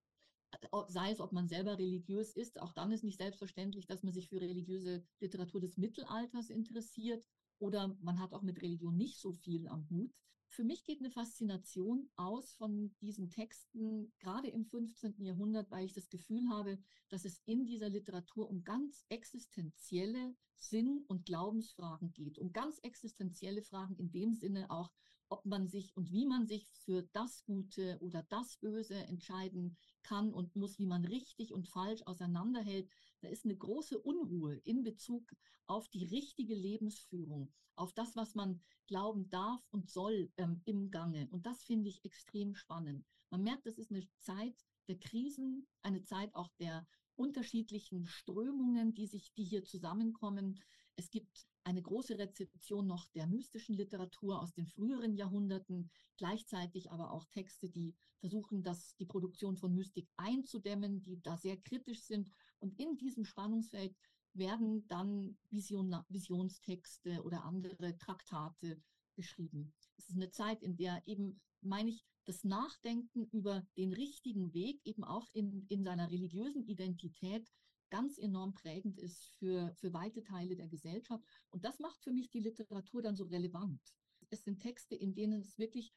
sei 0.88 1.10
es, 1.10 1.20
ob 1.20 1.32
man 1.32 1.48
selber 1.48 1.78
religiös 1.78 2.34
ist, 2.34 2.60
auch 2.60 2.72
dann 2.72 2.92
ist 2.92 3.04
nicht 3.04 3.18
selbstverständlich, 3.18 3.86
dass 3.86 4.02
man 4.02 4.12
sich 4.12 4.28
für 4.28 4.40
religiöse 4.40 5.04
Literatur 5.20 5.60
des 5.60 5.76
Mittelalters 5.76 6.50
interessiert 6.50 7.24
oder 7.58 7.96
man 8.00 8.20
hat 8.20 8.32
auch 8.32 8.42
mit 8.42 8.60
Religion 8.62 8.96
nicht 8.96 9.18
so 9.18 9.32
viel 9.32 9.66
am 9.68 9.88
Hut. 9.90 10.12
Für 10.56 10.64
mich 10.64 10.84
geht 10.84 11.00
eine 11.00 11.10
Faszination 11.10 12.08
aus 12.16 12.54
von 12.54 12.90
diesen 13.02 13.28
Texten, 13.28 14.10
gerade 14.18 14.48
im 14.48 14.64
15. 14.64 15.22
Jahrhundert, 15.22 15.70
weil 15.70 15.84
ich 15.84 15.92
das 15.92 16.08
Gefühl 16.08 16.48
habe, 16.48 16.78
dass 17.10 17.26
es 17.26 17.42
in 17.44 17.66
dieser 17.66 17.90
Literatur 17.90 18.48
um 18.48 18.64
ganz 18.64 19.04
existenzielle 19.10 20.34
Sinn- 20.56 21.04
und 21.08 21.26
Glaubensfragen 21.26 22.10
geht, 22.14 22.38
um 22.38 22.54
ganz 22.54 22.78
existenzielle 22.78 23.60
Fragen 23.60 23.96
in 23.96 24.10
dem 24.10 24.32
Sinne 24.32 24.70
auch, 24.70 24.94
ob 25.28 25.44
man 25.44 25.68
sich 25.68 25.94
und 25.94 26.10
wie 26.10 26.24
man 26.24 26.46
sich 26.46 26.66
für 26.72 27.02
das 27.12 27.44
Gute 27.44 27.98
oder 28.00 28.22
das 28.22 28.56
Böse 28.56 28.94
entscheiden 28.94 29.76
kann 30.02 30.32
und 30.32 30.56
muss, 30.56 30.78
wie 30.78 30.86
man 30.86 31.04
richtig 31.04 31.52
und 31.52 31.68
falsch 31.68 32.00
auseinanderhält. 32.06 32.88
Da 33.20 33.28
ist 33.28 33.44
eine 33.44 33.56
große 33.56 33.98
Unruhe 33.98 34.56
in 34.64 34.82
Bezug 34.82 35.32
auf 35.66 35.88
die 35.88 36.04
richtige 36.04 36.54
Lebensführung, 36.54 37.52
auf 37.74 37.92
das, 37.92 38.16
was 38.16 38.34
man 38.34 38.60
glauben 38.86 39.28
darf 39.30 39.66
und 39.70 39.90
soll 39.90 40.30
ähm, 40.36 40.60
im 40.64 40.90
Gange. 40.90 41.28
Und 41.30 41.46
das 41.46 41.62
finde 41.62 41.88
ich 41.88 42.04
extrem 42.04 42.54
spannend. 42.54 43.04
Man 43.30 43.42
merkt, 43.42 43.66
das 43.66 43.78
ist 43.78 43.90
eine 43.90 44.06
Zeit 44.20 44.64
der 44.88 44.98
Krisen, 44.98 45.66
eine 45.82 46.02
Zeit 46.04 46.34
auch 46.34 46.50
der 46.60 46.86
unterschiedlichen 47.16 48.06
Strömungen, 48.06 48.94
die 48.94 49.06
sich, 49.06 49.32
die 49.34 49.44
hier 49.44 49.64
zusammenkommen. 49.64 50.60
Es 50.96 51.10
gibt 51.10 51.46
eine 51.64 51.82
große 51.82 52.16
Rezeption 52.16 52.86
noch 52.86 53.06
der 53.08 53.26
mystischen 53.26 53.74
Literatur 53.74 54.40
aus 54.40 54.52
den 54.52 54.66
früheren 54.66 55.16
Jahrhunderten, 55.16 55.90
gleichzeitig 56.16 56.92
aber 56.92 57.10
auch 57.10 57.24
Texte, 57.24 57.68
die 57.68 57.94
versuchen, 58.20 58.62
das, 58.62 58.94
die 58.96 59.06
Produktion 59.06 59.56
von 59.56 59.74
Mystik 59.74 60.08
einzudämmen, 60.16 61.02
die 61.02 61.20
da 61.20 61.36
sehr 61.36 61.56
kritisch 61.56 62.02
sind. 62.02 62.30
Und 62.58 62.78
in 62.78 62.96
diesem 62.96 63.24
Spannungsfeld 63.24 63.94
werden 64.34 64.86
dann 64.88 65.36
Vision, 65.50 65.96
Visionstexte 66.08 67.22
oder 67.22 67.44
andere 67.44 67.96
Traktate 67.98 68.80
geschrieben. 69.14 69.72
Es 69.96 70.08
ist 70.08 70.16
eine 70.16 70.30
Zeit, 70.30 70.62
in 70.62 70.76
der 70.76 71.02
eben, 71.06 71.40
meine 71.60 71.90
ich, 71.90 72.04
das 72.24 72.44
Nachdenken 72.44 73.26
über 73.30 73.66
den 73.76 73.92
richtigen 73.92 74.52
Weg 74.52 74.80
eben 74.84 75.04
auch 75.04 75.28
in, 75.32 75.64
in 75.68 75.84
seiner 75.84 76.10
religiösen 76.10 76.64
Identität 76.64 77.50
ganz 77.88 78.18
enorm 78.18 78.52
prägend 78.52 78.98
ist 78.98 79.26
für, 79.38 79.72
für 79.76 79.92
weite 79.92 80.22
Teile 80.22 80.56
der 80.56 80.68
Gesellschaft. 80.68 81.24
Und 81.50 81.64
das 81.64 81.78
macht 81.78 82.02
für 82.02 82.12
mich 82.12 82.28
die 82.30 82.40
Literatur 82.40 83.00
dann 83.00 83.16
so 83.16 83.24
relevant. 83.24 83.80
Es 84.28 84.42
sind 84.42 84.60
Texte, 84.60 84.96
in 84.96 85.14
denen 85.14 85.40
es 85.40 85.56
wirklich, 85.56 85.94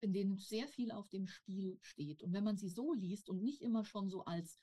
in 0.00 0.12
denen 0.12 0.36
sehr 0.36 0.66
viel 0.66 0.90
auf 0.90 1.08
dem 1.08 1.28
Spiel 1.28 1.78
steht. 1.80 2.22
Und 2.24 2.32
wenn 2.32 2.44
man 2.44 2.56
sie 2.56 2.68
so 2.68 2.92
liest 2.92 3.28
und 3.30 3.40
nicht 3.40 3.62
immer 3.62 3.84
schon 3.84 4.10
so 4.10 4.24
als 4.24 4.58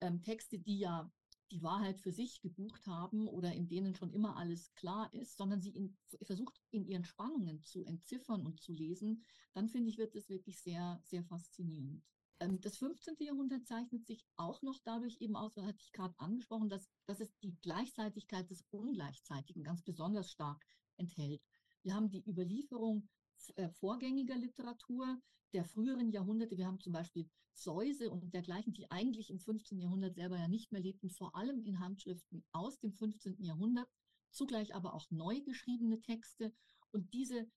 ähm, 0.00 0.22
Texte, 0.22 0.58
die 0.58 0.78
ja 0.78 1.10
die 1.50 1.62
Wahrheit 1.62 2.00
für 2.00 2.12
sich 2.12 2.40
gebucht 2.42 2.86
haben 2.86 3.26
oder 3.26 3.52
in 3.52 3.68
denen 3.68 3.94
schon 3.94 4.12
immer 4.12 4.36
alles 4.36 4.74
klar 4.74 5.12
ist, 5.14 5.36
sondern 5.36 5.62
sie 5.62 5.70
in, 5.70 5.96
versucht, 6.22 6.60
in 6.70 6.84
ihren 6.84 7.04
Spannungen 7.04 7.64
zu 7.64 7.84
entziffern 7.84 8.44
und 8.44 8.60
zu 8.60 8.72
lesen, 8.72 9.24
dann 9.54 9.68
finde 9.68 9.88
ich, 9.90 9.98
wird 9.98 10.14
es 10.14 10.28
wirklich 10.28 10.60
sehr, 10.60 11.00
sehr 11.04 11.24
faszinierend. 11.24 12.04
Ähm, 12.40 12.60
das 12.60 12.76
15. 12.76 13.16
Jahrhundert 13.20 13.66
zeichnet 13.66 14.06
sich 14.06 14.24
auch 14.36 14.62
noch 14.62 14.78
dadurch 14.84 15.20
eben 15.20 15.36
aus, 15.36 15.56
was 15.56 15.64
hatte 15.64 15.82
ich 15.82 15.92
gerade 15.92 16.14
angesprochen, 16.18 16.68
dass, 16.68 16.88
dass 17.06 17.20
es 17.20 17.34
die 17.38 17.56
Gleichzeitigkeit 17.62 18.50
des 18.50 18.64
Ungleichzeitigen 18.70 19.64
ganz 19.64 19.82
besonders 19.82 20.30
stark 20.30 20.64
enthält. 20.96 21.42
Wir 21.82 21.94
haben 21.94 22.10
die 22.10 22.28
Überlieferung 22.28 23.08
äh, 23.56 23.68
vorgängiger 23.70 24.36
Literatur 24.36 25.20
der 25.52 25.64
früheren 25.64 26.10
Jahrhunderte. 26.10 26.56
Wir 26.56 26.66
haben 26.66 26.80
zum 26.80 26.92
Beispiel 26.92 27.28
Säuse 27.52 28.10
und 28.10 28.32
dergleichen, 28.32 28.72
die 28.72 28.90
eigentlich 28.90 29.30
im 29.30 29.40
15. 29.40 29.80
Jahrhundert 29.80 30.14
selber 30.14 30.38
ja 30.38 30.48
nicht 30.48 30.70
mehr 30.70 30.80
lebten, 30.80 31.10
vor 31.10 31.34
allem 31.34 31.62
in 31.64 31.80
Handschriften 31.80 32.44
aus 32.52 32.78
dem 32.78 32.92
15. 32.92 33.42
Jahrhundert, 33.42 33.88
zugleich 34.30 34.74
aber 34.74 34.94
auch 34.94 35.10
neu 35.10 35.40
geschriebene 35.40 36.00
Texte. 36.00 36.52
Und 36.92 37.12
diese 37.14 37.50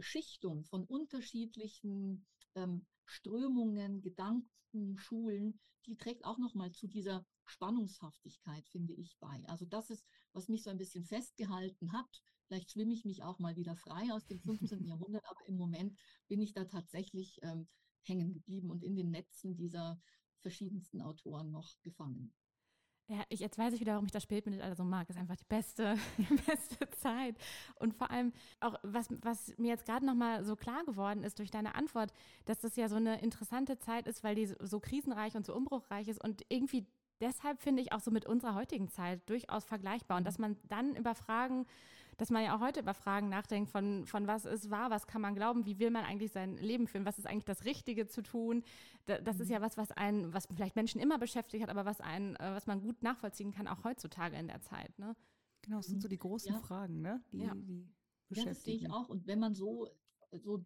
Schichtung 0.00 0.64
von 0.64 0.84
unterschiedlichen 0.84 2.26
ähm, 2.54 2.86
Strömungen, 3.04 4.00
Gedanken, 4.00 4.96
Schulen, 4.96 5.60
die 5.86 5.96
trägt 5.96 6.24
auch 6.24 6.38
nochmal 6.38 6.72
zu 6.72 6.86
dieser 6.86 7.24
Spannungshaftigkeit, 7.44 8.68
finde 8.68 8.94
ich, 8.94 9.16
bei. 9.20 9.44
Also 9.48 9.64
das 9.64 9.90
ist, 9.90 10.04
was 10.32 10.48
mich 10.48 10.62
so 10.62 10.70
ein 10.70 10.78
bisschen 10.78 11.04
festgehalten 11.04 11.92
hat. 11.92 12.22
Vielleicht 12.46 12.70
schwimme 12.70 12.92
ich 12.92 13.04
mich 13.04 13.22
auch 13.22 13.38
mal 13.38 13.56
wieder 13.56 13.76
frei 13.76 14.12
aus 14.12 14.26
dem 14.26 14.40
15. 14.40 14.84
Jahrhundert, 14.86 15.24
aber 15.28 15.46
im 15.46 15.56
Moment 15.56 15.98
bin 16.28 16.40
ich 16.40 16.52
da 16.52 16.64
tatsächlich 16.64 17.40
ähm, 17.42 17.66
hängen 18.02 18.32
geblieben 18.32 18.70
und 18.70 18.84
in 18.84 18.96
den 18.96 19.10
Netzen 19.10 19.56
dieser 19.56 20.00
verschiedensten 20.40 21.00
Autoren 21.00 21.50
noch 21.50 21.74
gefangen. 21.82 22.32
Ja, 23.08 23.22
ich, 23.28 23.38
jetzt 23.38 23.56
weiß 23.56 23.72
ich 23.72 23.80
wieder, 23.80 23.92
warum 23.92 24.06
ich 24.06 24.12
das 24.12 24.24
Spätmittelalter 24.24 24.74
so 24.74 24.84
mag. 24.84 25.06
Das 25.06 25.16
ist 25.16 25.20
einfach 25.20 25.36
die 25.36 25.44
beste, 25.44 25.96
die 26.18 26.36
beste 26.46 26.90
Zeit. 26.90 27.36
Und 27.76 27.94
vor 27.94 28.10
allem 28.10 28.32
auch, 28.58 28.74
was, 28.82 29.08
was 29.22 29.56
mir 29.58 29.68
jetzt 29.68 29.84
gerade 29.84 30.04
nochmal 30.04 30.44
so 30.44 30.56
klar 30.56 30.84
geworden 30.84 31.22
ist 31.22 31.38
durch 31.38 31.52
deine 31.52 31.76
Antwort, 31.76 32.12
dass 32.46 32.58
das 32.58 32.74
ja 32.74 32.88
so 32.88 32.96
eine 32.96 33.20
interessante 33.22 33.78
Zeit 33.78 34.08
ist, 34.08 34.24
weil 34.24 34.34
die 34.34 34.46
so, 34.46 34.56
so 34.60 34.80
krisenreich 34.80 35.36
und 35.36 35.46
so 35.46 35.54
umbruchreich 35.54 36.08
ist 36.08 36.22
und 36.22 36.42
irgendwie 36.48 36.86
deshalb 37.20 37.62
finde 37.62 37.82
ich 37.82 37.92
auch 37.92 38.00
so 38.00 38.10
mit 38.10 38.26
unserer 38.26 38.56
heutigen 38.56 38.88
Zeit 38.88 39.28
durchaus 39.28 39.64
vergleichbar. 39.64 40.18
Und 40.18 40.24
dass 40.24 40.38
man 40.38 40.56
dann 40.64 40.96
über 40.96 41.14
Fragen 41.14 41.66
dass 42.16 42.30
man 42.30 42.42
ja 42.42 42.56
auch 42.56 42.60
heute 42.60 42.80
über 42.80 42.94
Fragen 42.94 43.28
nachdenkt, 43.28 43.70
von, 43.70 44.06
von 44.06 44.26
was 44.26 44.44
ist 44.44 44.70
wahr, 44.70 44.90
was 44.90 45.06
kann 45.06 45.20
man 45.20 45.34
glauben, 45.34 45.66
wie 45.66 45.78
will 45.78 45.90
man 45.90 46.04
eigentlich 46.04 46.32
sein 46.32 46.56
Leben 46.56 46.86
führen, 46.86 47.04
was 47.04 47.18
ist 47.18 47.26
eigentlich 47.26 47.44
das 47.44 47.64
Richtige 47.64 48.06
zu 48.06 48.22
tun. 48.22 48.62
Da, 49.06 49.18
das 49.20 49.36
mhm. 49.36 49.42
ist 49.42 49.50
ja 49.50 49.60
was, 49.60 49.76
was 49.76 49.90
einen, 49.92 50.32
was 50.32 50.46
vielleicht 50.46 50.76
Menschen 50.76 51.00
immer 51.00 51.18
beschäftigt 51.18 51.62
hat, 51.62 51.70
aber 51.70 51.84
was 51.84 52.00
einen, 52.00 52.36
äh, 52.36 52.54
was 52.54 52.66
man 52.66 52.80
gut 52.80 53.02
nachvollziehen 53.02 53.52
kann, 53.52 53.68
auch 53.68 53.84
heutzutage 53.84 54.36
in 54.36 54.48
der 54.48 54.62
Zeit. 54.62 54.98
Ne? 54.98 55.14
Genau, 55.62 55.78
das 55.78 55.86
sind 55.86 56.02
so 56.02 56.08
die 56.08 56.18
großen 56.18 56.52
ja. 56.52 56.60
Fragen, 56.60 57.00
ne? 57.00 57.22
Die, 57.32 57.38
ja. 57.38 57.54
die 57.54 57.88
ja, 58.30 58.44
das 58.44 58.64
sehe 58.64 58.74
ich 58.74 58.90
auch. 58.90 59.08
Und 59.08 59.26
wenn 59.26 59.38
man 59.38 59.54
so 59.54 59.88
so, 60.32 60.64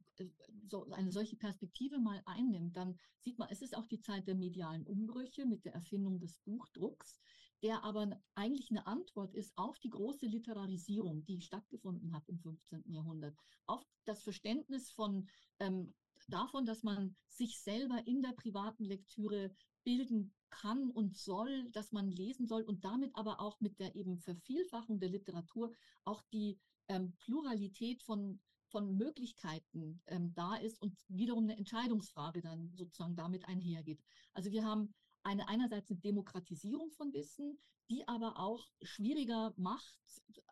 so 0.68 0.90
eine 0.92 1.12
solche 1.12 1.36
Perspektive 1.36 1.98
mal 1.98 2.22
einnimmt, 2.26 2.76
dann 2.76 2.98
sieht 3.18 3.38
man, 3.38 3.48
es 3.50 3.62
ist 3.62 3.76
auch 3.76 3.86
die 3.86 4.00
Zeit 4.00 4.26
der 4.26 4.34
medialen 4.34 4.86
Umbrüche 4.86 5.46
mit 5.46 5.64
der 5.64 5.74
Erfindung 5.74 6.18
des 6.18 6.38
Buchdrucks 6.38 7.20
der 7.62 7.84
aber 7.84 8.20
eigentlich 8.34 8.70
eine 8.70 8.86
Antwort 8.86 9.34
ist 9.34 9.52
auf 9.56 9.78
die 9.78 9.90
große 9.90 10.26
Literarisierung, 10.26 11.24
die 11.24 11.40
stattgefunden 11.40 12.14
hat 12.14 12.28
im 12.28 12.38
15. 12.38 12.90
Jahrhundert, 12.92 13.36
auf 13.66 13.84
das 14.04 14.22
Verständnis 14.22 14.90
von 14.90 15.28
ähm, 15.58 15.94
davon, 16.28 16.66
dass 16.66 16.82
man 16.82 17.16
sich 17.28 17.60
selber 17.60 18.06
in 18.06 18.22
der 18.22 18.32
privaten 18.32 18.84
Lektüre 18.84 19.54
bilden 19.84 20.32
kann 20.50 20.90
und 20.90 21.16
soll, 21.16 21.70
dass 21.70 21.92
man 21.92 22.10
lesen 22.10 22.46
soll 22.46 22.62
und 22.62 22.84
damit 22.84 23.14
aber 23.14 23.40
auch 23.40 23.60
mit 23.60 23.78
der 23.78 23.94
eben 23.94 24.18
Vervielfachung 24.18 24.98
der 24.98 25.08
Literatur 25.08 25.72
auch 26.04 26.22
die 26.32 26.58
ähm, 26.88 27.14
Pluralität 27.18 28.02
von 28.02 28.40
von 28.70 28.96
Möglichkeiten 28.96 30.00
ähm, 30.06 30.32
da 30.34 30.54
ist 30.54 30.80
und 30.80 30.96
wiederum 31.08 31.44
eine 31.44 31.56
Entscheidungsfrage 31.56 32.40
dann 32.40 32.72
sozusagen 32.76 33.16
damit 33.16 33.46
einhergeht. 33.48 34.00
Also 34.32 34.52
wir 34.52 34.64
haben 34.64 34.94
eine 35.22 35.48
einerseits 35.48 35.90
eine 35.90 36.00
Demokratisierung 36.00 36.90
von 36.92 37.12
Wissen, 37.12 37.58
die 37.90 38.06
aber 38.06 38.38
auch 38.38 38.70
schwieriger 38.82 39.52
macht, 39.56 39.98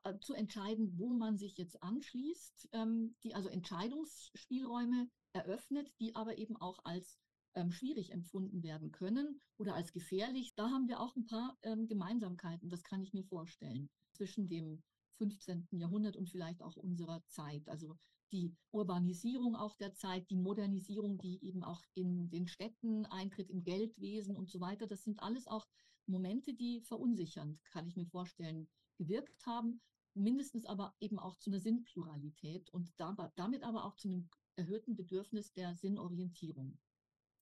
äh, 0.05 0.19
zu 0.21 0.35
entscheiden, 0.35 0.99
wo 0.99 1.09
man 1.11 1.39
sich 1.39 1.57
jetzt 1.57 1.83
anschließt, 1.83 2.71
ähm, 2.73 3.15
die 3.23 3.35
also 3.35 3.49
Entscheidungsspielräume 3.49 5.09
eröffnet, 5.33 5.93
die 6.01 6.15
aber 6.17 6.39
eben 6.39 6.57
auch 6.57 6.85
als 6.85 7.19
ähm, 7.55 7.71
schwierig 7.71 8.13
empfunden 8.13 8.63
werden 8.63 8.93
können 8.93 9.41
oder 9.57 9.75
als 9.75 9.93
gefährlich. 9.93 10.55
Da 10.55 10.71
haben 10.71 10.89
wir 10.89 11.01
auch 11.01 11.15
ein 11.17 11.27
paar 11.27 11.57
ähm, 11.63 11.87
Gemeinsamkeiten, 11.87 12.71
das 12.71 12.83
kann 12.83 13.03
ich 13.03 13.13
mir 13.13 13.25
vorstellen, 13.25 13.89
zwischen 14.13 14.49
dem 14.49 14.83
15. 15.19 15.69
Jahrhundert 15.73 16.17
und 16.17 16.29
vielleicht 16.29 16.63
auch 16.63 16.77
unserer 16.77 17.25
Zeit. 17.27 17.69
Also 17.69 17.97
die 18.33 18.55
Urbanisierung 18.73 19.57
auch 19.57 19.77
der 19.77 19.95
Zeit, 19.95 20.29
die 20.31 20.37
Modernisierung, 20.37 21.19
die 21.19 21.43
eben 21.45 21.63
auch 21.65 21.83
in 21.95 22.31
den 22.31 22.47
Städten 22.47 23.07
eintritt, 23.07 23.51
im 23.51 23.65
Geldwesen 23.65 24.37
und 24.37 24.51
so 24.51 24.61
weiter. 24.61 24.87
Das 24.87 25.05
sind 25.05 25.23
alles 25.23 25.47
auch 25.47 25.67
Momente, 26.07 26.55
die 26.55 26.81
verunsichernd, 26.81 27.63
kann 27.71 27.87
ich 27.87 27.97
mir 27.97 28.07
vorstellen, 28.07 28.69
gewirkt 28.97 29.47
haben, 29.47 29.81
mindestens 30.15 30.67
aber 30.67 30.95
eben 31.01 31.19
auch 31.19 31.37
zu 31.37 31.51
einer 31.51 31.61
Sinnpluralität 31.61 32.71
und 32.71 32.93
damit 33.37 33.63
aber 33.63 33.85
auch 33.85 33.97
zu 33.97 34.09
einem 34.09 34.29
erhöhten 34.57 34.97
Bedürfnis 34.97 35.53
der 35.53 35.75
Sinnorientierung. 35.75 36.79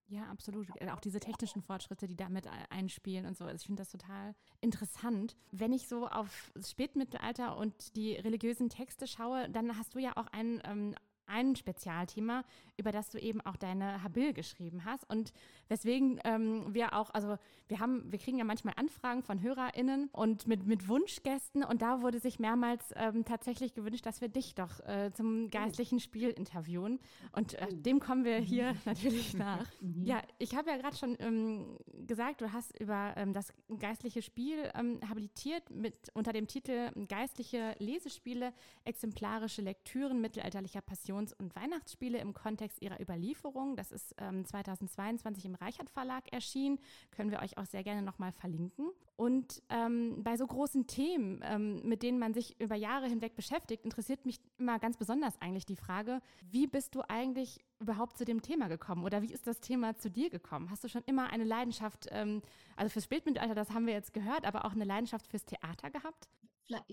Ja, 0.08 0.24
absolut. 0.30 0.68
Äh, 0.80 0.90
auch 0.90 1.00
diese 1.00 1.18
technischen 1.18 1.62
Fortschritte, 1.62 2.06
die 2.06 2.16
damit 2.16 2.46
einspielen 2.70 3.26
und 3.26 3.36
so. 3.36 3.44
Also 3.44 3.56
ich 3.56 3.66
finde 3.66 3.80
das 3.80 3.90
total 3.90 4.34
interessant. 4.60 5.36
Wenn 5.50 5.72
ich 5.72 5.88
so 5.88 6.06
auf 6.06 6.52
das 6.54 6.70
Spätmittelalter 6.70 7.56
und 7.56 7.96
die 7.96 8.14
religiösen 8.14 8.68
Texte 8.68 9.06
schaue, 9.06 9.48
dann 9.50 9.76
hast 9.76 9.94
du 9.94 9.98
ja 9.98 10.12
auch 10.16 10.28
einen 10.28 10.60
ähm, 10.64 10.94
ein 11.26 11.56
Spezialthema, 11.56 12.44
über 12.76 12.92
das 12.92 13.10
du 13.10 13.18
eben 13.18 13.40
auch 13.40 13.56
deine 13.56 14.02
Habil 14.02 14.32
geschrieben 14.32 14.84
hast 14.84 15.08
und 15.08 15.32
weswegen 15.68 16.20
ähm, 16.24 16.74
wir 16.74 16.94
auch, 16.94 17.10
also 17.10 17.36
wir 17.68 17.80
haben, 17.80 18.10
wir 18.10 18.18
kriegen 18.18 18.38
ja 18.38 18.44
manchmal 18.44 18.74
Anfragen 18.76 19.22
von 19.22 19.42
HörerInnen 19.42 20.08
und 20.12 20.46
mit, 20.46 20.66
mit 20.66 20.88
Wunschgästen 20.88 21.64
und 21.64 21.82
da 21.82 22.02
wurde 22.02 22.20
sich 22.20 22.38
mehrmals 22.38 22.92
ähm, 22.96 23.24
tatsächlich 23.24 23.74
gewünscht, 23.74 24.06
dass 24.06 24.20
wir 24.20 24.28
dich 24.28 24.54
doch 24.54 24.80
äh, 24.86 25.10
zum 25.12 25.48
geistlichen 25.50 26.00
Spiel 26.00 26.30
interviewen 26.30 27.00
und 27.32 27.54
äh, 27.54 27.66
dem 27.72 28.00
kommen 28.00 28.24
wir 28.24 28.38
hier 28.38 28.74
natürlich 28.84 29.34
nach. 29.34 29.66
Mhm. 29.80 30.04
Ja, 30.04 30.22
ich 30.38 30.54
habe 30.54 30.70
ja 30.70 30.76
gerade 30.76 30.96
schon 30.96 31.16
ähm, 31.18 31.78
gesagt, 32.06 32.40
du 32.40 32.52
hast 32.52 32.78
über 32.78 33.14
ähm, 33.16 33.32
das 33.32 33.52
geistliche 33.78 34.22
Spiel 34.22 34.70
ähm, 34.74 35.00
habilitiert 35.08 35.70
mit 35.70 35.96
unter 36.14 36.32
dem 36.32 36.46
Titel 36.46 36.90
Geistliche 37.08 37.74
Lesespiele, 37.78 38.52
exemplarische 38.84 39.62
Lektüren 39.62 40.20
mittelalterlicher 40.20 40.80
Passion 40.80 41.15
Advents- 41.16 41.34
und 41.38 41.54
Weihnachtsspiele 41.56 42.18
im 42.18 42.34
Kontext 42.34 42.82
ihrer 42.82 43.00
Überlieferung. 43.00 43.76
Das 43.76 43.92
ist 43.92 44.14
ähm, 44.18 44.44
2022 44.44 45.46
im 45.46 45.54
Reichert 45.54 45.90
Verlag 45.90 46.32
erschienen. 46.32 46.78
Können 47.10 47.30
wir 47.30 47.40
euch 47.40 47.58
auch 47.58 47.64
sehr 47.64 47.82
gerne 47.82 48.02
nochmal 48.02 48.32
verlinken. 48.32 48.90
Und 49.16 49.62
ähm, 49.70 50.22
bei 50.22 50.36
so 50.36 50.46
großen 50.46 50.86
Themen, 50.86 51.40
ähm, 51.42 51.80
mit 51.84 52.02
denen 52.02 52.18
man 52.18 52.34
sich 52.34 52.60
über 52.60 52.74
Jahre 52.74 53.06
hinweg 53.06 53.34
beschäftigt, 53.34 53.84
interessiert 53.84 54.26
mich 54.26 54.40
immer 54.58 54.78
ganz 54.78 54.98
besonders 54.98 55.40
eigentlich 55.40 55.64
die 55.64 55.76
Frage, 55.76 56.20
wie 56.50 56.66
bist 56.66 56.94
du 56.94 57.02
eigentlich 57.08 57.64
überhaupt 57.78 58.18
zu 58.18 58.24
dem 58.24 58.42
Thema 58.42 58.68
gekommen 58.68 59.04
oder 59.04 59.22
wie 59.22 59.32
ist 59.32 59.46
das 59.46 59.60
Thema 59.60 59.96
zu 59.96 60.10
dir 60.10 60.28
gekommen? 60.28 60.70
Hast 60.70 60.84
du 60.84 60.88
schon 60.88 61.02
immer 61.06 61.30
eine 61.30 61.44
Leidenschaft, 61.44 62.08
ähm, 62.10 62.42
also 62.76 62.90
fürs 62.90 63.04
Spätmittelalter, 63.04 63.54
das 63.54 63.70
haben 63.70 63.86
wir 63.86 63.94
jetzt 63.94 64.12
gehört, 64.12 64.44
aber 64.44 64.66
auch 64.66 64.72
eine 64.72 64.84
Leidenschaft 64.84 65.26
fürs 65.26 65.44
Theater 65.44 65.90
gehabt? 65.90 66.28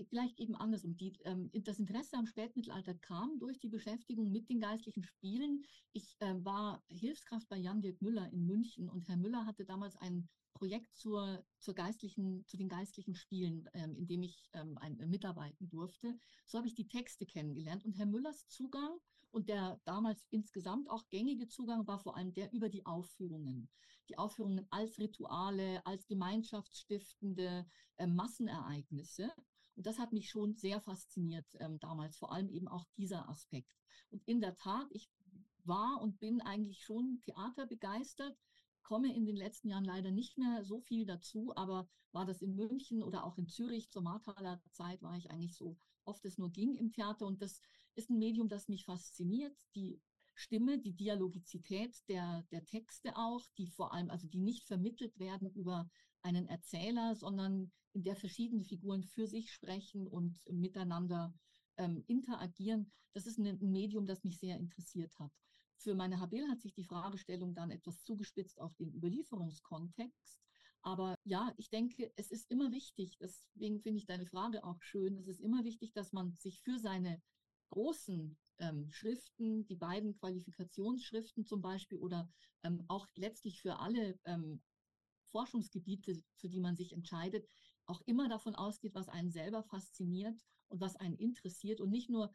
Vielleicht 0.08 0.38
eben 0.38 0.54
andersrum. 0.54 0.96
Die, 0.96 1.12
ähm, 1.24 1.50
das 1.52 1.78
Interesse 1.78 2.16
am 2.16 2.26
Spätmittelalter 2.26 2.94
kam 2.94 3.38
durch 3.38 3.58
die 3.58 3.68
Beschäftigung 3.68 4.30
mit 4.30 4.48
den 4.48 4.60
geistlichen 4.60 5.02
Spielen. 5.02 5.64
Ich 5.92 6.16
äh, 6.20 6.34
war 6.44 6.82
Hilfskraft 6.88 7.48
bei 7.48 7.56
Jan-Dirk 7.56 8.00
Müller 8.02 8.30
in 8.32 8.46
München 8.46 8.88
und 8.88 9.08
Herr 9.08 9.16
Müller 9.16 9.46
hatte 9.46 9.64
damals 9.64 9.96
ein 9.96 10.28
Projekt 10.54 10.96
zur, 10.96 11.44
zur 11.58 11.74
geistlichen, 11.74 12.46
zu 12.46 12.56
den 12.56 12.68
geistlichen 12.68 13.14
Spielen, 13.14 13.68
ähm, 13.74 13.94
in 13.96 14.06
dem 14.06 14.22
ich 14.22 14.48
ähm, 14.52 14.78
ein, 14.78 14.98
äh, 15.00 15.06
mitarbeiten 15.06 15.68
durfte. 15.68 16.18
So 16.46 16.58
habe 16.58 16.68
ich 16.68 16.74
die 16.74 16.88
Texte 16.88 17.26
kennengelernt 17.26 17.84
und 17.84 17.98
Herr 17.98 18.06
Müllers 18.06 18.46
Zugang 18.48 18.98
und 19.30 19.48
der 19.48 19.80
damals 19.84 20.24
insgesamt 20.30 20.88
auch 20.88 21.08
gängige 21.10 21.48
Zugang 21.48 21.86
war 21.88 21.98
vor 21.98 22.16
allem 22.16 22.32
der 22.32 22.52
über 22.52 22.68
die 22.68 22.86
Aufführungen. 22.86 23.68
Die 24.08 24.16
Aufführungen 24.16 24.66
als 24.70 24.98
Rituale, 24.98 25.84
als 25.84 26.06
gemeinschaftsstiftende 26.06 27.66
äh, 27.96 28.06
Massenereignisse. 28.06 29.32
Und 29.76 29.86
das 29.86 29.98
hat 29.98 30.12
mich 30.12 30.30
schon 30.30 30.54
sehr 30.54 30.80
fasziniert 30.80 31.46
ähm, 31.58 31.78
damals, 31.80 32.16
vor 32.16 32.32
allem 32.32 32.48
eben 32.48 32.68
auch 32.68 32.86
dieser 32.96 33.28
Aspekt. 33.28 33.70
Und 34.10 34.22
in 34.26 34.40
der 34.40 34.56
Tat, 34.56 34.86
ich 34.90 35.10
war 35.64 36.00
und 36.00 36.20
bin 36.20 36.40
eigentlich 36.40 36.82
schon 36.82 37.20
theaterbegeistert, 37.22 38.36
komme 38.82 39.14
in 39.14 39.24
den 39.24 39.36
letzten 39.36 39.68
Jahren 39.68 39.84
leider 39.84 40.10
nicht 40.10 40.36
mehr 40.38 40.64
so 40.64 40.80
viel 40.80 41.06
dazu, 41.06 41.52
aber 41.56 41.88
war 42.12 42.26
das 42.26 42.42
in 42.42 42.54
München 42.54 43.02
oder 43.02 43.24
auch 43.24 43.38
in 43.38 43.48
Zürich 43.48 43.90
zur 43.90 44.02
Marthaler 44.02 44.62
Zeit, 44.70 45.02
war 45.02 45.16
ich 45.16 45.30
eigentlich 45.30 45.56
so 45.56 45.76
oft 46.04 46.24
es 46.24 46.38
nur 46.38 46.50
ging 46.50 46.74
im 46.74 46.92
Theater. 46.92 47.26
Und 47.26 47.42
das 47.42 47.60
ist 47.94 48.10
ein 48.10 48.18
Medium, 48.18 48.48
das 48.48 48.68
mich 48.68 48.84
fasziniert. 48.84 49.56
Die 49.74 50.00
Stimme, 50.34 50.78
die 50.78 50.92
Dialogizität 50.92 51.96
der, 52.08 52.44
der 52.50 52.64
Texte 52.66 53.16
auch, 53.16 53.46
die 53.56 53.68
vor 53.68 53.92
allem, 53.92 54.10
also 54.10 54.26
die 54.26 54.40
nicht 54.40 54.64
vermittelt 54.64 55.18
werden 55.18 55.50
über 55.52 55.88
einen 56.24 56.48
Erzähler, 56.48 57.14
sondern 57.14 57.70
in 57.92 58.02
der 58.02 58.16
verschiedene 58.16 58.64
Figuren 58.64 59.04
für 59.04 59.26
sich 59.26 59.52
sprechen 59.52 60.06
und 60.06 60.36
miteinander 60.50 61.32
ähm, 61.76 62.02
interagieren. 62.06 62.90
Das 63.12 63.26
ist 63.26 63.38
ein 63.38 63.58
Medium, 63.60 64.06
das 64.06 64.24
mich 64.24 64.38
sehr 64.38 64.56
interessiert 64.56 65.16
hat. 65.18 65.30
Für 65.76 65.94
meine 65.94 66.18
Habil 66.18 66.48
hat 66.48 66.60
sich 66.60 66.72
die 66.74 66.84
Fragestellung 66.84 67.54
dann 67.54 67.70
etwas 67.70 68.02
zugespitzt 68.02 68.60
auf 68.60 68.74
den 68.76 68.92
Überlieferungskontext. 68.92 70.40
Aber 70.82 71.14
ja, 71.24 71.52
ich 71.56 71.70
denke, 71.70 72.12
es 72.16 72.30
ist 72.30 72.50
immer 72.50 72.70
wichtig, 72.72 73.16
deswegen 73.18 73.80
finde 73.80 73.98
ich 73.98 74.06
deine 74.06 74.26
Frage 74.26 74.64
auch 74.64 74.80
schön, 74.82 75.16
es 75.16 75.28
ist 75.28 75.40
immer 75.40 75.64
wichtig, 75.64 75.92
dass 75.92 76.12
man 76.12 76.32
sich 76.34 76.60
für 76.60 76.78
seine 76.78 77.22
großen 77.70 78.36
ähm, 78.58 78.90
Schriften, 78.90 79.66
die 79.66 79.76
beiden 79.76 80.14
Qualifikationsschriften 80.14 81.44
zum 81.44 81.62
Beispiel 81.62 81.98
oder 81.98 82.28
ähm, 82.62 82.84
auch 82.88 83.06
letztlich 83.14 83.62
für 83.62 83.78
alle 83.78 84.18
ähm, 84.24 84.62
Forschungsgebiete, 85.34 86.22
für 86.36 86.48
die 86.48 86.60
man 86.60 86.76
sich 86.76 86.92
entscheidet, 86.92 87.48
auch 87.86 88.00
immer 88.06 88.28
davon 88.28 88.54
ausgeht, 88.54 88.94
was 88.94 89.08
einen 89.08 89.32
selber 89.32 89.64
fasziniert 89.64 90.40
und 90.68 90.80
was 90.80 90.94
einen 90.94 91.16
interessiert 91.16 91.80
und 91.80 91.90
nicht 91.90 92.08
nur 92.08 92.32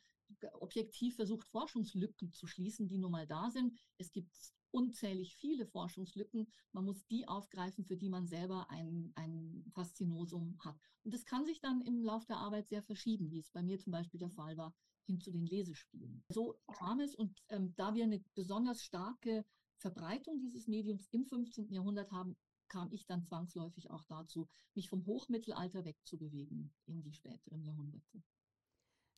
objektiv 0.59 1.15
versucht, 1.15 1.47
Forschungslücken 1.47 2.33
zu 2.33 2.45
schließen, 2.45 2.89
die 2.89 2.97
nun 2.97 3.11
mal 3.11 3.25
da 3.25 3.49
sind. 3.49 3.73
Es 3.97 4.11
gibt 4.11 4.35
unzählig 4.71 5.35
viele 5.35 5.65
Forschungslücken. 5.65 6.47
Man 6.73 6.85
muss 6.85 7.07
die 7.07 7.25
aufgreifen, 7.25 7.85
für 7.85 7.95
die 7.95 8.09
man 8.09 8.27
selber 8.27 8.69
ein, 8.69 9.13
ein 9.15 9.63
Faszinosum 9.73 10.57
hat. 10.59 10.77
Und 11.03 11.13
das 11.13 11.25
kann 11.25 11.45
sich 11.45 11.61
dann 11.61 11.81
im 11.81 12.03
Laufe 12.03 12.27
der 12.27 12.37
Arbeit 12.37 12.67
sehr 12.67 12.83
verschieben, 12.83 13.31
wie 13.31 13.39
es 13.39 13.49
bei 13.49 13.63
mir 13.63 13.79
zum 13.79 13.91
Beispiel 13.91 14.19
der 14.19 14.29
Fall 14.29 14.57
war, 14.57 14.75
hin 15.05 15.21
zu 15.21 15.31
den 15.31 15.45
Lesespielen. 15.45 16.23
So 16.27 16.59
kam 16.73 16.99
es 16.99 17.15
und 17.15 17.41
ähm, 17.47 17.73
da 17.75 17.95
wir 17.95 18.03
eine 18.03 18.21
besonders 18.35 18.83
starke 18.83 19.45
Verbreitung 19.77 20.39
dieses 20.41 20.67
Mediums 20.67 21.07
im 21.11 21.25
15. 21.25 21.71
Jahrhundert 21.71 22.11
haben, 22.11 22.35
kam 22.70 22.91
ich 22.91 23.05
dann 23.05 23.24
zwangsläufig 23.24 23.91
auch 23.91 24.03
dazu, 24.05 24.47
mich 24.76 24.89
vom 24.89 25.05
Hochmittelalter 25.05 25.84
wegzubewegen 25.86 26.72
in 26.86 27.01
die 27.01 27.13
späteren 27.13 27.63
Jahrhunderte. 27.63 28.24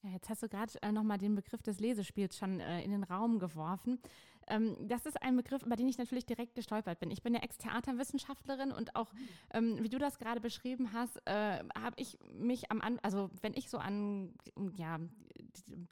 Ja, 0.03 0.09
jetzt 0.09 0.29
hast 0.29 0.41
du 0.41 0.49
gerade 0.49 0.73
äh, 0.81 0.91
nochmal 0.91 1.19
den 1.19 1.35
Begriff 1.35 1.61
des 1.61 1.79
Lesespiels 1.79 2.35
schon 2.35 2.59
äh, 2.59 2.81
in 2.81 2.89
den 2.89 3.03
Raum 3.03 3.37
geworfen. 3.37 3.99
Ähm, 4.47 4.75
das 4.87 5.05
ist 5.05 5.21
ein 5.21 5.37
Begriff, 5.37 5.61
über 5.63 5.75
den 5.75 5.87
ich 5.87 5.99
natürlich 5.99 6.25
direkt 6.25 6.55
gestolpert 6.55 6.99
bin. 6.99 7.11
Ich 7.11 7.21
bin 7.21 7.35
ja 7.35 7.41
Ex-Theaterwissenschaftlerin 7.41 8.71
und 8.71 8.95
auch, 8.95 9.13
ähm, 9.53 9.77
wie 9.83 9.89
du 9.89 9.99
das 9.99 10.17
gerade 10.17 10.41
beschrieben 10.41 10.91
hast, 10.93 11.17
äh, 11.25 11.63
habe 11.77 11.95
ich 11.97 12.17
mich 12.33 12.71
am, 12.71 12.81
an 12.81 12.97
also 13.03 13.29
wenn 13.41 13.53
ich 13.53 13.69
so 13.69 13.77
an 13.77 14.33
ja, 14.75 14.99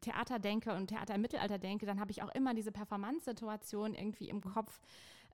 Theater 0.01 0.39
denke 0.39 0.73
und 0.73 0.87
Theater 0.87 1.13
im 1.13 1.21
Mittelalter 1.21 1.59
denke, 1.59 1.85
dann 1.85 1.99
habe 1.99 2.09
ich 2.09 2.23
auch 2.23 2.33
immer 2.33 2.55
diese 2.55 2.71
Performance-Situation 2.71 3.93
irgendwie 3.93 4.29
im 4.29 4.41
Kopf 4.41 4.81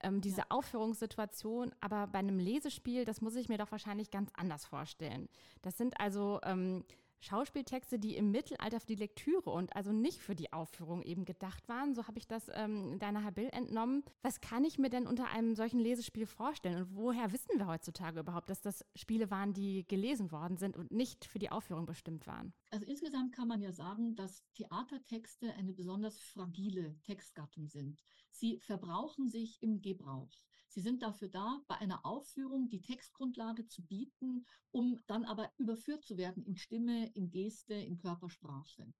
ähm, 0.05 0.21
diese 0.21 0.41
ja. 0.41 0.45
Aufführungssituation. 0.49 1.71
Aber 1.81 2.07
bei 2.07 2.19
einem 2.19 2.39
Lesespiel, 2.39 3.05
das 3.05 3.21
muss 3.21 3.35
ich 3.35 3.49
mir 3.49 3.57
doch 3.57 3.71
wahrscheinlich 3.71 4.11
ganz 4.11 4.29
anders 4.35 4.65
vorstellen. 4.65 5.27
Das 5.61 5.77
sind 5.77 5.99
also 5.99 6.39
ähm, 6.43 6.85
Schauspieltexte, 7.25 7.97
die 7.97 8.15
im 8.15 8.29
Mittelalter 8.29 8.79
für 8.79 8.85
die 8.85 8.95
Lektüre 8.95 9.49
und 9.49 9.75
also 9.75 9.91
nicht 9.91 10.21
für 10.21 10.35
die 10.35 10.53
Aufführung 10.53 11.01
eben 11.01 11.25
gedacht 11.25 11.67
waren. 11.67 11.95
So 11.95 12.07
habe 12.07 12.19
ich 12.19 12.27
das 12.27 12.51
ähm, 12.53 12.99
deiner 12.99 13.23
Herr 13.23 13.31
Bill 13.31 13.49
entnommen. 13.51 14.03
Was 14.21 14.41
kann 14.41 14.63
ich 14.63 14.77
mir 14.77 14.89
denn 14.89 15.07
unter 15.07 15.29
einem 15.29 15.55
solchen 15.55 15.79
Lesespiel 15.79 16.27
vorstellen? 16.27 16.83
Und 16.83 16.95
woher 16.95 17.31
wissen 17.31 17.57
wir 17.57 17.67
heutzutage 17.67 18.19
überhaupt, 18.19 18.49
dass 18.49 18.61
das 18.61 18.85
Spiele 18.95 19.31
waren, 19.31 19.53
die 19.53 19.87
gelesen 19.87 20.31
worden 20.31 20.57
sind 20.57 20.77
und 20.77 20.91
nicht 20.91 21.25
für 21.25 21.39
die 21.39 21.49
Aufführung 21.49 21.87
bestimmt 21.87 22.27
waren? 22.27 22.53
Also 22.69 22.85
insgesamt 22.85 23.33
kann 23.33 23.47
man 23.47 23.61
ja 23.61 23.71
sagen, 23.71 24.15
dass 24.15 24.43
Theatertexte 24.53 25.53
eine 25.55 25.73
besonders 25.73 26.19
fragile 26.19 26.95
Textgattung 27.01 27.67
sind. 27.67 27.99
Sie 28.37 28.59
verbrauchen 28.59 29.29
sich 29.29 29.61
im 29.61 29.81
Gebrauch. 29.81 30.29
Sie 30.67 30.81
sind 30.81 31.01
dafür 31.03 31.29
da, 31.29 31.61
bei 31.69 31.77
einer 31.77 32.05
Aufführung 32.05 32.67
die 32.67 32.81
Textgrundlage 32.81 33.65
zu 33.65 33.81
bieten, 33.81 34.45
um 34.71 35.01
dann 35.07 35.23
aber 35.23 35.49
überführt 35.57 36.03
zu 36.03 36.17
werden 36.17 36.43
in 36.43 36.57
Stimme, 36.57 37.09
in 37.13 37.29
Geste, 37.29 37.75
in 37.75 37.97
Körpersprache. 37.97 38.93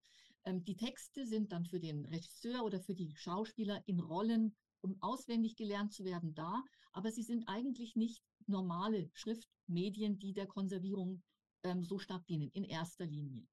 Ähm, 0.45 0.63
die 0.63 0.77
Texte 0.77 1.27
sind 1.27 1.51
dann 1.51 1.65
für 1.65 1.81
den 1.81 2.05
Regisseur 2.05 2.63
oder 2.63 2.79
für 2.79 2.95
die 2.95 3.13
Schauspieler 3.17 3.83
in 3.87 3.99
Rollen, 3.99 4.55
um 4.79 4.95
auswendig 5.01 5.57
gelernt 5.57 5.91
zu 5.91 6.05
werden, 6.05 6.33
da, 6.33 6.63
aber 6.93 7.11
sie 7.11 7.23
sind 7.23 7.43
eigentlich 7.49 7.97
nicht 7.97 8.23
normale 8.47 9.09
Schriftmedien, 9.11 10.17
die 10.17 10.31
der 10.31 10.47
Konservierung 10.47 11.21
ähm, 11.63 11.83
so 11.83 11.99
stark 11.99 12.25
dienen, 12.27 12.51
in 12.51 12.63
erster 12.63 13.05
Linie. 13.05 13.45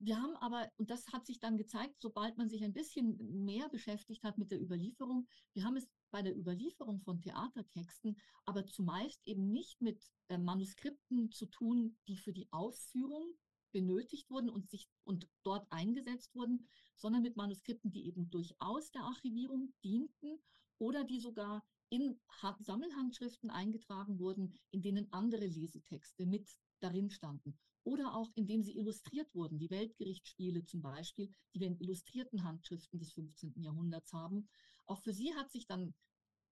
Wir 0.00 0.20
haben 0.20 0.36
aber, 0.36 0.70
und 0.76 0.90
das 0.90 1.06
hat 1.12 1.24
sich 1.24 1.38
dann 1.38 1.56
gezeigt, 1.56 2.00
sobald 2.00 2.36
man 2.36 2.48
sich 2.48 2.62
ein 2.62 2.72
bisschen 2.72 3.16
mehr 3.44 3.68
beschäftigt 3.68 4.24
hat 4.24 4.38
mit 4.38 4.50
der 4.50 4.60
Überlieferung, 4.60 5.26
wir 5.54 5.64
haben 5.64 5.76
es 5.76 5.88
bei 6.10 6.20
der 6.20 6.36
Überlieferung 6.36 7.00
von 7.00 7.20
Theatertexten 7.20 8.16
aber 8.44 8.66
zumeist 8.66 9.20
eben 9.24 9.50
nicht 9.50 9.80
mit 9.80 10.04
äh, 10.28 10.38
Manuskripten 10.38 11.30
zu 11.30 11.46
tun, 11.46 11.96
die 12.08 12.16
für 12.16 12.32
die 12.32 12.48
Aufführung 12.52 13.34
benötigt 13.72 14.30
wurden 14.30 14.50
und 14.50 14.68
sich 14.70 14.88
und 15.04 15.28
dort 15.42 15.66
eingesetzt 15.72 16.34
wurden, 16.34 16.68
sondern 16.96 17.22
mit 17.22 17.36
Manuskripten, 17.36 17.90
die 17.90 18.06
eben 18.06 18.30
durchaus 18.30 18.90
der 18.92 19.02
Archivierung 19.02 19.74
dienten 19.82 20.38
oder 20.78 21.04
die 21.04 21.20
sogar 21.20 21.64
in 21.88 22.20
Sammelhandschriften 22.60 23.50
eingetragen 23.50 24.18
wurden, 24.18 24.54
in 24.70 24.82
denen 24.82 25.12
andere 25.12 25.46
Lesetexte 25.46 26.26
mit 26.26 26.48
darin 26.80 27.10
standen 27.10 27.58
oder 27.84 28.14
auch 28.14 28.30
indem 28.34 28.62
sie 28.62 28.76
illustriert 28.76 29.32
wurden. 29.34 29.58
Die 29.58 29.70
Weltgerichtsspiele 29.70 30.64
zum 30.64 30.82
Beispiel, 30.82 31.30
die 31.54 31.60
wir 31.60 31.68
in 31.68 31.78
illustrierten 31.78 32.42
Handschriften 32.42 32.98
des 32.98 33.12
15. 33.12 33.60
Jahrhunderts 33.62 34.12
haben. 34.12 34.48
Auch 34.86 35.00
für 35.00 35.12
sie 35.12 35.34
hat 35.34 35.50
sich 35.50 35.66
dann 35.66 35.94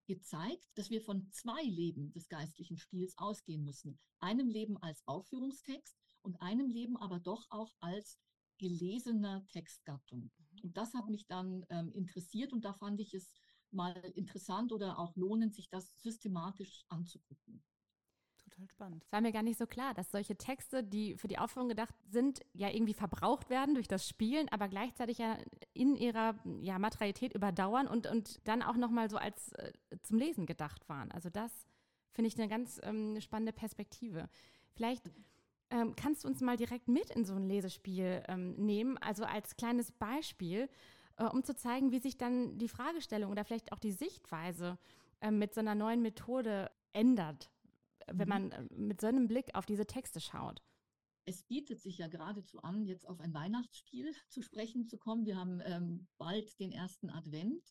gezeigt, 0.06 0.68
dass 0.74 0.90
wir 0.90 1.00
von 1.00 1.30
zwei 1.30 1.62
Leben 1.62 2.12
des 2.12 2.28
geistlichen 2.28 2.76
Spiels 2.76 3.16
ausgehen 3.18 3.64
müssen. 3.64 3.98
Einem 4.18 4.48
Leben 4.48 4.76
als 4.78 5.02
Aufführungstext 5.06 5.96
und 6.22 6.40
einem 6.40 6.68
Leben 6.68 6.96
aber 6.96 7.18
doch 7.18 7.46
auch 7.50 7.72
als 7.80 8.18
gelesener 8.58 9.46
Textgattung. 9.48 10.30
Mhm. 10.36 10.60
Und 10.64 10.76
das 10.76 10.92
hat 10.94 11.08
mich 11.08 11.26
dann 11.26 11.64
ähm, 11.70 11.92
interessiert 11.92 12.52
und 12.52 12.64
da 12.64 12.72
fand 12.74 13.00
ich 13.00 13.14
es 13.14 13.32
mal 13.70 13.94
interessant 14.14 14.72
oder 14.72 14.98
auch 14.98 15.16
lohnend, 15.16 15.54
sich 15.54 15.68
das 15.70 15.94
systematisch 15.96 16.84
anzugucken 16.88 17.62
total 18.62 18.68
spannend. 18.68 19.04
Es 19.04 19.12
war 19.12 19.20
mir 19.20 19.32
gar 19.32 19.42
nicht 19.42 19.58
so 19.58 19.66
klar, 19.66 19.94
dass 19.94 20.10
solche 20.10 20.36
Texte, 20.36 20.82
die 20.82 21.16
für 21.16 21.28
die 21.28 21.38
Aufführung 21.38 21.68
gedacht 21.68 21.94
sind, 22.08 22.40
ja 22.52 22.68
irgendwie 22.70 22.94
verbraucht 22.94 23.50
werden 23.50 23.74
durch 23.74 23.88
das 23.88 24.08
Spielen, 24.08 24.48
aber 24.50 24.68
gleichzeitig 24.68 25.18
ja 25.18 25.38
in 25.72 25.96
ihrer 25.96 26.34
ja, 26.60 26.78
Materialität 26.78 27.34
überdauern 27.34 27.86
und, 27.86 28.06
und 28.06 28.46
dann 28.46 28.62
auch 28.62 28.76
nochmal 28.76 29.10
so 29.10 29.16
als 29.16 29.52
äh, 29.52 29.72
zum 30.02 30.18
Lesen 30.18 30.46
gedacht 30.46 30.88
waren. 30.88 31.10
Also 31.12 31.30
das 31.30 31.52
finde 32.10 32.28
ich 32.28 32.38
eine 32.38 32.48
ganz 32.48 32.80
ähm, 32.82 33.20
spannende 33.20 33.52
Perspektive. 33.52 34.28
Vielleicht 34.74 35.10
ähm, 35.70 35.94
kannst 35.96 36.24
du 36.24 36.28
uns 36.28 36.40
mal 36.40 36.56
direkt 36.56 36.88
mit 36.88 37.10
in 37.10 37.24
so 37.24 37.34
ein 37.34 37.48
Lesespiel 37.48 38.22
ähm, 38.28 38.54
nehmen, 38.54 38.98
also 38.98 39.24
als 39.24 39.56
kleines 39.56 39.92
Beispiel, 39.92 40.68
äh, 41.16 41.24
um 41.24 41.42
zu 41.44 41.56
zeigen, 41.56 41.92
wie 41.92 42.00
sich 42.00 42.18
dann 42.18 42.58
die 42.58 42.68
Fragestellung 42.68 43.30
oder 43.30 43.44
vielleicht 43.44 43.72
auch 43.72 43.78
die 43.78 43.92
Sichtweise 43.92 44.78
äh, 45.20 45.30
mit 45.30 45.54
so 45.54 45.60
einer 45.60 45.74
neuen 45.74 46.02
Methode 46.02 46.70
ändert 46.92 47.50
wenn 48.06 48.28
mhm. 48.28 48.28
man 48.28 48.52
äh, 48.52 48.66
mit 48.74 49.00
so 49.00 49.06
einem 49.06 49.28
Blick 49.28 49.54
auf 49.54 49.66
diese 49.66 49.86
Texte 49.86 50.20
schaut? 50.20 50.62
Es 51.24 51.44
bietet 51.44 51.80
sich 51.80 51.98
ja 51.98 52.08
geradezu 52.08 52.60
an, 52.62 52.84
jetzt 52.84 53.06
auf 53.08 53.20
ein 53.20 53.32
Weihnachtsspiel 53.32 54.12
zu 54.28 54.42
sprechen 54.42 54.86
zu 54.86 54.98
kommen. 54.98 55.24
Wir 55.26 55.36
haben 55.36 55.60
ähm, 55.64 56.08
bald 56.18 56.58
den 56.58 56.72
ersten 56.72 57.10
Advent. 57.10 57.62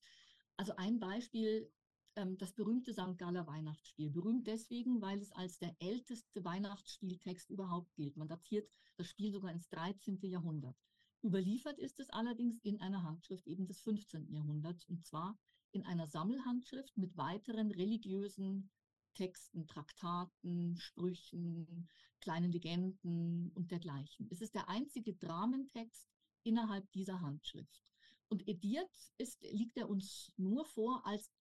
Also 0.58 0.76
ein 0.78 1.00
Beispiel, 1.00 1.72
ähm, 2.16 2.38
das 2.38 2.54
berühmte 2.54 2.94
St. 2.94 3.18
Galler 3.18 3.48
Weihnachtsspiel. 3.48 4.10
Berühmt 4.10 4.48
deswegen, 4.48 5.02
weil 5.02 5.20
es 5.20 5.32
als 5.32 5.60
der 5.60 5.76
älteste 5.80 6.44
Weihnachtsspieltext 6.44 7.50
überhaupt 7.50 7.94
gilt. 7.96 8.16
Man 8.18 8.28
datiert 8.28 8.70
das 8.96 9.08
Spiel 9.08 9.32
sogar 9.32 9.52
ins 9.52 9.70
13. 9.70 10.20
Jahrhundert. 10.22 10.78
Überliefert 11.24 11.78
ist 11.78 12.00
es 12.00 12.10
allerdings 12.10 12.60
in 12.62 12.82
einer 12.82 13.04
Handschrift 13.04 13.46
eben 13.48 13.68
des 13.68 13.82
15. 13.82 14.32
Jahrhunderts 14.32 14.86
und 14.86 15.06
zwar 15.06 15.38
in 15.72 15.84
einer 15.86 16.08
Sammelhandschrift 16.08 16.98
mit 16.98 17.16
weiteren 17.16 17.72
religiösen 17.72 18.72
Texten, 19.14 19.68
Traktaten, 19.68 20.78
Sprüchen, 20.78 21.90
kleinen 22.20 22.52
Legenden 22.52 23.52
und 23.56 23.72
dergleichen. 23.72 24.28
Es 24.32 24.42
ist 24.42 24.56
der 24.56 24.70
einzige 24.70 25.14
Dramentext 25.14 26.08
innerhalb 26.44 26.90
dieser 26.92 27.22
Handschrift. 27.22 27.82
Und 28.30 28.48
ediert 28.48 28.92
ist, 29.18 29.42
liegt 29.52 29.78
er 29.78 29.90
uns 29.90 30.32
nur 30.38 30.66
vor 30.66 31.06
als, 31.06 31.32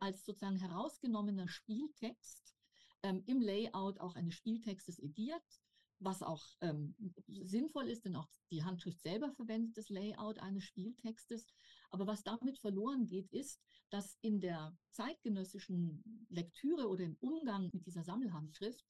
als 0.00 0.24
sozusagen 0.24 0.58
herausgenommener 0.58 1.48
Spieltext, 1.48 2.54
ähm, 3.02 3.22
im 3.26 3.40
Layout 3.40 4.00
auch 4.00 4.16
eines 4.16 4.34
Spieltextes 4.34 4.98
ediert, 4.98 5.62
was 6.00 6.22
auch 6.22 6.42
ähm, 6.60 6.94
sinnvoll 7.28 7.88
ist, 7.88 8.04
denn 8.04 8.16
auch 8.16 8.28
die 8.50 8.64
Handschrift 8.64 9.00
selber 9.00 9.30
verwendet 9.30 9.76
das 9.76 9.90
Layout 9.90 10.38
eines 10.38 10.64
Spieltextes. 10.64 11.52
Aber 11.90 12.06
was 12.06 12.22
damit 12.22 12.58
verloren 12.58 13.06
geht, 13.06 13.30
ist, 13.32 13.60
dass 13.90 14.16
in 14.20 14.40
der 14.40 14.76
zeitgenössischen 14.92 16.26
Lektüre 16.28 16.88
oder 16.88 17.04
im 17.04 17.16
Umgang 17.20 17.70
mit 17.72 17.86
dieser 17.86 18.04
Sammelhandschrift 18.04 18.84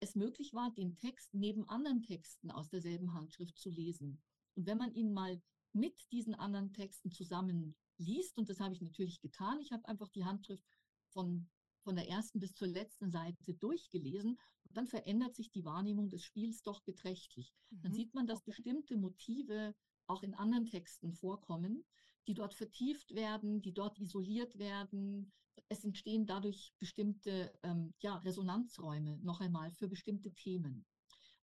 es 0.00 0.14
möglich 0.14 0.52
war, 0.52 0.70
den 0.72 0.96
Text 0.98 1.32
neben 1.32 1.68
anderen 1.68 2.02
Texten 2.02 2.50
aus 2.50 2.68
derselben 2.68 3.14
Handschrift 3.14 3.56
zu 3.56 3.70
lesen. 3.70 4.20
Und 4.54 4.66
wenn 4.66 4.78
man 4.78 4.92
ihn 4.94 5.12
mal 5.12 5.40
mit 5.72 6.10
diesen 6.12 6.34
anderen 6.34 6.72
Texten 6.72 7.10
zusammen 7.10 7.74
liest, 7.96 8.36
und 8.36 8.48
das 8.48 8.60
habe 8.60 8.74
ich 8.74 8.82
natürlich 8.82 9.20
getan, 9.20 9.60
ich 9.60 9.72
habe 9.72 9.86
einfach 9.86 10.10
die 10.10 10.24
Handschrift 10.24 10.64
von, 11.08 11.48
von 11.82 11.96
der 11.96 12.08
ersten 12.08 12.40
bis 12.40 12.54
zur 12.54 12.68
letzten 12.68 13.10
Seite 13.10 13.54
durchgelesen, 13.54 14.38
und 14.68 14.76
dann 14.76 14.86
verändert 14.86 15.34
sich 15.34 15.50
die 15.50 15.64
Wahrnehmung 15.64 16.08
des 16.08 16.22
Spiels 16.22 16.62
doch 16.62 16.80
beträchtlich. 16.82 17.54
Dann 17.70 17.92
mhm. 17.92 17.96
sieht 17.96 18.14
man, 18.14 18.26
dass 18.26 18.42
bestimmte 18.42 18.96
Motive 18.96 19.74
auch 20.06 20.22
in 20.22 20.34
anderen 20.34 20.66
Texten 20.66 21.12
vorkommen, 21.12 21.84
die 22.26 22.34
dort 22.34 22.54
vertieft 22.54 23.14
werden, 23.14 23.62
die 23.62 23.72
dort 23.72 23.98
isoliert 23.98 24.58
werden. 24.58 25.32
Es 25.68 25.84
entstehen 25.84 26.26
dadurch 26.26 26.72
bestimmte 26.78 27.52
ähm, 27.62 27.94
ja, 28.00 28.16
Resonanzräume 28.18 29.18
noch 29.22 29.40
einmal 29.40 29.70
für 29.72 29.88
bestimmte 29.88 30.32
Themen. 30.32 30.84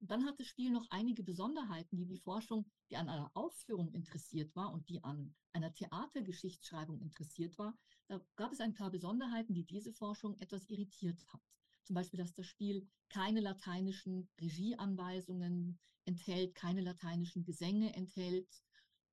Und 0.00 0.10
dann 0.10 0.24
hat 0.26 0.38
das 0.38 0.46
Spiel 0.46 0.70
noch 0.70 0.86
einige 0.90 1.24
Besonderheiten, 1.24 1.96
die 1.96 2.06
die 2.06 2.18
Forschung, 2.20 2.64
die 2.90 2.96
an 2.96 3.08
einer 3.08 3.30
Aufführung 3.34 3.92
interessiert 3.92 4.54
war 4.54 4.72
und 4.72 4.88
die 4.88 5.02
an 5.02 5.34
einer 5.52 5.72
Theatergeschichtsschreibung 5.72 7.00
interessiert 7.00 7.58
war. 7.58 7.76
Da 8.06 8.20
gab 8.36 8.52
es 8.52 8.60
ein 8.60 8.74
paar 8.74 8.90
Besonderheiten, 8.90 9.54
die 9.54 9.64
diese 9.64 9.92
Forschung 9.92 10.36
etwas 10.38 10.68
irritiert 10.68 11.20
hat. 11.32 11.40
zum 11.84 11.94
Beispiel, 11.94 12.18
dass 12.18 12.34
das 12.34 12.46
Spiel 12.46 12.86
keine 13.08 13.40
lateinischen 13.40 14.28
Regieanweisungen 14.40 15.78
enthält, 16.04 16.54
keine 16.54 16.82
lateinischen 16.82 17.44
Gesänge 17.44 17.94
enthält 17.94 18.62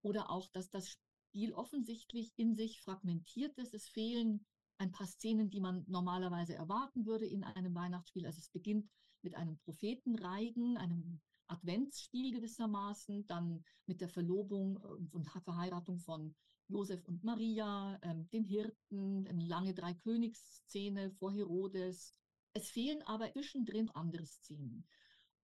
oder 0.02 0.30
auch, 0.30 0.50
dass 0.50 0.70
das 0.70 0.98
Spiel 1.36 1.52
offensichtlich 1.52 2.32
in 2.38 2.56
sich 2.56 2.80
fragmentiert 2.80 3.58
ist. 3.58 3.74
Es 3.74 3.90
fehlen 3.90 4.46
ein 4.78 4.94
paar 4.94 5.06
Szenen, 5.06 5.50
die 5.50 5.60
man 5.60 5.84
normalerweise 5.86 6.56
erwarten 6.56 7.06
würde 7.06 7.26
in 7.26 7.44
einem 7.44 7.76
Weihnachtsspiel. 7.76 8.26
Also 8.26 8.40
es 8.40 8.48
beginnt 8.48 8.90
mit 9.22 9.36
einem 9.36 9.58
Prophetenreigen, 9.58 10.78
einem 10.78 11.20
Adventsspiel 11.48 12.32
gewissermaßen, 12.32 13.28
dann 13.28 13.66
mit 13.86 14.00
der 14.00 14.08
Verlobung 14.08 14.78
äh, 14.78 15.14
und 15.14 15.28
Verheiratung 15.44 16.00
von 16.00 16.34
Josef 16.70 17.06
und 17.06 17.26
Maria, 17.26 18.00
ähm, 18.02 18.30
den 18.30 18.46
Hirten, 18.46 19.28
eine 19.28 19.46
lange 19.46 19.74
Dreikönigsszene 19.74 21.12
vor 21.12 21.34
Herodes. 21.34 22.14
Es 22.54 22.70
fehlen 22.70 23.02
aber 23.02 23.34
zwischendrin 23.34 23.90
andere 23.90 24.26
Szenen. 24.26 24.88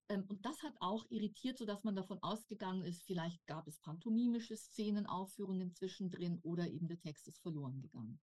Ähm, 0.10 0.26
und 0.28 0.46
das 0.46 0.62
hat 0.64 0.74
auch 0.80 1.06
irritiert, 1.10 1.58
sodass 1.58 1.84
man 1.84 1.96
davon 1.96 2.22
ausgegangen 2.22 2.84
ist, 2.84 3.04
vielleicht 3.04 3.46
gab 3.48 3.68
es 3.68 3.80
pantomimische 3.80 4.58
Szenen, 4.58 5.06
Aufführungen 5.06 5.74
zwischendrin 5.74 6.40
oder 6.44 6.68
eben 6.68 6.88
der 6.88 7.00
Text 7.00 7.28
ist 7.28 7.42
verloren 7.42 7.82
gegangen. 7.82 8.20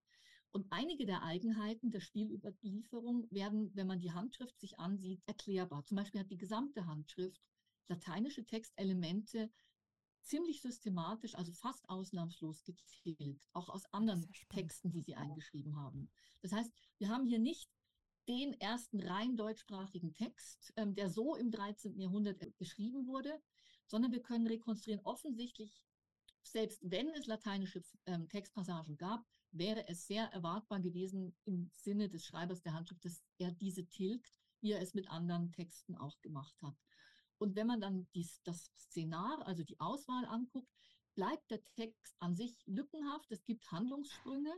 Und 0.51 0.65
einige 0.71 1.05
der 1.05 1.21
Eigenheiten 1.23 1.91
der 1.91 1.99
Spielüberlieferung 1.99 3.27
werden, 3.29 3.71
wenn 3.75 3.87
man 3.87 3.99
die 3.99 4.11
Handschrift 4.11 4.59
sich 4.59 4.79
ansieht, 4.79 5.21
erklärbar. 5.27 5.85
Zum 5.85 5.97
Beispiel 5.97 6.21
hat 6.21 6.31
die 6.31 6.37
gesamte 6.37 6.87
Handschrift 6.87 7.39
lateinische 7.87 8.45
Textelemente 8.45 9.51
ziemlich 10.21 10.61
systematisch, 10.61 11.35
also 11.35 11.53
fast 11.53 11.87
ausnahmslos 11.89 12.63
getilgt, 12.63 13.45
auch 13.53 13.69
aus 13.69 13.85
anderen 13.93 14.27
Texten, 14.49 14.91
die 14.91 15.01
sie 15.01 15.15
eingeschrieben 15.15 15.75
haben. 15.75 16.09
Das 16.41 16.51
heißt, 16.51 16.71
wir 16.97 17.09
haben 17.09 17.25
hier 17.25 17.39
nicht 17.39 17.69
den 18.27 18.53
ersten 18.59 19.01
rein 19.01 19.35
deutschsprachigen 19.35 20.13
Text, 20.13 20.73
ähm, 20.75 20.95
der 20.95 21.09
so 21.09 21.35
im 21.35 21.51
13. 21.51 21.99
Jahrhundert 21.99 22.39
geschrieben 22.57 23.07
wurde, 23.07 23.41
sondern 23.87 24.11
wir 24.11 24.21
können 24.21 24.47
rekonstruieren, 24.47 25.03
offensichtlich, 25.03 25.83
selbst 26.43 26.79
wenn 26.83 27.09
es 27.09 27.27
lateinische 27.27 27.81
ähm, 28.05 28.29
Textpassagen 28.29 28.97
gab, 28.97 29.25
wäre 29.51 29.87
es 29.87 30.05
sehr 30.05 30.25
erwartbar 30.25 30.79
gewesen 30.79 31.35
im 31.45 31.71
Sinne 31.73 32.07
des 32.07 32.25
Schreibers 32.25 32.61
der 32.61 32.73
Handschrift, 32.73 33.03
dass 33.03 33.23
er 33.37 33.51
diese 33.51 33.87
tilgt, 33.87 34.39
wie 34.61 34.71
er 34.71 34.81
es 34.81 34.93
mit 34.93 35.09
anderen 35.09 35.51
Texten 35.51 35.95
auch 35.95 36.19
gemacht 36.21 36.55
hat. 36.61 36.75
Und 37.39 37.55
wenn 37.55 37.67
man 37.67 37.81
dann 37.81 38.07
dies, 38.13 38.41
das 38.43 38.71
Szenar, 38.77 39.45
also 39.47 39.63
die 39.63 39.79
Auswahl 39.79 40.25
anguckt, 40.25 40.69
bleibt 41.15 41.49
der 41.49 41.63
Text 41.73 42.15
an 42.19 42.35
sich 42.35 42.57
lückenhaft. 42.65 43.31
Es 43.31 43.43
gibt 43.45 43.71
Handlungssprünge, 43.71 44.53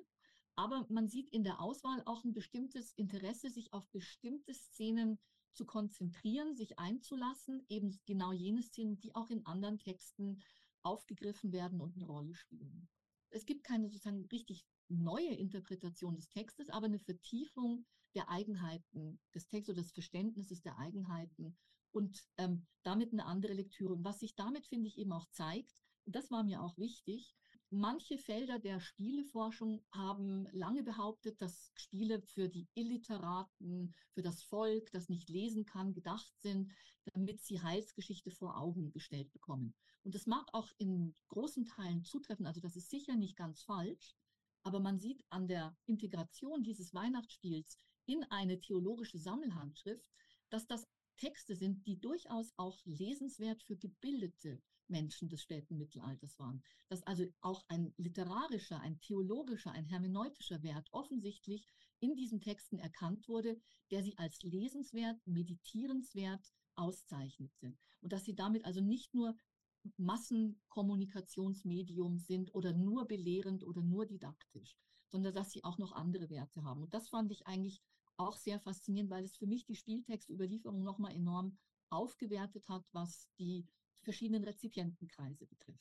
aber 0.55 0.85
man 0.89 1.07
sieht 1.07 1.29
in 1.29 1.43
der 1.43 1.61
Auswahl 1.61 2.01
auch 2.05 2.23
ein 2.23 2.33
bestimmtes 2.33 2.93
Interesse, 2.93 3.49
sich 3.49 3.73
auf 3.73 3.89
bestimmte 3.91 4.53
Szenen 4.53 5.19
zu 5.53 5.65
konzentrieren, 5.65 6.55
sich 6.55 6.79
einzulassen, 6.79 7.65
eben 7.67 7.99
genau 8.05 8.31
jene 8.31 8.61
Szenen, 8.61 8.99
die 8.99 9.15
auch 9.15 9.29
in 9.29 9.45
anderen 9.45 9.79
Texten 9.79 10.41
aufgegriffen 10.81 11.51
werden 11.51 11.81
und 11.81 11.95
eine 11.95 12.05
Rolle 12.05 12.35
spielen. 12.35 12.89
Es 13.29 13.45
gibt 13.45 13.63
keine 13.63 13.89
sozusagen 13.89 14.25
richtig 14.25 14.65
neue 14.89 15.33
Interpretation 15.33 16.15
des 16.15 16.29
Textes, 16.29 16.69
aber 16.69 16.87
eine 16.87 16.99
Vertiefung 16.99 17.85
der 18.13 18.29
Eigenheiten 18.29 19.19
des 19.33 19.47
Textes 19.47 19.73
oder 19.73 19.83
des 19.83 19.93
Verständnisses 19.93 20.61
der 20.61 20.77
Eigenheiten 20.77 21.57
und 21.91 22.25
ähm, 22.37 22.65
damit 22.83 23.13
eine 23.13 23.25
andere 23.25 23.53
Lektüre. 23.53 23.93
Und 23.93 24.03
was 24.03 24.19
sich 24.19 24.35
damit, 24.35 24.67
finde 24.67 24.87
ich, 24.87 24.97
eben 24.97 25.13
auch 25.13 25.27
zeigt, 25.31 25.71
das 26.05 26.31
war 26.31 26.43
mir 26.43 26.61
auch 26.61 26.77
wichtig, 26.77 27.35
Manche 27.74 28.17
Felder 28.17 28.59
der 28.59 28.82
Spieleforschung 28.82 29.82
haben 29.93 30.45
lange 30.51 30.84
behauptet, 30.84 31.41
dass 31.41 31.72
Spiele 31.76 32.22
für 32.22 32.49
die 32.49 32.67
Illiteraten, 32.74 33.95
für 34.11 34.22
das 34.22 34.43
Volk, 34.43 34.91
das 34.91 35.07
nicht 35.07 35.30
lesen 35.30 35.65
kann, 35.65 35.93
gedacht 35.93 36.34
sind, 36.41 36.74
damit 37.13 37.41
sie 37.41 37.61
Heilsgeschichte 37.61 38.30
vor 38.30 38.57
Augen 38.57 38.91
gestellt 38.91 39.32
bekommen. 39.32 39.74
Und 40.03 40.15
das 40.15 40.28
mag 40.28 40.53
auch 40.53 40.69
in 40.80 41.15
großen 41.30 41.65
Teilen 41.65 42.03
zutreffen, 42.03 42.45
also 42.45 42.59
das 42.59 42.76
ist 42.76 42.89
sicher 42.89 43.15
nicht 43.15 43.38
ganz 43.38 43.61
falsch, 43.61 44.17
aber 44.63 44.82
man 44.82 44.99
sieht 44.99 45.24
an 45.30 45.47
der 45.47 45.74
Integration 45.86 46.63
dieses 46.63 46.93
Weihnachtsspiels 46.93 47.78
in 48.05 48.26
eine 48.26 48.59
theologische 48.59 49.17
Sammelhandschrift, 49.17 50.11
dass 50.49 50.67
das 50.67 50.89
Texte 51.15 51.55
sind, 51.55 51.88
die 51.88 52.01
durchaus 52.01 52.51
auch 52.57 52.82
lesenswert 52.84 53.63
für 53.63 53.78
gebildete 53.78 54.61
Menschen 54.91 55.29
des 55.29 55.41
späten 55.41 55.77
Mittelalters 55.77 56.37
waren. 56.37 56.61
Dass 56.89 57.01
also 57.03 57.25
auch 57.41 57.65
ein 57.69 57.93
literarischer, 57.97 58.79
ein 58.79 58.99
theologischer, 58.99 59.71
ein 59.71 59.85
hermeneutischer 59.85 60.61
Wert 60.61 60.89
offensichtlich 60.91 61.65
in 61.99 62.15
diesen 62.15 62.41
Texten 62.41 62.79
erkannt 62.79 63.27
wurde, 63.27 63.59
der 63.89 64.03
sie 64.03 64.17
als 64.17 64.41
lesenswert, 64.43 65.25
meditierenswert 65.25 66.53
auszeichnete. 66.75 67.75
Und 68.01 68.13
dass 68.13 68.25
sie 68.25 68.35
damit 68.35 68.65
also 68.65 68.81
nicht 68.81 69.13
nur 69.13 69.35
Massenkommunikationsmedium 69.97 72.19
sind 72.19 72.53
oder 72.53 72.73
nur 72.73 73.07
belehrend 73.07 73.63
oder 73.63 73.81
nur 73.81 74.05
didaktisch, 74.05 74.77
sondern 75.07 75.33
dass 75.33 75.51
sie 75.51 75.63
auch 75.63 75.77
noch 75.77 75.93
andere 75.93 76.29
Werte 76.29 76.63
haben. 76.63 76.83
Und 76.83 76.93
das 76.93 77.07
fand 77.09 77.31
ich 77.31 77.47
eigentlich 77.47 77.81
auch 78.17 78.35
sehr 78.37 78.59
faszinierend, 78.59 79.09
weil 79.09 79.23
es 79.23 79.37
für 79.37 79.47
mich 79.47 79.65
die 79.65 79.75
Spieltextüberlieferung 79.75 80.83
nochmal 80.83 81.15
enorm 81.15 81.57
aufgewertet 81.89 82.69
hat, 82.69 82.85
was 82.93 83.27
die 83.37 83.65
verschiedenen 84.01 84.43
Rezipientenkreise 84.43 85.45
betrifft. 85.45 85.79